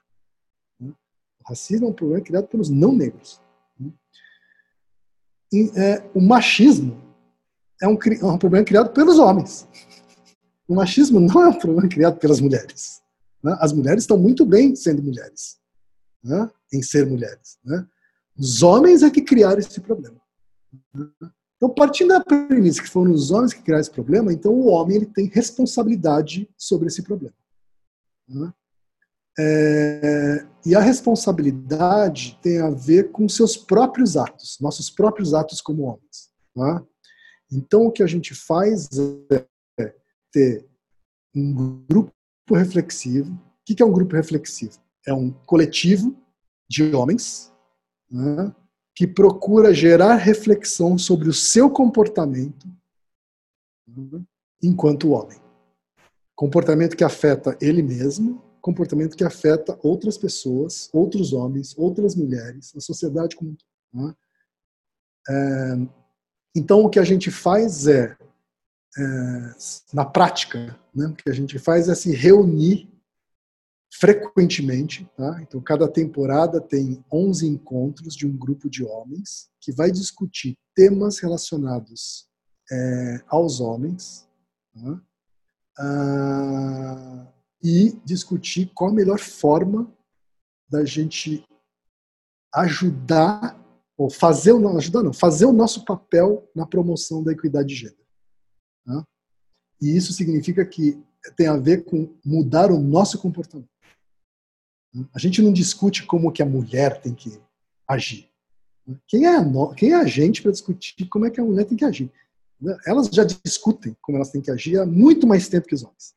Né? 0.80 0.92
O 1.40 1.48
racismo 1.48 1.86
é 1.86 1.90
um 1.90 1.94
problema 1.94 2.24
criado 2.24 2.48
pelos 2.48 2.68
não 2.68 2.92
negros. 2.92 3.40
Né? 3.78 3.92
E, 5.52 5.70
é, 5.76 6.10
o 6.14 6.20
machismo 6.20 7.00
é 7.80 7.86
um, 7.86 7.98
é 8.20 8.24
um 8.24 8.38
problema 8.38 8.64
criado 8.64 8.92
pelos 8.92 9.18
homens. 9.18 9.68
O 10.66 10.74
machismo 10.74 11.20
não 11.20 11.42
é 11.42 11.48
um 11.48 11.58
problema 11.58 11.88
criado 11.88 12.18
pelas 12.18 12.40
mulheres. 12.40 13.02
Né? 13.42 13.56
As 13.60 13.72
mulheres 13.72 14.02
estão 14.02 14.18
muito 14.18 14.44
bem 14.44 14.74
sendo 14.74 15.02
mulheres, 15.02 15.58
né? 16.22 16.50
em 16.72 16.82
ser 16.82 17.06
mulheres. 17.06 17.58
Né? 17.64 17.86
Os 18.36 18.62
homens 18.62 19.02
é 19.02 19.10
que 19.10 19.22
criaram 19.22 19.58
esse 19.58 19.80
problema. 19.80 20.20
Então, 21.58 21.68
partindo 21.74 22.08
da 22.08 22.20
premissa 22.20 22.80
que 22.80 22.88
foram 22.88 23.10
os 23.10 23.32
homens 23.32 23.52
que 23.52 23.62
criaram 23.62 23.80
esse 23.80 23.90
problema, 23.90 24.32
então 24.32 24.52
o 24.52 24.68
homem 24.68 24.96
ele 24.96 25.06
tem 25.06 25.26
responsabilidade 25.26 26.48
sobre 26.56 26.86
esse 26.86 27.02
problema. 27.02 27.34
Né? 28.28 28.54
É, 29.40 30.46
e 30.64 30.74
a 30.76 30.80
responsabilidade 30.80 32.38
tem 32.40 32.60
a 32.60 32.70
ver 32.70 33.10
com 33.10 33.28
seus 33.28 33.56
próprios 33.56 34.16
atos, 34.16 34.56
nossos 34.60 34.88
próprios 34.88 35.34
atos 35.34 35.60
como 35.60 35.82
homens. 35.82 36.30
Né? 36.54 36.84
Então, 37.50 37.86
o 37.86 37.92
que 37.92 38.04
a 38.04 38.06
gente 38.06 38.34
faz 38.34 38.88
é 39.32 39.44
ter 40.32 40.68
um 41.34 41.84
grupo 41.88 42.12
reflexivo. 42.52 43.32
O 43.32 43.40
que 43.64 43.82
é 43.82 43.86
um 43.86 43.92
grupo 43.92 44.14
reflexivo? 44.14 44.78
É 45.04 45.12
um 45.12 45.30
coletivo 45.30 46.16
de 46.68 46.94
homens 46.94 47.52
né, 48.10 48.54
que 48.98 49.06
procura 49.06 49.72
gerar 49.72 50.16
reflexão 50.16 50.98
sobre 50.98 51.28
o 51.28 51.32
seu 51.32 51.70
comportamento 51.70 52.66
enquanto 54.60 55.10
homem. 55.10 55.40
Comportamento 56.34 56.96
que 56.96 57.04
afeta 57.04 57.56
ele 57.60 57.80
mesmo, 57.80 58.42
comportamento 58.60 59.16
que 59.16 59.22
afeta 59.22 59.78
outras 59.84 60.18
pessoas, 60.18 60.90
outros 60.92 61.32
homens, 61.32 61.78
outras 61.78 62.16
mulheres, 62.16 62.74
a 62.74 62.80
sociedade 62.80 63.36
como 63.36 63.56
um. 63.94 64.06
Né? 64.06 64.14
É, 65.28 65.76
então, 66.56 66.80
o 66.84 66.90
que 66.90 66.98
a 66.98 67.04
gente 67.04 67.30
faz 67.30 67.86
é, 67.86 68.18
é 68.98 69.54
na 69.92 70.06
prática, 70.06 70.76
né, 70.92 71.06
o 71.06 71.14
que 71.14 71.30
a 71.30 71.32
gente 71.32 71.56
faz 71.60 71.88
é 71.88 71.94
se 71.94 72.12
reunir 72.12 72.90
frequentemente. 73.92 75.08
Tá? 75.16 75.40
Então, 75.42 75.60
cada 75.60 75.88
temporada 75.88 76.60
tem 76.60 77.04
11 77.12 77.46
encontros 77.46 78.14
de 78.14 78.26
um 78.26 78.36
grupo 78.36 78.68
de 78.68 78.84
homens 78.84 79.50
que 79.60 79.72
vai 79.72 79.90
discutir 79.90 80.56
temas 80.74 81.18
relacionados 81.18 82.28
é, 82.70 83.22
aos 83.28 83.60
homens 83.60 84.28
tá? 84.74 85.02
ah, 85.78 87.26
e 87.62 87.98
discutir 88.04 88.70
qual 88.74 88.90
a 88.90 88.94
melhor 88.94 89.18
forma 89.18 89.92
da 90.68 90.84
gente 90.84 91.44
ajudar 92.54 93.58
ou 93.96 94.08
fazer 94.08 94.52
o 94.52 94.76
ajudar 94.76 95.02
não, 95.02 95.12
fazer 95.12 95.46
o 95.46 95.52
nosso 95.52 95.84
papel 95.84 96.48
na 96.54 96.64
promoção 96.64 97.22
da 97.22 97.32
equidade 97.32 97.68
de 97.68 97.74
gênero. 97.74 98.06
Tá? 98.84 99.04
E 99.82 99.96
isso 99.96 100.12
significa 100.12 100.64
que 100.64 101.02
tem 101.36 101.48
a 101.48 101.56
ver 101.56 101.84
com 101.84 102.16
mudar 102.24 102.70
o 102.70 102.78
nosso 102.78 103.18
comportamento. 103.18 103.68
A 105.14 105.18
gente 105.18 105.42
não 105.42 105.52
discute 105.52 106.04
como 106.04 106.32
que 106.32 106.42
a 106.42 106.46
mulher 106.46 107.00
tem 107.00 107.14
que 107.14 107.40
agir. 107.86 108.28
Quem 109.06 109.26
é 109.26 109.36
a, 109.36 109.44
quem 109.76 109.92
é 109.92 109.96
a 109.96 110.06
gente 110.06 110.42
para 110.42 110.50
discutir 110.50 111.06
como 111.08 111.26
é 111.26 111.30
que 111.30 111.40
a 111.40 111.44
mulher 111.44 111.64
tem 111.64 111.76
que 111.76 111.84
agir? 111.84 112.10
Elas 112.86 113.08
já 113.08 113.24
discutem 113.24 113.96
como 114.00 114.16
elas 114.16 114.30
têm 114.30 114.40
que 114.40 114.50
agir 114.50 114.78
há 114.78 114.86
muito 114.86 115.26
mais 115.26 115.48
tempo 115.48 115.66
que 115.66 115.74
os 115.74 115.82
homens. 115.82 116.14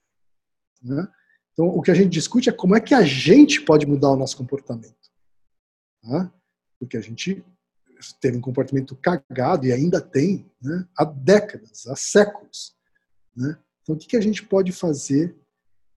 Né? 0.81 1.07
Então, 1.53 1.67
o 1.67 1.81
que 1.81 1.91
a 1.91 1.93
gente 1.93 2.09
discute 2.09 2.49
é 2.49 2.53
como 2.53 2.75
é 2.75 2.79
que 2.79 2.95
a 2.95 3.03
gente 3.03 3.61
pode 3.61 3.85
mudar 3.85 4.09
o 4.09 4.15
nosso 4.15 4.37
comportamento. 4.37 4.95
Né? 6.03 6.31
Porque 6.79 6.97
a 6.97 7.01
gente 7.01 7.43
teve 8.19 8.37
um 8.37 8.41
comportamento 8.41 8.95
cagado 8.95 9.67
e 9.67 9.71
ainda 9.71 10.01
tem 10.01 10.49
né? 10.61 10.87
há 10.97 11.03
décadas, 11.03 11.85
há 11.87 11.95
séculos. 11.95 12.75
Né? 13.35 13.57
Então, 13.83 13.95
o 13.95 13.97
que 13.97 14.17
a 14.17 14.21
gente 14.21 14.43
pode 14.43 14.71
fazer 14.71 15.35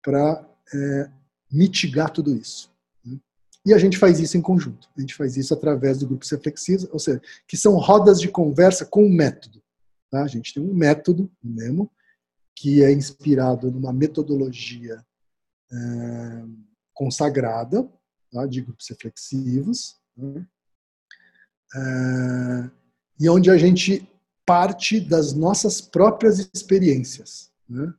para 0.02 0.44
é, 0.74 1.10
mitigar 1.52 2.10
tudo 2.10 2.34
isso. 2.34 2.72
Né? 3.04 3.18
E 3.66 3.74
a 3.74 3.78
gente 3.78 3.98
faz 3.98 4.18
isso 4.18 4.36
em 4.36 4.42
conjunto. 4.42 4.88
A 4.96 5.00
gente 5.00 5.14
faz 5.14 5.36
isso 5.36 5.52
através 5.52 5.98
do 5.98 6.06
grupo 6.06 6.24
reflexivos, 6.28 6.88
ou 6.90 6.98
seja, 6.98 7.20
que 7.46 7.56
são 7.56 7.76
rodas 7.76 8.20
de 8.20 8.28
conversa 8.28 8.86
com 8.86 9.04
um 9.04 9.12
método. 9.12 9.62
Tá? 10.10 10.22
A 10.22 10.28
gente 10.28 10.54
tem 10.54 10.62
um 10.62 10.74
método 10.74 11.30
mesmo, 11.42 11.90
que 12.56 12.82
é 12.82 12.92
inspirado 12.92 13.70
numa 13.70 13.92
metodologia 13.92 15.04
é, 15.72 16.44
consagrada 16.94 17.88
tá? 18.30 18.46
de 18.46 18.60
grupos 18.60 18.88
reflexivos, 18.88 19.96
né? 20.16 20.46
é, 21.74 22.70
e 23.20 23.28
onde 23.28 23.50
a 23.50 23.56
gente 23.56 24.08
parte 24.44 25.00
das 25.00 25.32
nossas 25.32 25.80
próprias 25.80 26.50
experiências. 26.52 27.50
Né? 27.68 27.92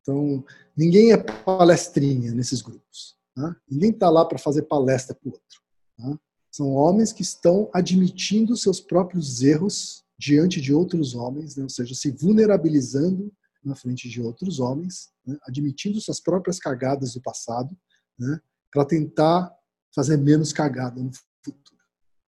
Então, 0.00 0.44
ninguém 0.78 1.12
é 1.12 1.16
palestrinha 1.16 2.32
nesses 2.32 2.62
grupos. 2.62 3.16
Tá? 3.34 3.56
Ninguém 3.68 3.90
está 3.90 4.08
lá 4.08 4.24
para 4.24 4.38
fazer 4.38 4.62
palestra 4.62 5.14
para 5.14 5.28
o 5.28 5.32
outro. 5.32 5.60
Tá? 5.96 6.20
São 6.52 6.72
homens 6.72 7.12
que 7.12 7.22
estão 7.22 7.68
admitindo 7.74 8.56
seus 8.56 8.80
próprios 8.80 9.42
erros 9.42 10.04
diante 10.16 10.60
de 10.60 10.72
outros 10.72 11.14
homens, 11.14 11.56
né? 11.56 11.64
ou 11.64 11.68
seja, 11.68 11.94
se 11.94 12.12
vulnerabilizando 12.12 13.32
na 13.64 13.74
frente 13.74 14.08
de 14.08 14.22
outros 14.22 14.60
homens, 14.60 15.10
né? 15.26 15.36
admitindo 15.42 16.00
suas 16.00 16.20
próprias 16.20 16.60
cagadas 16.60 17.14
do 17.14 17.20
passado, 17.20 17.76
né? 18.16 18.40
para 18.72 18.84
tentar 18.84 19.52
fazer 19.92 20.16
menos 20.16 20.52
cagada 20.52 21.02
no 21.02 21.10
futuro 21.44 21.84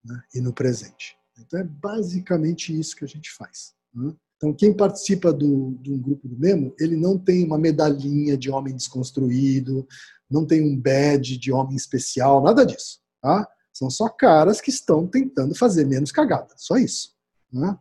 né? 0.04 0.24
e 0.34 0.42
no 0.42 0.52
presente. 0.52 1.16
Então 1.38 1.60
é 1.60 1.64
basicamente 1.64 2.78
isso 2.78 2.96
que 2.96 3.06
a 3.06 3.08
gente 3.08 3.32
faz. 3.32 3.74
Né? 4.42 4.50
Então 4.50 4.54
quem 4.54 4.74
participa 4.74 5.32
do, 5.32 5.78
de 5.82 5.92
um 5.92 6.00
grupo 6.00 6.28
do 6.28 6.38
Memo, 6.38 6.74
ele 6.80 6.96
não 6.96 7.18
tem 7.18 7.46
uma 7.46 7.58
medalhinha 7.58 8.38
de 8.38 8.50
homem 8.50 8.76
desconstruído, 8.76 9.88
não 10.30 10.46
tem 10.46 10.62
um 10.62 10.76
badge 10.76 11.38
de 11.38 11.52
homem 11.52 11.76
especial, 11.76 12.42
nada 12.42 12.66
disso. 12.66 13.00
Tá? 13.22 13.48
São 13.72 13.90
só 13.90 14.10
caras 14.10 14.60
que 14.60 14.70
estão 14.70 15.08
tentando 15.08 15.56
fazer 15.56 15.86
menos 15.86 16.12
cagada, 16.12 16.54
só 16.58 16.78
isso. 16.78 17.14
Né? 17.52 17.78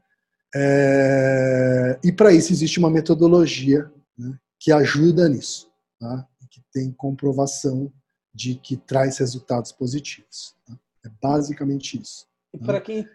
É, 0.54 1.98
e 2.02 2.12
para 2.12 2.32
isso 2.32 2.52
existe 2.52 2.78
uma 2.78 2.90
metodologia 2.90 3.90
né, 4.18 4.36
que 4.58 4.72
ajuda 4.72 5.28
nisso, 5.28 5.70
tá? 5.98 6.26
que 6.50 6.60
tem 6.72 6.92
comprovação 6.92 7.92
de 8.34 8.56
que 8.56 8.76
traz 8.76 9.18
resultados 9.18 9.72
positivos. 9.72 10.54
Tá? 10.66 10.78
É 11.04 11.08
basicamente 11.22 12.00
isso. 12.00 12.26
E 12.52 12.58
tá? 12.58 12.66
para 12.66 12.80
quem 12.80 13.06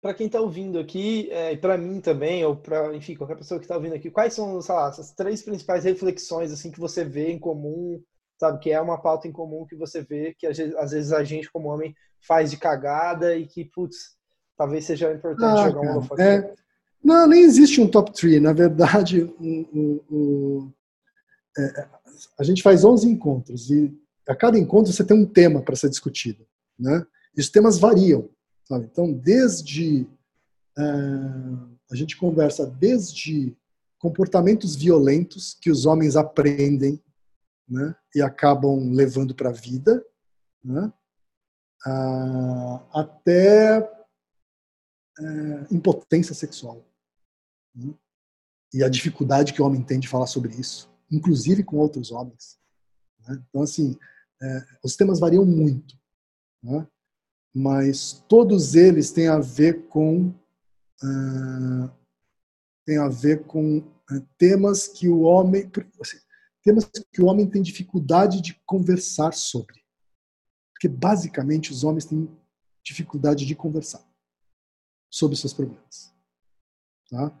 para 0.00 0.14
quem 0.14 0.26
está 0.26 0.40
ouvindo 0.40 0.78
aqui, 0.78 1.28
é, 1.30 1.52
e 1.52 1.56
para 1.56 1.76
mim 1.76 2.00
também, 2.00 2.44
ou 2.44 2.56
para, 2.56 2.94
enfim, 2.94 3.14
qualquer 3.14 3.36
pessoa 3.36 3.58
que 3.58 3.64
está 3.64 3.76
ouvindo 3.76 3.94
aqui, 3.94 4.10
quais 4.10 4.34
são, 4.34 4.60
sei 4.60 4.74
lá, 4.74 4.88
essas 4.88 5.12
três 5.12 5.42
principais 5.42 5.84
reflexões 5.84 6.52
assim 6.52 6.70
que 6.70 6.80
você 6.80 7.04
vê 7.04 7.30
em 7.32 7.38
comum, 7.38 8.00
sabe, 8.38 8.58
que 8.60 8.70
é 8.70 8.80
uma 8.80 9.00
pauta 9.00 9.26
em 9.26 9.32
comum 9.32 9.66
que 9.66 9.76
você 9.76 10.02
vê 10.02 10.34
que 10.38 10.46
às 10.46 10.90
vezes, 10.90 11.12
a 11.12 11.24
gente 11.24 11.50
como 11.50 11.68
homem 11.68 11.94
faz 12.26 12.50
de 12.50 12.56
cagada 12.56 13.36
e 13.36 13.46
que, 13.46 13.64
putz, 13.64 14.16
talvez 14.56 14.84
seja 14.84 15.12
importante 15.12 15.60
ah, 15.60 15.68
jogar 15.68 15.80
um 15.80 15.90
holofote. 15.92 16.22
É, 16.22 16.54
não, 17.02 17.26
nem 17.26 17.42
existe 17.42 17.80
um 17.80 17.88
top 17.88 18.12
3. 18.12 18.42
Na 18.42 18.52
verdade, 18.52 19.22
um, 19.40 19.66
um, 19.72 20.00
um, 20.10 20.72
é, 21.58 21.88
a 22.38 22.42
gente 22.42 22.62
faz 22.62 22.84
11 22.84 23.08
encontros 23.08 23.70
e 23.70 23.94
a 24.28 24.34
cada 24.34 24.58
encontro 24.58 24.92
você 24.92 25.04
tem 25.04 25.16
um 25.16 25.26
tema 25.26 25.62
para 25.62 25.76
ser 25.76 25.88
discutido. 25.88 26.44
Né? 26.78 27.04
E 27.36 27.40
os 27.40 27.48
temas 27.48 27.78
variam. 27.78 28.28
Sabe? 28.66 28.86
Então, 28.86 29.12
desde. 29.12 30.06
Uh, 30.78 31.76
a 31.90 31.94
gente 31.94 32.16
conversa 32.16 32.66
desde 32.66 33.56
comportamentos 33.98 34.76
violentos 34.76 35.56
que 35.60 35.70
os 35.70 35.86
homens 35.86 36.16
aprendem 36.16 37.02
né? 37.68 37.94
e 38.14 38.20
acabam 38.20 38.90
levando 38.92 39.34
para 39.34 39.50
a 39.50 39.52
vida, 39.52 40.04
né? 40.62 40.92
uh, 41.86 42.82
até 42.92 43.78
é, 45.18 45.74
impotência 45.74 46.34
sexual. 46.34 46.84
Né? 47.74 47.94
E 48.74 48.82
a 48.82 48.88
dificuldade 48.88 49.52
que 49.52 49.62
o 49.62 49.64
homem 49.64 49.82
tem 49.82 49.98
de 49.98 50.08
falar 50.08 50.26
sobre 50.26 50.54
isso, 50.54 50.92
inclusive 51.10 51.64
com 51.64 51.76
outros 51.76 52.10
homens. 52.10 52.58
Né? 53.26 53.42
Então, 53.48 53.62
assim, 53.62 53.96
é, 54.42 54.66
os 54.84 54.96
temas 54.96 55.18
variam 55.18 55.44
muito, 55.44 55.98
né? 56.62 56.86
Mas 57.58 58.22
todos 58.28 58.74
eles 58.74 59.10
têm 59.10 59.28
a 59.28 59.38
ver 59.38 59.86
com 59.88 60.28
uh, 61.02 61.90
a 63.00 63.08
ver 63.08 63.44
com 63.44 63.78
uh, 63.78 64.20
temas 64.36 64.86
que 64.86 65.08
o 65.08 65.20
homem 65.22 65.66
temas 66.62 66.84
que 67.10 67.22
o 67.22 67.24
homem 67.24 67.48
tem 67.48 67.62
dificuldade 67.62 68.42
de 68.42 68.60
conversar 68.66 69.32
sobre, 69.32 69.82
porque 70.74 70.86
basicamente 70.86 71.72
os 71.72 71.82
homens 71.82 72.04
têm 72.04 72.28
dificuldade 72.84 73.46
de 73.46 73.56
conversar 73.56 74.06
sobre 75.10 75.34
seus 75.34 75.54
problemas. 75.54 76.14
Tá? 77.08 77.34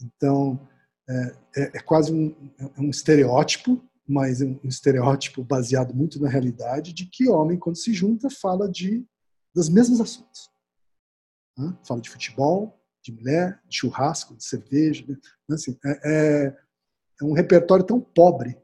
Então, 0.00 0.66
é, 1.06 1.36
é, 1.56 1.62
é 1.76 1.80
quase 1.82 2.10
um, 2.10 2.34
é 2.58 2.80
um 2.80 2.88
estereótipo, 2.88 3.84
mas 4.08 4.40
um, 4.40 4.58
um 4.64 4.68
estereótipo 4.68 5.44
baseado 5.44 5.94
muito 5.94 6.18
na 6.18 6.28
realidade 6.28 6.94
de 6.94 7.04
que 7.04 7.28
homem, 7.28 7.58
quando 7.58 7.76
se 7.76 7.92
junta, 7.92 8.30
fala 8.30 8.66
de 8.66 9.06
das 9.58 9.68
mesmos 9.68 10.00
assuntos. 10.00 10.50
Tá? 11.56 11.78
Fala 11.84 12.00
de 12.00 12.10
futebol, 12.10 12.80
de 13.02 13.12
mulher, 13.12 13.60
de 13.68 13.76
churrasco, 13.76 14.36
de 14.36 14.44
cerveja. 14.44 15.04
Né? 15.06 15.16
Assim, 15.50 15.76
é, 15.84 16.00
é, 16.04 16.56
é 17.20 17.24
um 17.24 17.32
repertório 17.32 17.84
tão 17.84 18.00
pobre, 18.00 18.56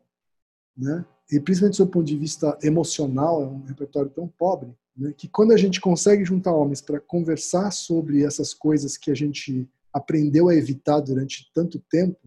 né? 0.76 1.04
e 1.30 1.40
principalmente 1.40 1.78
do 1.78 1.86
ponto 1.86 2.06
de 2.06 2.16
vista 2.16 2.56
emocional, 2.62 3.42
é 3.42 3.46
um 3.46 3.64
repertório 3.64 4.10
tão 4.10 4.28
pobre, 4.28 4.74
né, 4.96 5.12
que 5.16 5.26
quando 5.26 5.52
a 5.52 5.56
gente 5.56 5.80
consegue 5.80 6.24
juntar 6.24 6.52
homens 6.52 6.80
para 6.80 7.00
conversar 7.00 7.72
sobre 7.72 8.22
essas 8.22 8.54
coisas 8.54 8.96
que 8.96 9.10
a 9.10 9.14
gente 9.14 9.68
aprendeu 9.92 10.48
a 10.48 10.54
evitar 10.54 11.00
durante 11.00 11.50
tanto 11.52 11.80
tempo, 11.90 12.20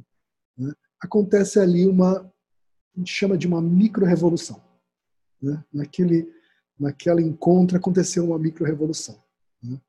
né, 0.58 0.74
acontece 1.00 1.60
ali 1.60 1.88
uma, 1.88 2.20
a 2.20 3.00
gente 3.00 3.14
chama 3.14 3.38
de 3.38 3.48
uma 3.48 3.62
micro-revolução. 3.62 4.62
Né? 5.42 5.64
Naquele, 5.72 6.30
naquela 6.80 7.22
encontro 7.22 7.78
aconteceu 7.78 8.26
uma 8.26 8.40
micro-revolução. 8.40 9.22
Né? 9.62 9.80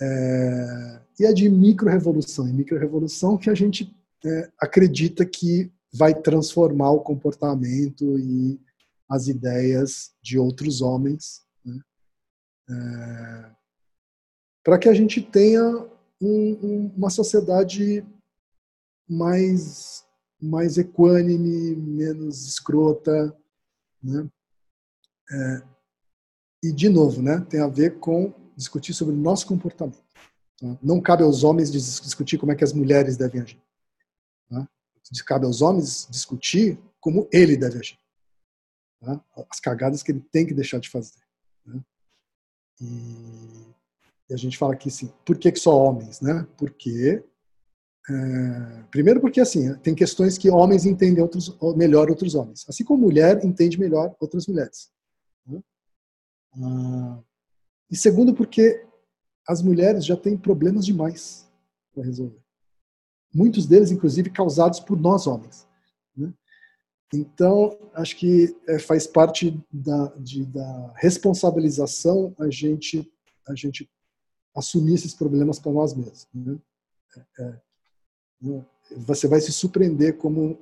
É, 0.00 1.00
e 1.20 1.24
é 1.24 1.32
de 1.32 1.48
micro-revolução 1.48 2.48
em 2.48 2.52
micro-revolução 2.52 3.38
que 3.38 3.48
a 3.48 3.54
gente 3.54 3.94
é, 4.24 4.50
acredita 4.60 5.24
que 5.24 5.72
vai 5.92 6.14
transformar 6.14 6.90
o 6.90 7.00
comportamento 7.00 8.18
e 8.18 8.60
as 9.08 9.28
ideias 9.28 10.12
de 10.20 10.38
outros 10.38 10.82
homens 10.82 11.46
é, 12.68 13.50
para 14.64 14.78
que 14.78 14.88
a 14.88 14.94
gente 14.94 15.22
tenha 15.22 15.62
um, 16.20 16.58
um, 16.62 16.92
uma 16.96 17.10
sociedade 17.10 18.04
mais, 19.08 20.04
mais 20.40 20.76
equânime, 20.76 21.76
menos 21.76 22.46
escrota. 22.46 23.36
Né? 24.02 24.28
É, 25.30 25.62
e, 26.66 26.72
de 26.72 26.88
novo, 26.88 27.22
né, 27.22 27.44
tem 27.48 27.60
a 27.60 27.68
ver 27.68 27.98
com 27.98 28.32
discutir 28.56 28.94
sobre 28.94 29.14
o 29.14 29.18
nosso 29.18 29.46
comportamento. 29.46 30.02
Tá? 30.58 30.76
Não 30.82 31.00
cabe 31.00 31.22
aos 31.22 31.44
homens 31.44 31.70
discutir 31.70 32.38
como 32.38 32.50
é 32.52 32.56
que 32.56 32.64
as 32.64 32.72
mulheres 32.72 33.16
devem 33.16 33.42
agir. 33.42 33.62
Tá? 34.48 34.68
Cabe 35.24 35.46
aos 35.46 35.62
homens 35.62 36.08
discutir 36.10 36.78
como 37.00 37.28
ele 37.32 37.56
deve 37.56 37.78
agir. 37.78 37.98
Tá? 39.00 39.20
As 39.50 39.60
cagadas 39.60 40.02
que 40.02 40.10
ele 40.10 40.24
tem 40.32 40.46
que 40.46 40.54
deixar 40.54 40.80
de 40.80 40.88
fazer. 40.88 41.20
Né? 41.64 41.80
E, 42.80 44.34
a 44.34 44.36
gente 44.36 44.58
fala 44.58 44.72
aqui 44.72 44.88
assim, 44.88 45.12
por 45.24 45.38
que, 45.38 45.52
que 45.52 45.60
só 45.60 45.76
homens, 45.76 46.20
né? 46.20 46.44
Porque 46.56 47.22
é, 48.10 48.82
primeiro 48.90 49.20
porque 49.20 49.40
assim 49.40 49.72
tem 49.76 49.94
questões 49.94 50.36
que 50.36 50.50
homens 50.50 50.84
entendem 50.84 51.22
outros, 51.22 51.56
melhor 51.76 52.10
outros 52.10 52.34
homens, 52.34 52.64
assim 52.68 52.82
como 52.82 53.04
mulher 53.04 53.44
entende 53.44 53.78
melhor 53.78 54.16
outras 54.18 54.48
mulheres. 54.48 54.90
Ah, 56.62 57.22
e 57.90 57.96
segundo 57.96 58.34
porque 58.34 58.84
as 59.46 59.62
mulheres 59.62 60.04
já 60.04 60.16
têm 60.16 60.36
problemas 60.36 60.84
demais 60.84 61.48
para 61.94 62.04
resolver. 62.04 62.40
Muitos 63.32 63.66
deles, 63.66 63.90
inclusive, 63.90 64.30
causados 64.30 64.80
por 64.80 64.98
nós 64.98 65.26
homens. 65.26 65.68
Né? 66.16 66.32
Então, 67.14 67.78
acho 67.94 68.16
que 68.16 68.56
é, 68.66 68.78
faz 68.78 69.06
parte 69.06 69.62
da, 69.72 70.06
de, 70.16 70.44
da 70.46 70.92
responsabilização 70.96 72.34
a 72.38 72.50
gente, 72.50 73.10
a 73.46 73.54
gente 73.54 73.88
assumir 74.54 74.94
esses 74.94 75.14
problemas 75.14 75.58
para 75.58 75.72
nós 75.72 75.94
mesmos. 75.94 76.26
Né? 76.34 76.58
É, 77.16 77.42
é, 77.42 77.60
né? 78.40 78.66
você 78.96 79.28
vai 79.28 79.40
se 79.40 79.52
surpreender 79.52 80.16
como 80.16 80.58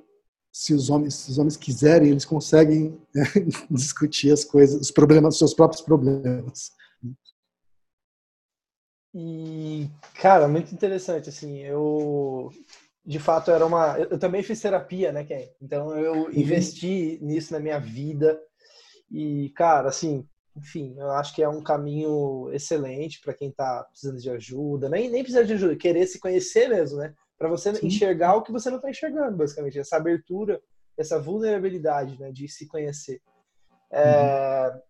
se 0.55 0.73
os 0.73 0.89
homens, 0.89 1.15
se 1.15 1.31
os 1.31 1.37
homens 1.37 1.57
quiserem, 1.57 2.11
eles 2.11 2.23
conseguem 2.23 2.97
né, 3.13 3.23
discutir 3.69 4.31
as 4.31 4.45
coisas, 4.45 4.79
os 4.79 4.89
problemas, 4.89 5.33
os 5.33 5.39
seus 5.39 5.53
próprios 5.53 5.81
problemas. 5.81 6.71
E, 9.13 9.89
cara, 10.21 10.47
muito 10.47 10.73
interessante, 10.73 11.27
assim, 11.27 11.57
eu 11.57 12.49
de 13.05 13.19
fato 13.19 13.51
era 13.51 13.65
uma. 13.65 13.99
Eu 13.99 14.17
também 14.17 14.41
fiz 14.41 14.61
terapia, 14.61 15.11
né, 15.11 15.25
Ken? 15.25 15.45
Então 15.61 15.93
eu 15.97 16.23
uhum. 16.23 16.31
investi 16.31 17.19
nisso 17.21 17.51
na 17.51 17.59
minha 17.59 17.77
vida. 17.77 18.39
E, 19.11 19.49
cara, 19.57 19.89
assim, 19.89 20.25
enfim, 20.55 20.95
eu 20.97 21.11
acho 21.11 21.35
que 21.35 21.43
é 21.43 21.49
um 21.49 21.61
caminho 21.61 22.49
excelente 22.53 23.19
para 23.19 23.33
quem 23.33 23.49
está 23.49 23.83
precisando 23.83 24.21
de 24.21 24.29
ajuda. 24.29 24.87
Nem, 24.87 25.09
nem 25.09 25.21
precisa 25.21 25.43
de 25.43 25.51
ajuda, 25.51 25.75
querer 25.75 26.07
se 26.07 26.17
conhecer 26.17 26.69
mesmo, 26.69 26.99
né? 26.99 27.13
Para 27.37 27.49
você 27.49 27.75
Sim. 27.75 27.87
enxergar 27.87 28.35
o 28.35 28.41
que 28.41 28.51
você 28.51 28.69
não 28.69 28.77
está 28.77 28.89
enxergando, 28.89 29.37
basicamente. 29.37 29.79
Essa 29.79 29.97
abertura, 29.97 30.61
essa 30.97 31.19
vulnerabilidade, 31.19 32.19
né, 32.19 32.31
de 32.31 32.47
se 32.47 32.67
conhecer. 32.67 33.21
É... 33.91 34.71
Uhum. 34.73 34.81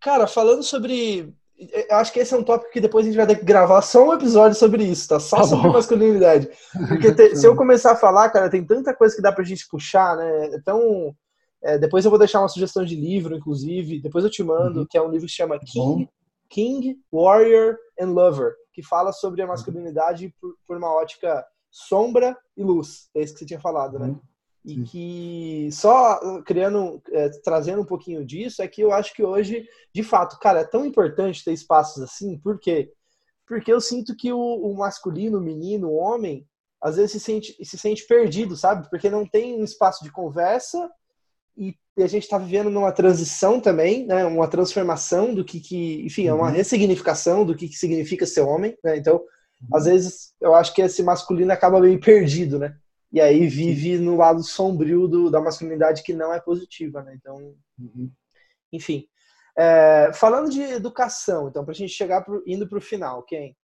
Cara, 0.00 0.26
falando 0.26 0.62
sobre 0.62 1.34
eu 1.58 1.96
acho 1.96 2.12
que 2.12 2.20
esse 2.20 2.34
é 2.34 2.36
um 2.36 2.44
tópico 2.44 2.70
que 2.70 2.80
depois 2.80 3.04
a 3.04 3.08
gente 3.08 3.16
vai 3.16 3.26
ter 3.26 3.36
que 3.36 3.44
gravar 3.44 3.80
só 3.80 4.06
um 4.06 4.12
episódio 4.12 4.58
sobre 4.58 4.84
isso, 4.84 5.08
tá? 5.08 5.18
Só 5.18 5.38
tá 5.38 5.44
sobre 5.44 5.70
masculinidade. 5.70 6.50
Porque 6.86 7.12
te, 7.14 7.34
se 7.34 7.46
eu 7.46 7.56
começar 7.56 7.92
a 7.92 7.96
falar, 7.96 8.28
cara, 8.28 8.50
tem 8.50 8.64
tanta 8.64 8.94
coisa 8.94 9.16
que 9.16 9.22
dá 9.22 9.32
pra 9.32 9.42
gente 9.42 9.66
puxar, 9.68 10.16
né? 10.16 10.50
Então, 10.54 11.14
é, 11.62 11.78
depois 11.78 12.04
eu 12.04 12.10
vou 12.10 12.18
deixar 12.18 12.40
uma 12.40 12.48
sugestão 12.48 12.84
de 12.84 12.94
livro, 12.94 13.34
inclusive, 13.34 14.02
depois 14.02 14.22
eu 14.22 14.30
te 14.30 14.42
mando, 14.42 14.80
uhum. 14.80 14.86
que 14.88 14.98
é 14.98 15.02
um 15.02 15.08
livro 15.08 15.26
que 15.26 15.32
se 15.32 15.36
chama 15.36 15.58
King, 15.58 16.08
King, 16.50 16.98
Warrior 17.10 17.76
and 17.98 18.10
Lover, 18.10 18.54
que 18.72 18.82
fala 18.82 19.10
sobre 19.12 19.40
a 19.40 19.46
masculinidade 19.46 20.34
por, 20.38 20.54
por 20.66 20.76
uma 20.76 20.92
ótica 20.92 21.42
sombra 21.76 22.34
e 22.56 22.62
luz. 22.64 23.10
É 23.14 23.22
isso 23.22 23.34
que 23.34 23.40
você 23.40 23.46
tinha 23.46 23.60
falado, 23.60 23.98
né? 23.98 24.06
Uhum. 24.06 24.20
E 24.64 24.82
que 24.82 25.68
só 25.70 26.42
criando, 26.42 27.02
é, 27.12 27.28
trazendo 27.44 27.82
um 27.82 27.86
pouquinho 27.86 28.24
disso, 28.24 28.62
é 28.62 28.66
que 28.66 28.80
eu 28.80 28.92
acho 28.92 29.12
que 29.14 29.22
hoje, 29.22 29.68
de 29.94 30.02
fato, 30.02 30.38
cara, 30.38 30.60
é 30.60 30.64
tão 30.64 30.86
importante 30.86 31.44
ter 31.44 31.52
espaços 31.52 32.02
assim, 32.02 32.38
por 32.38 32.58
quê? 32.58 32.90
Porque 33.46 33.70
eu 33.70 33.80
sinto 33.80 34.16
que 34.16 34.32
o, 34.32 34.38
o 34.38 34.74
masculino, 34.74 35.38
o 35.38 35.42
menino, 35.42 35.88
o 35.88 35.96
homem, 35.96 36.48
às 36.80 36.96
vezes 36.96 37.12
se 37.12 37.20
sente, 37.20 37.56
se 37.62 37.78
sente 37.78 38.06
perdido, 38.06 38.56
sabe? 38.56 38.88
Porque 38.88 39.10
não 39.10 39.26
tem 39.26 39.60
um 39.60 39.64
espaço 39.64 40.02
de 40.02 40.10
conversa 40.10 40.90
e 41.56 41.76
a 41.98 42.06
gente 42.06 42.24
está 42.24 42.38
vivendo 42.38 42.70
numa 42.70 42.90
transição 42.90 43.60
também, 43.60 44.06
né? 44.06 44.24
Uma 44.24 44.48
transformação 44.48 45.34
do 45.34 45.44
que, 45.44 45.60
que 45.60 46.04
enfim, 46.06 46.26
é 46.26 46.32
uma 46.32 46.48
uhum. 46.48 46.54
ressignificação 46.54 47.44
do 47.44 47.54
que, 47.54 47.68
que 47.68 47.76
significa 47.76 48.26
ser 48.26 48.40
homem, 48.40 48.76
né? 48.82 48.96
Então, 48.96 49.22
às 49.72 49.84
vezes, 49.84 50.32
eu 50.40 50.54
acho 50.54 50.74
que 50.74 50.82
esse 50.82 51.02
masculino 51.02 51.52
acaba 51.52 51.80
meio 51.80 52.00
perdido, 52.00 52.58
né? 52.58 52.76
e 53.12 53.20
aí 53.20 53.46
vive 53.46 53.98
no 53.98 54.16
lado 54.16 54.42
sombrio 54.42 55.06
do, 55.06 55.30
da 55.30 55.40
masculinidade 55.40 56.02
que 56.02 56.12
não 56.12 56.34
é 56.34 56.40
positiva, 56.40 57.02
né? 57.02 57.14
Então, 57.14 57.54
uhum. 57.78 58.10
enfim. 58.72 59.06
É, 59.56 60.10
falando 60.12 60.50
de 60.50 60.60
educação, 60.60 61.48
então, 61.48 61.64
para 61.64 61.72
a 61.72 61.74
gente 61.74 61.94
chegar 61.94 62.22
pro, 62.22 62.42
indo 62.46 62.68
para 62.68 62.76
o 62.76 62.82
final, 62.82 63.22
quem? 63.22 63.56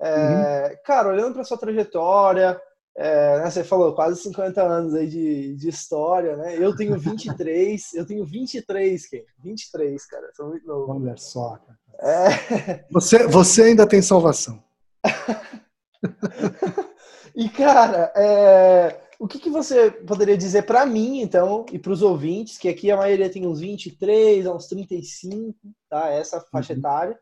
É, 0.00 0.68
uhum. 0.68 0.76
Cara, 0.84 1.08
olhando 1.08 1.34
para 1.34 1.42
sua 1.42 1.58
trajetória, 1.58 2.60
é, 2.96 3.38
né, 3.38 3.50
você 3.50 3.64
falou 3.64 3.92
quase 3.92 4.22
50 4.22 4.62
anos 4.62 4.94
aí 4.94 5.08
de, 5.08 5.56
de 5.56 5.68
história, 5.68 6.36
né? 6.36 6.56
Eu 6.56 6.76
tenho 6.76 6.96
23, 6.96 7.94
eu 7.94 8.06
tenho 8.06 8.24
23, 8.24 9.06
quem? 9.08 9.24
23, 9.42 10.06
cara, 10.06 10.30
sou 10.36 10.48
muito 10.50 10.64
novo. 10.64 10.92
Olha 10.92 11.16
só, 11.16 11.58
cara. 11.58 11.78
É... 12.00 12.84
Você, 12.92 13.26
você 13.26 13.62
ainda 13.64 13.84
tem 13.84 14.00
salvação. 14.00 14.62
E, 17.34 17.48
cara, 17.48 18.12
é... 18.14 19.00
o 19.18 19.26
que, 19.26 19.38
que 19.38 19.50
você 19.50 19.90
poderia 19.90 20.36
dizer 20.36 20.62
para 20.62 20.84
mim, 20.84 21.20
então, 21.20 21.64
e 21.72 21.78
para 21.78 21.92
os 21.92 22.02
ouvintes, 22.02 22.58
que 22.58 22.68
aqui 22.68 22.90
a 22.90 22.96
maioria 22.96 23.30
tem 23.30 23.46
uns 23.46 23.60
23, 23.60 24.46
uns 24.46 24.66
35, 24.66 25.56
tá? 25.88 26.08
Essa 26.08 26.40
faixa 26.40 26.72
uhum. 26.72 26.78
etária. 26.78 27.18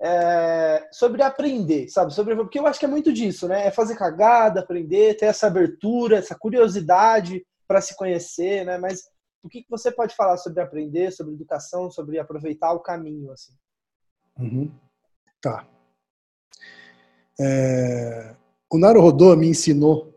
É... 0.00 0.88
sobre 0.92 1.22
aprender, 1.22 1.88
sabe? 1.88 2.12
Sobre... 2.12 2.34
Porque 2.34 2.58
eu 2.58 2.66
acho 2.66 2.78
que 2.78 2.84
é 2.84 2.88
muito 2.88 3.12
disso, 3.12 3.46
né? 3.46 3.66
É 3.66 3.70
fazer 3.70 3.96
cagada, 3.96 4.60
aprender, 4.60 5.16
ter 5.16 5.26
essa 5.26 5.46
abertura, 5.46 6.18
essa 6.18 6.34
curiosidade 6.34 7.44
para 7.66 7.80
se 7.80 7.96
conhecer, 7.96 8.64
né? 8.64 8.76
Mas 8.76 9.02
o 9.42 9.48
que, 9.48 9.62
que 9.62 9.70
você 9.70 9.92
pode 9.92 10.16
falar 10.16 10.36
sobre 10.38 10.62
aprender, 10.62 11.12
sobre 11.12 11.34
educação, 11.34 11.90
sobre 11.90 12.18
aproveitar 12.18 12.72
o 12.72 12.80
caminho, 12.80 13.30
assim? 13.30 13.52
Uhum. 14.38 14.72
Tá. 15.40 15.66
É, 17.40 18.34
o 18.70 18.78
Naruhodô 18.78 19.34
me 19.36 19.48
ensinou, 19.48 20.12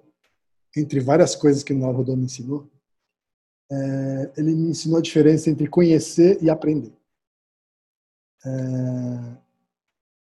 entre 0.76 0.99
várias 0.99 1.36
coisas 1.36 1.63
que 1.63 1.74
o 1.74 1.78
Naruhodô 1.78 2.15
me 2.15 2.26
ensinou, 2.26 2.70
é, 3.72 4.32
ele 4.38 4.55
me 4.55 4.70
ensinou 4.70 4.99
a 4.99 5.01
diferença 5.01 5.49
entre 5.49 5.68
conhecer 5.68 6.41
e 6.41 6.49
aprender. 6.49 6.93
É, 8.45 9.38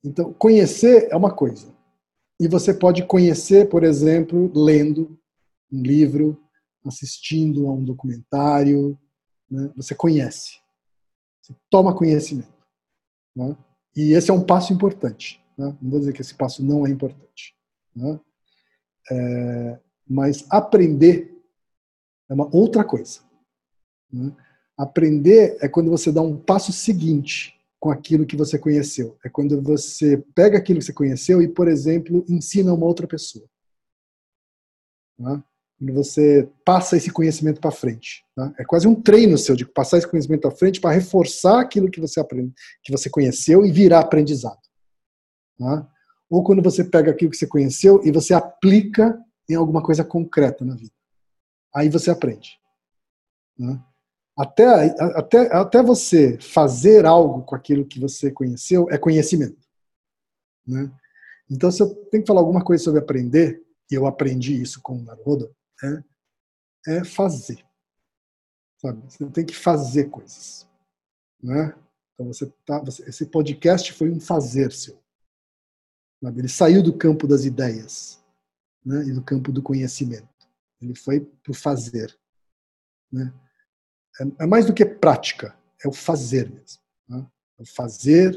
então, 0.04 0.32
conhecer 0.34 1.08
é 1.10 1.16
uma 1.16 1.34
coisa. 1.34 1.74
E 2.38 2.46
você 2.46 2.72
pode 2.72 3.04
conhecer, 3.06 3.68
por 3.68 3.82
exemplo, 3.82 4.52
lendo 4.54 5.18
um 5.72 5.82
livro, 5.82 6.40
assistindo 6.84 7.66
a 7.66 7.72
um 7.72 7.84
documentário. 7.84 8.98
Né? 9.50 9.72
Você 9.76 9.94
conhece. 9.94 10.60
Você 11.42 11.54
toma 11.70 11.96
conhecimento. 11.96 12.52
Né? 13.34 13.56
E 13.96 14.12
esse 14.12 14.30
é 14.30 14.34
um 14.34 14.44
passo 14.44 14.72
importante. 14.72 15.42
Né? 15.56 15.76
Não 15.80 15.90
vou 15.90 15.98
dizer 15.98 16.12
que 16.12 16.20
esse 16.20 16.34
passo 16.34 16.64
não 16.64 16.86
é 16.86 16.90
importante. 16.90 17.56
Né? 17.94 18.20
É, 19.10 19.80
mas 20.08 20.44
aprender 20.50 21.34
é 22.28 22.34
uma 22.34 22.54
outra 22.54 22.84
coisa. 22.84 23.20
Né? 24.12 24.34
Aprender 24.76 25.56
é 25.60 25.68
quando 25.68 25.90
você 25.90 26.12
dá 26.12 26.20
um 26.20 26.36
passo 26.36 26.72
seguinte 26.72 27.54
com 27.80 27.90
aquilo 27.90 28.26
que 28.26 28.36
você 28.36 28.58
conheceu. 28.58 29.16
É 29.24 29.28
quando 29.28 29.60
você 29.62 30.18
pega 30.34 30.58
aquilo 30.58 30.78
que 30.80 30.84
você 30.84 30.92
conheceu 30.92 31.40
e, 31.40 31.48
por 31.48 31.68
exemplo, 31.68 32.24
ensina 32.28 32.74
uma 32.74 32.86
outra 32.86 33.06
pessoa. 33.06 33.46
Né? 35.18 35.42
Quando 35.78 35.92
você 35.92 36.48
passa 36.64 36.96
esse 36.96 37.10
conhecimento 37.10 37.60
para 37.60 37.70
frente. 37.70 38.24
Né? 38.36 38.54
É 38.58 38.64
quase 38.64 38.88
um 38.88 38.94
treino 38.94 39.38
seu 39.38 39.54
de 39.54 39.64
passar 39.64 39.98
esse 39.98 40.08
conhecimento 40.08 40.42
para 40.42 40.50
frente 40.50 40.80
para 40.80 40.94
reforçar 40.94 41.60
aquilo 41.60 41.90
que 41.90 42.00
você 42.00 42.18
aprende, 42.20 42.52
que 42.82 42.92
você 42.92 43.08
conheceu 43.08 43.64
e 43.64 43.70
virar 43.70 44.00
aprendizado. 44.00 44.65
Né? 45.58 45.86
ou 46.28 46.42
quando 46.42 46.62
você 46.62 46.84
pega 46.84 47.10
aquilo 47.10 47.30
que 47.30 47.36
você 47.36 47.46
conheceu 47.46 48.00
e 48.04 48.10
você 48.10 48.34
aplica 48.34 49.22
em 49.48 49.54
alguma 49.54 49.82
coisa 49.82 50.04
concreta 50.04 50.64
na 50.64 50.74
vida. 50.74 50.92
Aí 51.74 51.88
você 51.88 52.10
aprende. 52.10 52.58
Né? 53.58 53.82
Até, 54.36 54.66
até, 55.16 55.54
até 55.54 55.82
você 55.82 56.38
fazer 56.40 57.06
algo 57.06 57.42
com 57.42 57.54
aquilo 57.54 57.86
que 57.86 58.00
você 58.00 58.30
conheceu 58.30 58.88
é 58.90 58.98
conhecimento. 58.98 59.66
Né? 60.66 60.92
Então, 61.48 61.70
se 61.70 61.80
eu 61.80 61.94
tenho 62.10 62.22
que 62.22 62.26
falar 62.26 62.40
alguma 62.40 62.64
coisa 62.64 62.82
sobre 62.82 63.00
aprender, 63.00 63.64
e 63.90 63.94
eu 63.94 64.04
aprendi 64.04 64.60
isso 64.60 64.82
com 64.82 64.96
o 64.96 65.02
Naruhodo, 65.02 65.54
é, 65.84 66.96
é 66.98 67.04
fazer. 67.04 67.64
Sabe? 68.78 69.00
Você 69.08 69.24
tem 69.30 69.46
que 69.46 69.54
fazer 69.54 70.06
coisas. 70.06 70.68
Né? 71.40 71.72
Então, 72.14 72.26
você 72.26 72.52
tá, 72.66 72.80
você, 72.80 73.08
esse 73.08 73.26
podcast 73.26 73.92
foi 73.92 74.10
um 74.10 74.18
fazer 74.18 74.72
seu. 74.72 75.00
Ele 76.22 76.48
saiu 76.48 76.82
do 76.82 76.96
campo 76.96 77.26
das 77.26 77.44
ideias 77.44 78.22
né, 78.84 79.04
e 79.04 79.12
do 79.12 79.22
campo 79.22 79.52
do 79.52 79.62
conhecimento. 79.62 80.28
Ele 80.80 80.94
foi 80.94 81.20
para 81.20 81.50
o 81.50 81.54
fazer. 81.54 82.16
Né? 83.12 83.32
É, 84.20 84.44
é, 84.44 84.46
mais 84.46 84.66
do 84.66 84.74
que 84.74 84.84
prática, 84.84 85.56
é 85.84 85.88
o 85.88 85.92
fazer 85.92 86.50
mesmo. 86.50 86.80
Né? 87.08 87.26
É 87.58 87.62
o 87.62 87.66
fazer, 87.66 88.34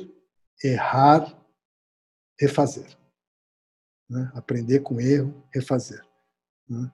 errar, 0.63 1.37
refazer. 2.39 2.97
Né? 4.09 4.31
Aprender 4.33 4.79
com 4.81 4.99
erro, 4.99 5.43
refazer. 5.53 6.03
Né? 6.67 6.91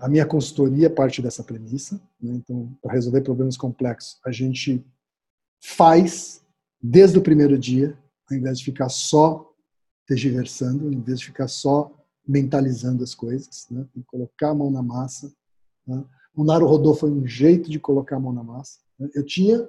A 0.00 0.08
minha 0.08 0.26
consultoria 0.26 0.90
parte 0.90 1.20
dessa 1.20 1.42
premissa. 1.42 1.96
Né? 2.20 2.34
Então, 2.34 2.76
para 2.80 2.92
resolver 2.92 3.22
problemas 3.22 3.56
complexos, 3.56 4.20
a 4.24 4.30
gente 4.30 4.84
faz 5.62 6.44
desde 6.80 7.18
o 7.18 7.22
primeiro 7.22 7.58
dia, 7.58 7.98
ao 8.30 8.36
invés 8.36 8.58
de 8.58 8.64
ficar 8.64 8.88
só 8.88 9.51
tergiversando, 10.06 10.92
em 10.92 11.00
vez 11.00 11.20
de 11.20 11.26
ficar 11.26 11.48
só 11.48 11.90
mentalizando 12.26 13.02
as 13.02 13.14
coisas, 13.14 13.66
né? 13.70 13.86
Tem 13.92 14.02
que 14.02 14.08
colocar 14.08 14.50
a 14.50 14.54
mão 14.54 14.70
na 14.70 14.82
massa. 14.82 15.32
Né? 15.86 16.04
O 16.34 16.44
Naruhodô 16.44 16.94
foi 16.94 17.10
um 17.10 17.26
jeito 17.26 17.70
de 17.70 17.78
colocar 17.78 18.16
a 18.16 18.20
mão 18.20 18.32
na 18.32 18.42
massa. 18.42 18.78
Né? 18.98 19.10
Eu 19.14 19.24
tinha, 19.24 19.68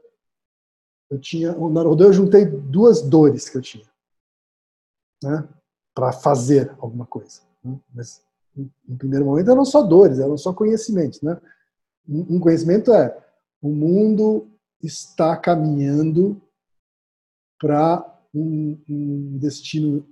eu 1.09 1.19
tinha, 1.19 1.57
o 1.57 1.69
Naruhodô 1.69 2.05
eu 2.05 2.13
juntei 2.13 2.45
duas 2.45 3.01
dores 3.01 3.49
que 3.49 3.57
eu 3.57 3.61
tinha, 3.61 3.89
né? 5.23 5.47
Para 5.95 6.11
fazer 6.11 6.75
alguma 6.79 7.05
coisa. 7.05 7.41
Né? 7.63 7.79
Mas 7.93 8.21
no 8.55 8.97
primeiro 8.97 9.25
momento 9.25 9.49
eram 9.49 9.65
só 9.65 9.81
dores, 9.81 10.19
eram 10.19 10.37
só 10.37 10.53
conhecimentos, 10.53 11.21
né? 11.21 11.39
Um 12.07 12.39
conhecimento 12.39 12.91
é 12.91 13.17
o 13.61 13.69
mundo 13.69 14.51
está 14.81 15.37
caminhando 15.37 16.41
para 17.57 18.03
um, 18.33 18.77
um 18.89 19.37
destino 19.37 20.05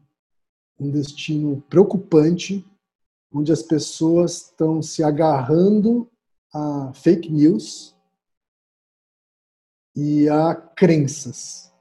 um 0.81 0.89
destino 0.89 1.61
preocupante, 1.69 2.65
onde 3.31 3.51
as 3.51 3.61
pessoas 3.61 4.47
estão 4.47 4.81
se 4.81 5.03
agarrando 5.03 6.09
a 6.51 6.91
fake 6.93 7.31
news 7.31 7.95
e 9.95 10.27
a 10.27 10.55
crenças, 10.55 11.71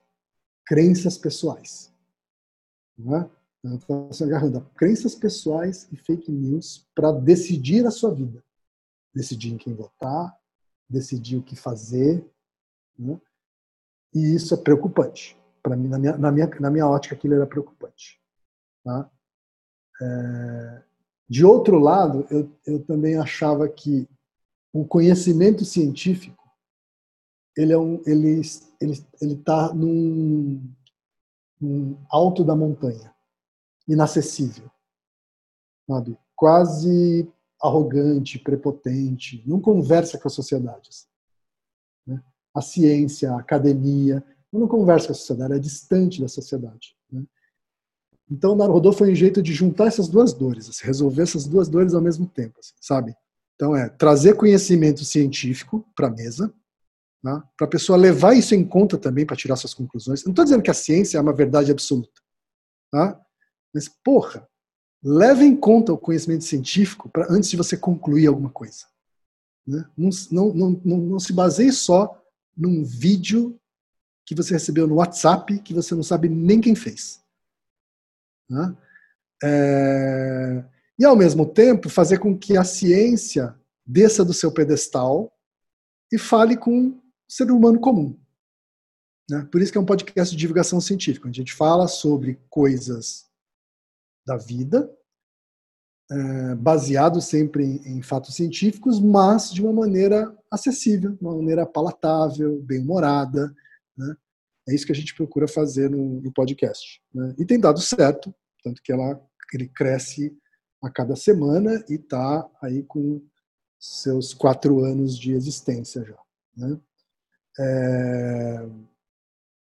crenças 0.66 1.16
pessoais. 1.16 1.90
Não 2.96 3.16
é? 3.16 3.30
Está 3.64 4.12
se 4.12 4.22
agarrando 4.22 4.58
a 4.58 4.60
crenças 4.76 5.14
pessoais 5.14 5.88
e 5.90 5.96
fake 5.96 6.30
news 6.30 6.86
para 6.94 7.10
decidir 7.10 7.86
a 7.86 7.90
sua 7.90 8.14
vida. 8.14 8.44
Decidir 9.14 9.52
em 9.52 9.56
quem 9.56 9.74
votar, 9.74 10.38
decidir 10.88 11.36
o 11.36 11.42
que 11.42 11.56
fazer. 11.56 12.24
Né? 12.98 13.18
E 14.14 14.34
isso 14.34 14.52
é 14.52 14.56
preocupante. 14.58 15.38
Para 15.62 15.74
mim, 15.74 15.88
na 15.88 15.98
minha, 15.98 16.16
na, 16.18 16.30
minha, 16.30 16.46
na 16.60 16.70
minha 16.70 16.86
ótica, 16.86 17.14
aquilo 17.14 17.34
era 17.34 17.46
preocupante. 17.46 18.19
Tá? 18.84 19.10
É, 20.02 20.82
de 21.28 21.44
outro 21.44 21.78
lado, 21.78 22.26
eu, 22.30 22.50
eu 22.66 22.84
também 22.84 23.16
achava 23.16 23.68
que 23.68 24.08
o 24.72 24.84
conhecimento 24.84 25.64
científico 25.64 26.38
ele 27.56 27.72
é 27.72 27.78
um 27.78 28.00
ele 28.06 28.40
ele 28.80 29.04
ele 29.20 29.34
está 29.34 29.74
num, 29.74 30.72
num, 31.60 31.98
alto 32.08 32.44
da 32.44 32.54
montanha 32.54 33.12
inacessível 33.88 34.70
sabe 35.88 36.16
quase 36.36 37.28
arrogante 37.60 38.38
prepotente 38.38 39.42
não 39.44 39.60
conversa 39.60 40.16
com 40.16 40.28
a 40.28 40.30
sociedade 40.30 40.88
né? 42.06 42.22
a 42.54 42.62
ciência 42.62 43.32
a 43.32 43.40
academia 43.40 44.24
não 44.58 44.66
conversa 44.66 45.06
com 45.06 45.12
a 45.12 45.16
sociedade, 45.16 45.54
é 45.54 45.58
distante 45.58 46.20
da 46.20 46.28
sociedade. 46.28 46.96
Né? 47.10 47.24
Então, 48.30 48.52
o 48.52 48.56
Naruhodô 48.56 48.92
foi 48.92 49.10
um 49.10 49.14
jeito 49.14 49.42
de 49.42 49.52
juntar 49.52 49.86
essas 49.86 50.08
duas 50.08 50.32
dores, 50.32 50.68
assim, 50.68 50.86
resolver 50.86 51.22
essas 51.22 51.46
duas 51.46 51.68
dores 51.68 51.94
ao 51.94 52.00
mesmo 52.00 52.26
tempo, 52.26 52.58
assim, 52.60 52.74
sabe? 52.80 53.14
Então, 53.56 53.76
é 53.76 53.88
trazer 53.88 54.34
conhecimento 54.34 55.04
científico 55.04 55.84
para 55.96 56.06
a 56.06 56.10
mesa, 56.10 56.52
né? 57.22 57.42
para 57.56 57.66
a 57.66 57.70
pessoa 57.70 57.98
levar 57.98 58.34
isso 58.34 58.54
em 58.54 58.64
conta 58.64 58.96
também 58.96 59.26
para 59.26 59.36
tirar 59.36 59.56
suas 59.56 59.74
conclusões. 59.74 60.24
Não 60.24 60.30
estou 60.30 60.44
dizendo 60.44 60.62
que 60.62 60.70
a 60.70 60.74
ciência 60.74 61.18
é 61.18 61.20
uma 61.20 61.34
verdade 61.34 61.70
absoluta, 61.70 62.20
tá? 62.90 63.20
mas, 63.74 63.88
porra, 63.88 64.48
leve 65.02 65.44
em 65.44 65.56
conta 65.56 65.92
o 65.92 65.98
conhecimento 65.98 66.44
científico 66.44 67.10
antes 67.28 67.50
de 67.50 67.56
você 67.56 67.76
concluir 67.76 68.28
alguma 68.28 68.50
coisa. 68.50 68.86
Né? 69.66 69.84
Não, 69.96 70.10
não, 70.30 70.80
não, 70.84 70.96
não 70.98 71.18
se 71.18 71.32
baseie 71.32 71.72
só 71.72 72.16
num 72.56 72.84
vídeo 72.84 73.58
que 74.24 74.34
você 74.34 74.54
recebeu 74.54 74.86
no 74.86 74.96
WhatsApp 74.96 75.58
que 75.60 75.74
você 75.74 75.94
não 75.94 76.02
sabe 76.02 76.28
nem 76.28 76.60
quem 76.60 76.74
fez. 76.74 77.20
Né? 78.50 78.76
É... 79.44 80.64
E, 80.98 81.04
ao 81.04 81.16
mesmo 81.16 81.46
tempo, 81.46 81.88
fazer 81.88 82.18
com 82.18 82.36
que 82.36 82.56
a 82.58 82.64
ciência 82.64 83.54
desça 83.86 84.24
do 84.24 84.34
seu 84.34 84.52
pedestal 84.52 85.32
e 86.12 86.18
fale 86.18 86.56
com 86.56 86.88
o 86.88 87.02
ser 87.28 87.50
humano 87.50 87.80
comum. 87.80 88.18
Né? 89.30 89.48
Por 89.50 89.62
isso 89.62 89.70
que 89.70 89.78
é 89.78 89.80
um 89.80 89.86
podcast 89.86 90.34
de 90.34 90.40
divulgação 90.40 90.80
científica, 90.80 91.28
a 91.28 91.32
gente 91.32 91.54
fala 91.54 91.86
sobre 91.86 92.40
coisas 92.50 93.30
da 94.26 94.36
vida, 94.36 94.92
é, 96.10 96.54
baseado 96.56 97.20
sempre 97.20 97.64
em, 97.64 97.98
em, 97.98 98.02
fatos 98.02 98.34
científicos, 98.34 99.00
mas 99.00 99.52
de 99.52 99.62
uma 99.62 99.72
maneira 99.72 100.36
acessível, 100.50 101.16
uma 101.20 101.36
maneira 101.36 101.64
palatável, 101.64 102.60
bem-humorada. 102.62 103.54
Né? 103.96 104.16
É 104.68 104.74
isso 104.74 104.84
que 104.84 104.92
a 104.92 104.94
gente 104.94 105.14
procura 105.14 105.46
fazer 105.46 105.88
no, 105.88 106.20
no 106.20 106.32
podcast. 106.32 107.00
Né? 107.14 107.34
E 107.38 107.46
tem 107.46 107.60
dado 107.60 107.80
certo, 107.80 108.34
tanto 108.62 108.82
que 108.82 108.92
ela, 108.92 109.20
ele 109.52 109.68
cresce 109.68 110.36
a 110.82 110.90
cada 110.90 111.14
semana 111.16 111.84
e 111.88 111.94
está 111.94 112.48
aí 112.62 112.82
com 112.84 113.22
seus 113.78 114.34
quatro 114.34 114.84
anos 114.84 115.18
de 115.18 115.32
existência 115.32 116.04
já. 116.04 116.18
Né? 116.56 116.78
É... 117.58 118.68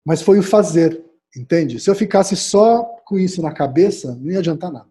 Mas 0.05 0.23
foi 0.23 0.39
o 0.39 0.43
fazer, 0.43 1.05
entende? 1.35 1.81
Se 1.81 1.91
eu 1.91 1.95
ficasse 1.95 2.37
só 2.37 2.85
com 3.05 3.19
isso 3.19 3.43
na 3.43 3.53
cabeça, 3.53 4.15
não 4.15 4.31
ia 4.31 4.39
adiantar 4.39 4.73
nada. 4.73 4.91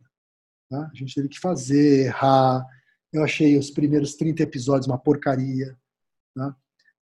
Tá? 0.70 0.90
A 0.92 0.96
gente 0.96 1.16
teve 1.16 1.30
que 1.30 1.40
fazer, 1.40 2.08
errar. 2.08 2.66
Eu 3.14 3.24
achei 3.24 3.58
os 3.58 3.70
primeiros 3.72 4.16
30 4.16 4.44
episódios 4.44 4.88
uma 4.88 4.98
porcaria. 4.98 5.78
Tá? 6.36 6.56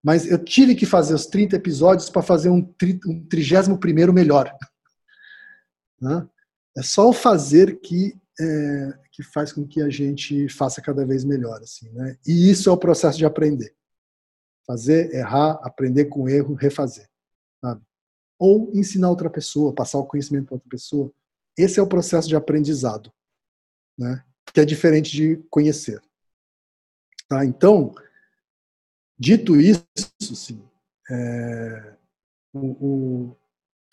Mas 0.04 0.30
eu 0.30 0.44
tive 0.44 0.76
que 0.76 0.86
fazer 0.86 1.14
os 1.14 1.26
30 1.26 1.56
episódios 1.56 2.10
para 2.10 2.22
fazer 2.22 2.50
um, 2.50 2.62
tri, 2.62 3.00
um 3.08 3.26
31 3.26 4.14
melhor. 4.14 4.56
Tá? 6.00 6.28
É 6.78 6.82
só 6.82 7.10
o 7.10 7.14
fazer 7.14 7.80
que, 7.80 8.20
é, 8.40 9.00
que 9.12 9.24
faz 9.24 9.52
com 9.54 9.68
que 9.68 9.82
a 9.82 9.90
gente 9.90 10.50
faça 10.50 10.82
cada 10.82 11.06
vez 11.06 11.24
melhor. 11.24 11.62
Assim, 11.62 11.90
né? 11.90 12.18
E 12.26 12.50
isso 12.50 12.70
é 12.70 12.72
o 12.72 12.78
processo 12.78 13.18
de 13.18 13.26
aprender. 13.26 13.76
Fazer, 14.66 15.14
errar, 15.14 15.60
aprender 15.64 16.06
com 16.06 16.28
erro, 16.28 16.54
refazer. 16.54 17.10
Sabe? 17.62 17.82
Ou 18.40 18.72
ensinar 18.74 19.10
outra 19.10 19.30
pessoa, 19.30 19.74
passar 19.74 20.00
o 20.00 20.06
conhecimento 20.06 20.48
para 20.48 20.56
outra 20.56 20.70
pessoa. 20.70 21.12
Esse 21.58 21.80
é 21.80 21.84
o 21.84 21.88
processo 21.88 22.28
de 22.28 22.36
aprendizado, 22.36 23.12
né? 23.98 24.24
que 24.52 24.60
é 24.60 24.66
diferente 24.66 25.12
de 25.12 25.38
conhecer. 25.50 26.02
Tá? 27.28 27.46
Então, 27.46 27.94
dito 29.18 29.60
isso, 29.60 29.86
sim, 30.20 30.64
é, 31.10 31.96
o, 32.54 32.60
o, 32.60 33.38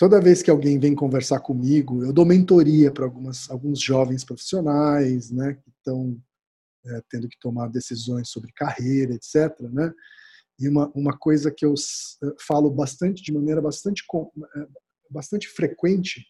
toda 0.01 0.18
vez 0.18 0.42
que 0.42 0.51
alguém 0.51 0.78
vem 0.78 0.94
conversar 0.94 1.40
comigo, 1.40 2.03
eu 2.03 2.11
dou 2.11 2.24
mentoria 2.24 2.90
para 2.90 3.05
alguns 3.05 3.78
jovens 3.78 4.24
profissionais, 4.24 5.30
né, 5.30 5.59
que 5.62 5.68
estão 5.68 6.18
é, 6.86 7.03
tendo 7.11 7.28
que 7.28 7.38
tomar 7.38 7.68
decisões 7.68 8.30
sobre 8.30 8.51
carreira, 8.51 9.12
etc. 9.12 9.61
Né? 9.61 9.92
E 10.59 10.66
uma, 10.70 10.90
uma 10.94 11.18
coisa 11.18 11.51
que 11.51 11.66
eu 11.66 11.74
é, 11.74 12.26
falo 12.40 12.70
bastante, 12.70 13.22
de 13.22 13.30
maneira 13.30 13.61
bastante, 13.61 14.03
é, 14.57 14.66
bastante 15.11 15.46
frequente, 15.48 16.24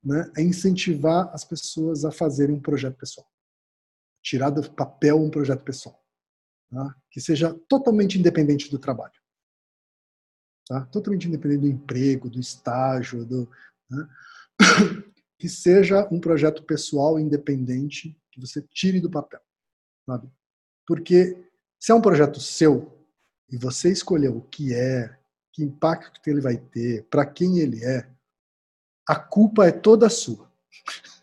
né, 0.00 0.30
é 0.36 0.42
incentivar 0.42 1.28
as 1.34 1.44
pessoas 1.44 2.04
a 2.04 2.12
fazerem 2.12 2.54
um 2.54 2.62
projeto 2.62 2.96
pessoal. 2.98 3.26
Tirar 4.22 4.50
do 4.50 4.70
papel 4.70 5.20
um 5.20 5.28
projeto 5.28 5.64
pessoal. 5.64 6.00
Tá? 6.70 6.94
Que 7.10 7.20
seja 7.20 7.52
totalmente 7.68 8.16
independente 8.16 8.70
do 8.70 8.78
trabalho 8.78 9.18
tá? 10.68 10.84
totalmente 10.86 11.26
independente 11.26 11.60
do 11.60 11.68
emprego, 11.68 12.30
do 12.30 12.38
estágio, 12.38 13.24
do, 13.24 13.48
né? 13.90 14.08
que 15.38 15.48
seja 15.48 16.06
um 16.10 16.20
projeto 16.20 16.62
pessoal 16.64 17.18
independente 17.18 18.16
que 18.30 18.40
você 18.40 18.60
tire 18.60 19.00
do 19.00 19.10
papel, 19.10 19.40
sabe? 20.04 20.28
Porque 20.86 21.36
se 21.78 21.92
é 21.92 21.94
um 21.94 22.00
projeto 22.00 22.40
seu 22.40 22.92
e 23.50 23.56
você 23.56 23.90
escolheu 23.90 24.36
o 24.36 24.42
que 24.42 24.74
é, 24.74 25.16
que 25.52 25.62
impacto 25.62 26.20
que 26.20 26.28
ele 26.30 26.40
vai 26.40 26.56
ter, 26.56 27.04
para 27.04 27.24
quem 27.24 27.58
ele 27.58 27.84
é, 27.84 28.08
a 29.08 29.16
culpa 29.16 29.66
é 29.66 29.72
toda 29.72 30.10
sua. 30.10 30.50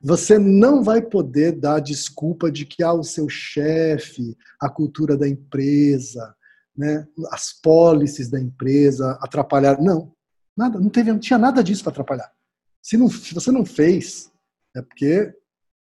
Você 0.00 0.38
não 0.38 0.84
vai 0.84 1.02
poder 1.02 1.52
dar 1.52 1.80
desculpa 1.80 2.52
de 2.52 2.64
que 2.64 2.84
ah, 2.84 2.92
o 2.92 3.02
seu 3.02 3.28
chefe, 3.28 4.36
a 4.60 4.68
cultura 4.68 5.16
da 5.16 5.26
empresa, 5.28 6.36
né, 6.78 7.08
as 7.32 7.52
pólices 7.52 8.30
da 8.30 8.40
empresa 8.40 9.18
atrapalharam. 9.20 9.82
Não, 9.82 10.16
nada, 10.56 10.78
não, 10.78 10.88
teve, 10.88 11.10
não 11.10 11.18
tinha 11.18 11.38
nada 11.38 11.62
disso 11.62 11.82
para 11.82 11.90
atrapalhar. 11.90 12.32
Se, 12.80 12.96
não, 12.96 13.10
se 13.10 13.34
você 13.34 13.50
não 13.50 13.66
fez, 13.66 14.32
é 14.76 14.80
porque 14.80 15.36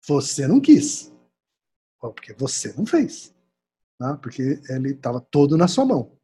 você 0.07 0.47
não 0.47 0.61
quis. 0.61 1.13
Ou 2.01 2.13
porque 2.13 2.33
você 2.33 2.71
não 2.77 2.85
fez. 2.85 3.35
Tá? 3.97 4.15
Porque 4.15 4.61
ele 4.69 4.91
estava 4.91 5.19
todo 5.19 5.57
na 5.57 5.67
sua 5.67 5.85
mão. 5.85 6.17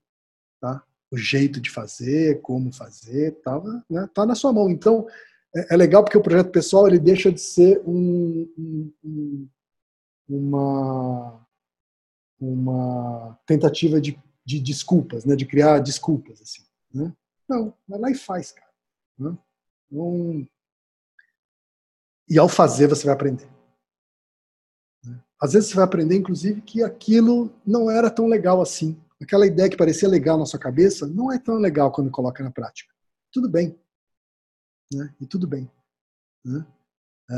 Tá? 0.61 0.81
O 1.11 1.17
jeito 1.17 1.59
de 1.59 1.69
fazer, 1.69 2.41
como 2.41 2.71
fazer, 2.71 3.33
estava 3.33 3.83
né, 3.89 4.09
tá 4.13 4.25
na 4.25 4.35
sua 4.35 4.53
mão. 4.53 4.69
Então, 4.69 5.05
é, 5.53 5.73
é, 5.73 5.77
legal 5.77 6.01
porque 6.01 6.17
o 6.17 6.23
projeto 6.23 6.49
pessoal 6.49 6.87
ele 6.87 6.97
deixa 6.97 7.29
de 7.29 7.41
ser 7.41 7.81
um, 7.85 8.49
um, 8.57 8.93
um, 9.03 9.49
uma, 10.29 11.45
uma 12.39 13.37
tentativa 13.45 13.99
de 13.99 14.17
de 14.45 14.59
desculpas, 14.59 15.25
né? 15.25 15.35
De 15.35 15.45
criar 15.45 15.79
desculpas, 15.79 16.41
assim. 16.41 16.63
Né? 16.93 17.13
Não, 17.47 17.73
vai 17.87 17.99
lá 17.99 18.11
e 18.11 18.15
faz, 18.15 18.51
cara. 18.51 18.71
Né? 19.17 19.37
Então, 19.91 20.47
e 22.29 22.37
ao 22.37 22.49
fazer 22.49 22.87
você 22.87 23.05
vai 23.05 23.13
aprender. 23.13 23.49
Né? 25.03 25.21
Às 25.41 25.53
vezes 25.53 25.69
você 25.69 25.75
vai 25.75 25.85
aprender, 25.85 26.15
inclusive, 26.15 26.61
que 26.61 26.83
aquilo 26.83 27.53
não 27.65 27.89
era 27.89 28.09
tão 28.09 28.27
legal 28.27 28.61
assim. 28.61 28.99
Aquela 29.21 29.47
ideia 29.47 29.69
que 29.69 29.77
parecia 29.77 30.09
legal 30.09 30.37
na 30.37 30.45
sua 30.45 30.59
cabeça 30.59 31.07
não 31.07 31.31
é 31.31 31.39
tão 31.39 31.55
legal 31.55 31.91
quando 31.91 32.11
coloca 32.11 32.43
na 32.43 32.51
prática. 32.51 32.93
Tudo 33.31 33.49
bem. 33.49 33.79
Né? 34.93 35.13
E 35.19 35.25
tudo 35.25 35.47
bem. 35.47 35.69
Né? 36.43 36.65
É, 37.31 37.35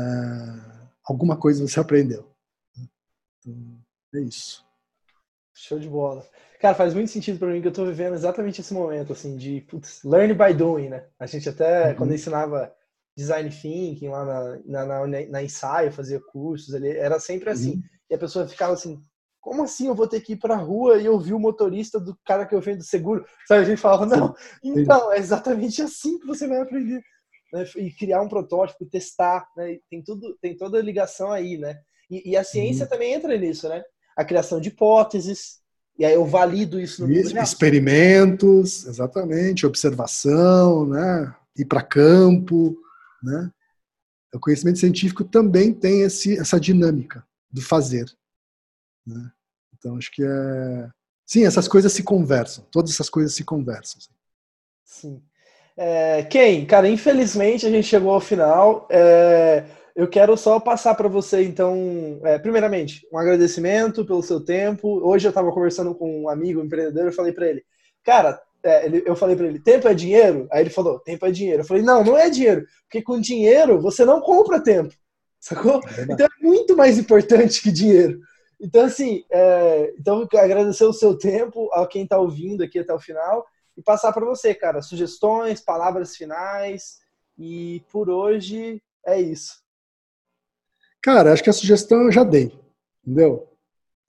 alguma 1.04 1.36
coisa 1.36 1.66
você 1.66 1.80
aprendeu. 1.80 2.30
Então, 3.40 3.84
é 4.14 4.20
isso. 4.20 4.67
Show 5.58 5.78
de 5.78 5.88
bola. 5.88 6.24
Cara, 6.60 6.74
faz 6.74 6.94
muito 6.94 7.10
sentido 7.10 7.38
para 7.38 7.48
mim 7.48 7.60
que 7.60 7.66
eu 7.66 7.72
tô 7.72 7.84
vivendo 7.84 8.14
exatamente 8.14 8.60
esse 8.60 8.72
momento, 8.72 9.12
assim, 9.12 9.36
de 9.36 9.60
putz, 9.62 10.02
learn 10.04 10.32
by 10.32 10.54
doing, 10.54 10.88
né? 10.88 11.04
A 11.18 11.26
gente 11.26 11.48
até, 11.48 11.90
uhum. 11.90 11.96
quando 11.96 12.14
ensinava 12.14 12.72
design 13.16 13.50
thinking 13.50 14.08
lá 14.08 14.24
na, 14.24 14.58
na, 14.64 14.86
na, 14.86 15.26
na, 15.28 15.42
ensaio, 15.42 15.90
fazia 15.90 16.20
cursos 16.20 16.72
ali, 16.74 16.88
era 16.88 17.18
sempre 17.18 17.50
assim. 17.50 17.72
Uhum. 17.72 17.82
E 18.08 18.14
a 18.14 18.18
pessoa 18.18 18.46
ficava 18.46 18.74
assim, 18.74 19.02
como 19.40 19.64
assim 19.64 19.88
eu 19.88 19.94
vou 19.96 20.06
ter 20.06 20.20
que 20.20 20.34
ir 20.34 20.36
pra 20.36 20.54
rua 20.54 20.98
e 20.98 21.08
ouvir 21.08 21.34
o 21.34 21.40
motorista 21.40 21.98
do 21.98 22.16
cara 22.24 22.46
que 22.46 22.54
eu 22.54 22.60
vendo 22.60 22.84
seguro? 22.84 23.26
Sabe, 23.46 23.62
a 23.62 23.64
gente 23.64 23.80
falava, 23.80 24.06
não, 24.06 24.34
então, 24.62 25.12
é 25.12 25.18
exatamente 25.18 25.82
assim 25.82 26.20
que 26.20 26.26
você 26.26 26.46
vai 26.46 26.60
aprender. 26.60 27.02
Né? 27.52 27.64
E 27.76 27.90
criar 27.90 28.22
um 28.22 28.28
protótipo, 28.28 28.86
testar, 28.86 29.48
né? 29.56 29.78
Tem 29.90 30.04
tudo, 30.04 30.38
tem 30.40 30.56
toda 30.56 30.78
a 30.78 30.82
ligação 30.82 31.32
aí, 31.32 31.58
né? 31.58 31.80
E, 32.08 32.30
e 32.30 32.36
a 32.36 32.44
ciência 32.44 32.84
uhum. 32.84 32.90
também 32.90 33.12
entra 33.12 33.36
nisso, 33.36 33.68
né? 33.68 33.82
A 34.18 34.24
criação 34.24 34.60
de 34.60 34.68
hipóteses, 34.68 35.60
e 35.98 36.04
aí 36.04 36.14
eu 36.14 36.26
valido 36.26 36.80
isso 36.80 37.06
no 37.06 37.12
isso, 37.12 37.36
Experimentos, 37.38 38.86
exatamente, 38.86 39.66
observação, 39.66 40.86
né? 40.86 41.34
ir 41.56 41.64
para 41.64 41.82
campo. 41.82 42.76
Né? 43.22 43.50
O 44.32 44.38
conhecimento 44.38 44.78
científico 44.78 45.24
também 45.24 45.72
tem 45.72 46.02
esse, 46.02 46.38
essa 46.38 46.60
dinâmica 46.60 47.24
do 47.50 47.60
fazer. 47.60 48.06
Né? 49.06 49.30
Então, 49.76 49.96
acho 49.96 50.10
que 50.12 50.22
é. 50.22 50.88
Sim, 51.26 51.44
essas 51.44 51.68
coisas 51.68 51.92
se 51.92 52.02
conversam, 52.02 52.64
todas 52.70 52.92
essas 52.92 53.10
coisas 53.10 53.34
se 53.34 53.44
conversam. 53.44 54.00
Sim. 54.84 55.22
É, 55.76 56.22
Ken, 56.24 56.64
cara, 56.64 56.88
infelizmente 56.88 57.66
a 57.66 57.70
gente 57.70 57.86
chegou 57.86 58.12
ao 58.12 58.20
final. 58.20 58.88
É, 58.90 59.64
eu 59.98 60.06
quero 60.06 60.36
só 60.36 60.60
passar 60.60 60.94
para 60.94 61.08
você, 61.08 61.42
então, 61.42 62.20
é, 62.22 62.38
primeiramente, 62.38 63.04
um 63.12 63.18
agradecimento 63.18 64.06
pelo 64.06 64.22
seu 64.22 64.38
tempo. 64.38 65.00
Hoje 65.04 65.26
eu 65.26 65.30
estava 65.30 65.50
conversando 65.50 65.92
com 65.92 66.22
um 66.22 66.28
amigo 66.28 66.60
um 66.60 66.64
empreendedor, 66.64 67.06
eu 67.06 67.12
falei 67.12 67.32
para 67.32 67.48
ele, 67.48 67.64
cara, 68.04 68.40
é, 68.62 68.86
ele, 68.86 69.02
eu 69.04 69.16
falei 69.16 69.34
para 69.34 69.48
ele, 69.48 69.58
tempo 69.58 69.88
é 69.88 69.94
dinheiro? 69.94 70.46
Aí 70.52 70.62
ele 70.62 70.70
falou, 70.70 71.00
tempo 71.00 71.26
é 71.26 71.32
dinheiro. 71.32 71.62
Eu 71.62 71.66
falei, 71.66 71.82
não, 71.82 72.04
não 72.04 72.16
é 72.16 72.30
dinheiro, 72.30 72.64
porque 72.84 73.02
com 73.02 73.20
dinheiro 73.20 73.80
você 73.80 74.04
não 74.04 74.20
compra 74.20 74.62
tempo, 74.62 74.94
sacou? 75.40 75.80
É 75.98 76.02
então 76.04 76.26
é 76.26 76.44
muito 76.46 76.76
mais 76.76 76.96
importante 76.96 77.60
que 77.60 77.72
dinheiro. 77.72 78.20
Então, 78.60 78.84
assim, 78.84 79.24
é, 79.32 79.92
então 79.98 80.28
agradecer 80.32 80.84
o 80.84 80.92
seu 80.92 81.18
tempo 81.18 81.68
a 81.72 81.84
quem 81.88 82.04
está 82.04 82.18
ouvindo 82.18 82.62
aqui 82.62 82.78
até 82.78 82.94
o 82.94 83.00
final 83.00 83.44
e 83.76 83.82
passar 83.82 84.12
para 84.12 84.24
você, 84.24 84.54
cara, 84.54 84.80
sugestões, 84.80 85.60
palavras 85.60 86.14
finais. 86.14 87.00
E 87.36 87.82
por 87.90 88.08
hoje 88.08 88.80
é 89.04 89.20
isso. 89.20 89.66
Cara, 91.02 91.32
acho 91.32 91.42
que 91.42 91.50
a 91.50 91.52
sugestão 91.52 92.02
eu 92.02 92.12
já 92.12 92.24
dei, 92.24 92.52
entendeu? 93.04 93.48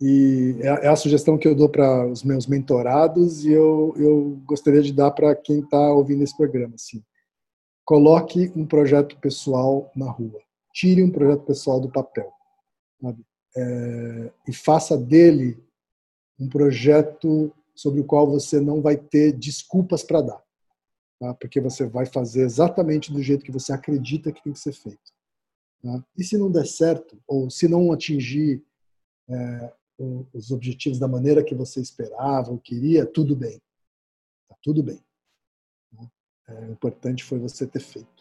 E 0.01 0.55
é, 0.61 0.85
é 0.85 0.87
a 0.87 0.95
sugestão 0.95 1.37
que 1.37 1.47
eu 1.47 1.53
dou 1.53 1.69
para 1.69 2.07
os 2.07 2.23
meus 2.23 2.47
mentorados 2.47 3.45
e 3.45 3.51
eu, 3.51 3.93
eu 3.97 4.41
gostaria 4.45 4.81
de 4.81 4.93
dar 4.93 5.11
para 5.11 5.35
quem 5.35 5.59
está 5.59 5.91
ouvindo 5.91 6.23
esse 6.23 6.35
programa. 6.35 6.75
Assim. 6.75 7.03
Coloque 7.83 8.51
um 8.55 8.65
projeto 8.65 9.17
pessoal 9.17 9.91
na 9.95 10.09
rua. 10.09 10.39
Tire 10.73 11.03
um 11.03 11.11
projeto 11.11 11.43
pessoal 11.43 11.79
do 11.79 11.89
papel. 11.89 12.31
É, 13.55 14.31
e 14.47 14.53
faça 14.53 14.97
dele 14.97 15.61
um 16.39 16.47
projeto 16.47 17.51
sobre 17.75 17.99
o 17.99 18.05
qual 18.05 18.29
você 18.29 18.61
não 18.61 18.81
vai 18.81 18.95
ter 18.95 19.33
desculpas 19.33 20.03
para 20.03 20.21
dar. 20.21 20.41
Tá? 21.19 21.33
Porque 21.33 21.59
você 21.59 21.85
vai 21.85 22.05
fazer 22.05 22.43
exatamente 22.43 23.11
do 23.11 23.21
jeito 23.21 23.43
que 23.43 23.51
você 23.51 23.73
acredita 23.73 24.31
que 24.31 24.43
tem 24.43 24.53
que 24.53 24.59
ser 24.59 24.73
feito. 24.73 25.18
Tá? 25.82 26.03
E 26.17 26.23
se 26.23 26.38
não 26.38 26.51
der 26.51 26.65
certo, 26.65 27.21
ou 27.27 27.49
se 27.49 27.67
não 27.67 27.91
atingir 27.91 28.63
é, 29.30 29.73
os 30.34 30.51
objetivos 30.51 30.99
da 30.99 31.07
maneira 31.07 31.43
que 31.43 31.55
você 31.55 31.82
esperava 31.82 32.51
ou 32.51 32.57
queria, 32.57 33.05
tudo 33.05 33.36
bem. 33.36 33.61
Tá 34.47 34.55
tudo 34.61 34.84
bem. 34.84 35.03
Né? 35.91 36.09
É, 36.47 36.53
o 36.67 36.71
importante 36.71 37.23
foi 37.23 37.39
você 37.39 37.67
ter 37.67 37.82
feito. 37.82 38.19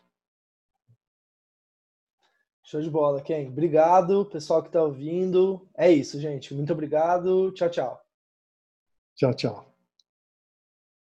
Show 2.62 2.82
de 2.82 2.90
bola, 2.90 3.22
Ken. 3.22 3.48
Obrigado, 3.48 4.26
pessoal 4.26 4.61
que 4.62 4.68
está 4.68 4.82
ouvindo. 4.82 5.66
É 5.74 5.90
isso, 5.90 6.20
gente. 6.20 6.54
Muito 6.54 6.70
obrigado. 6.72 7.50
Tchau, 7.52 7.70
tchau. 7.70 8.04
Tchau, 9.14 9.34
tchau. 9.34 9.67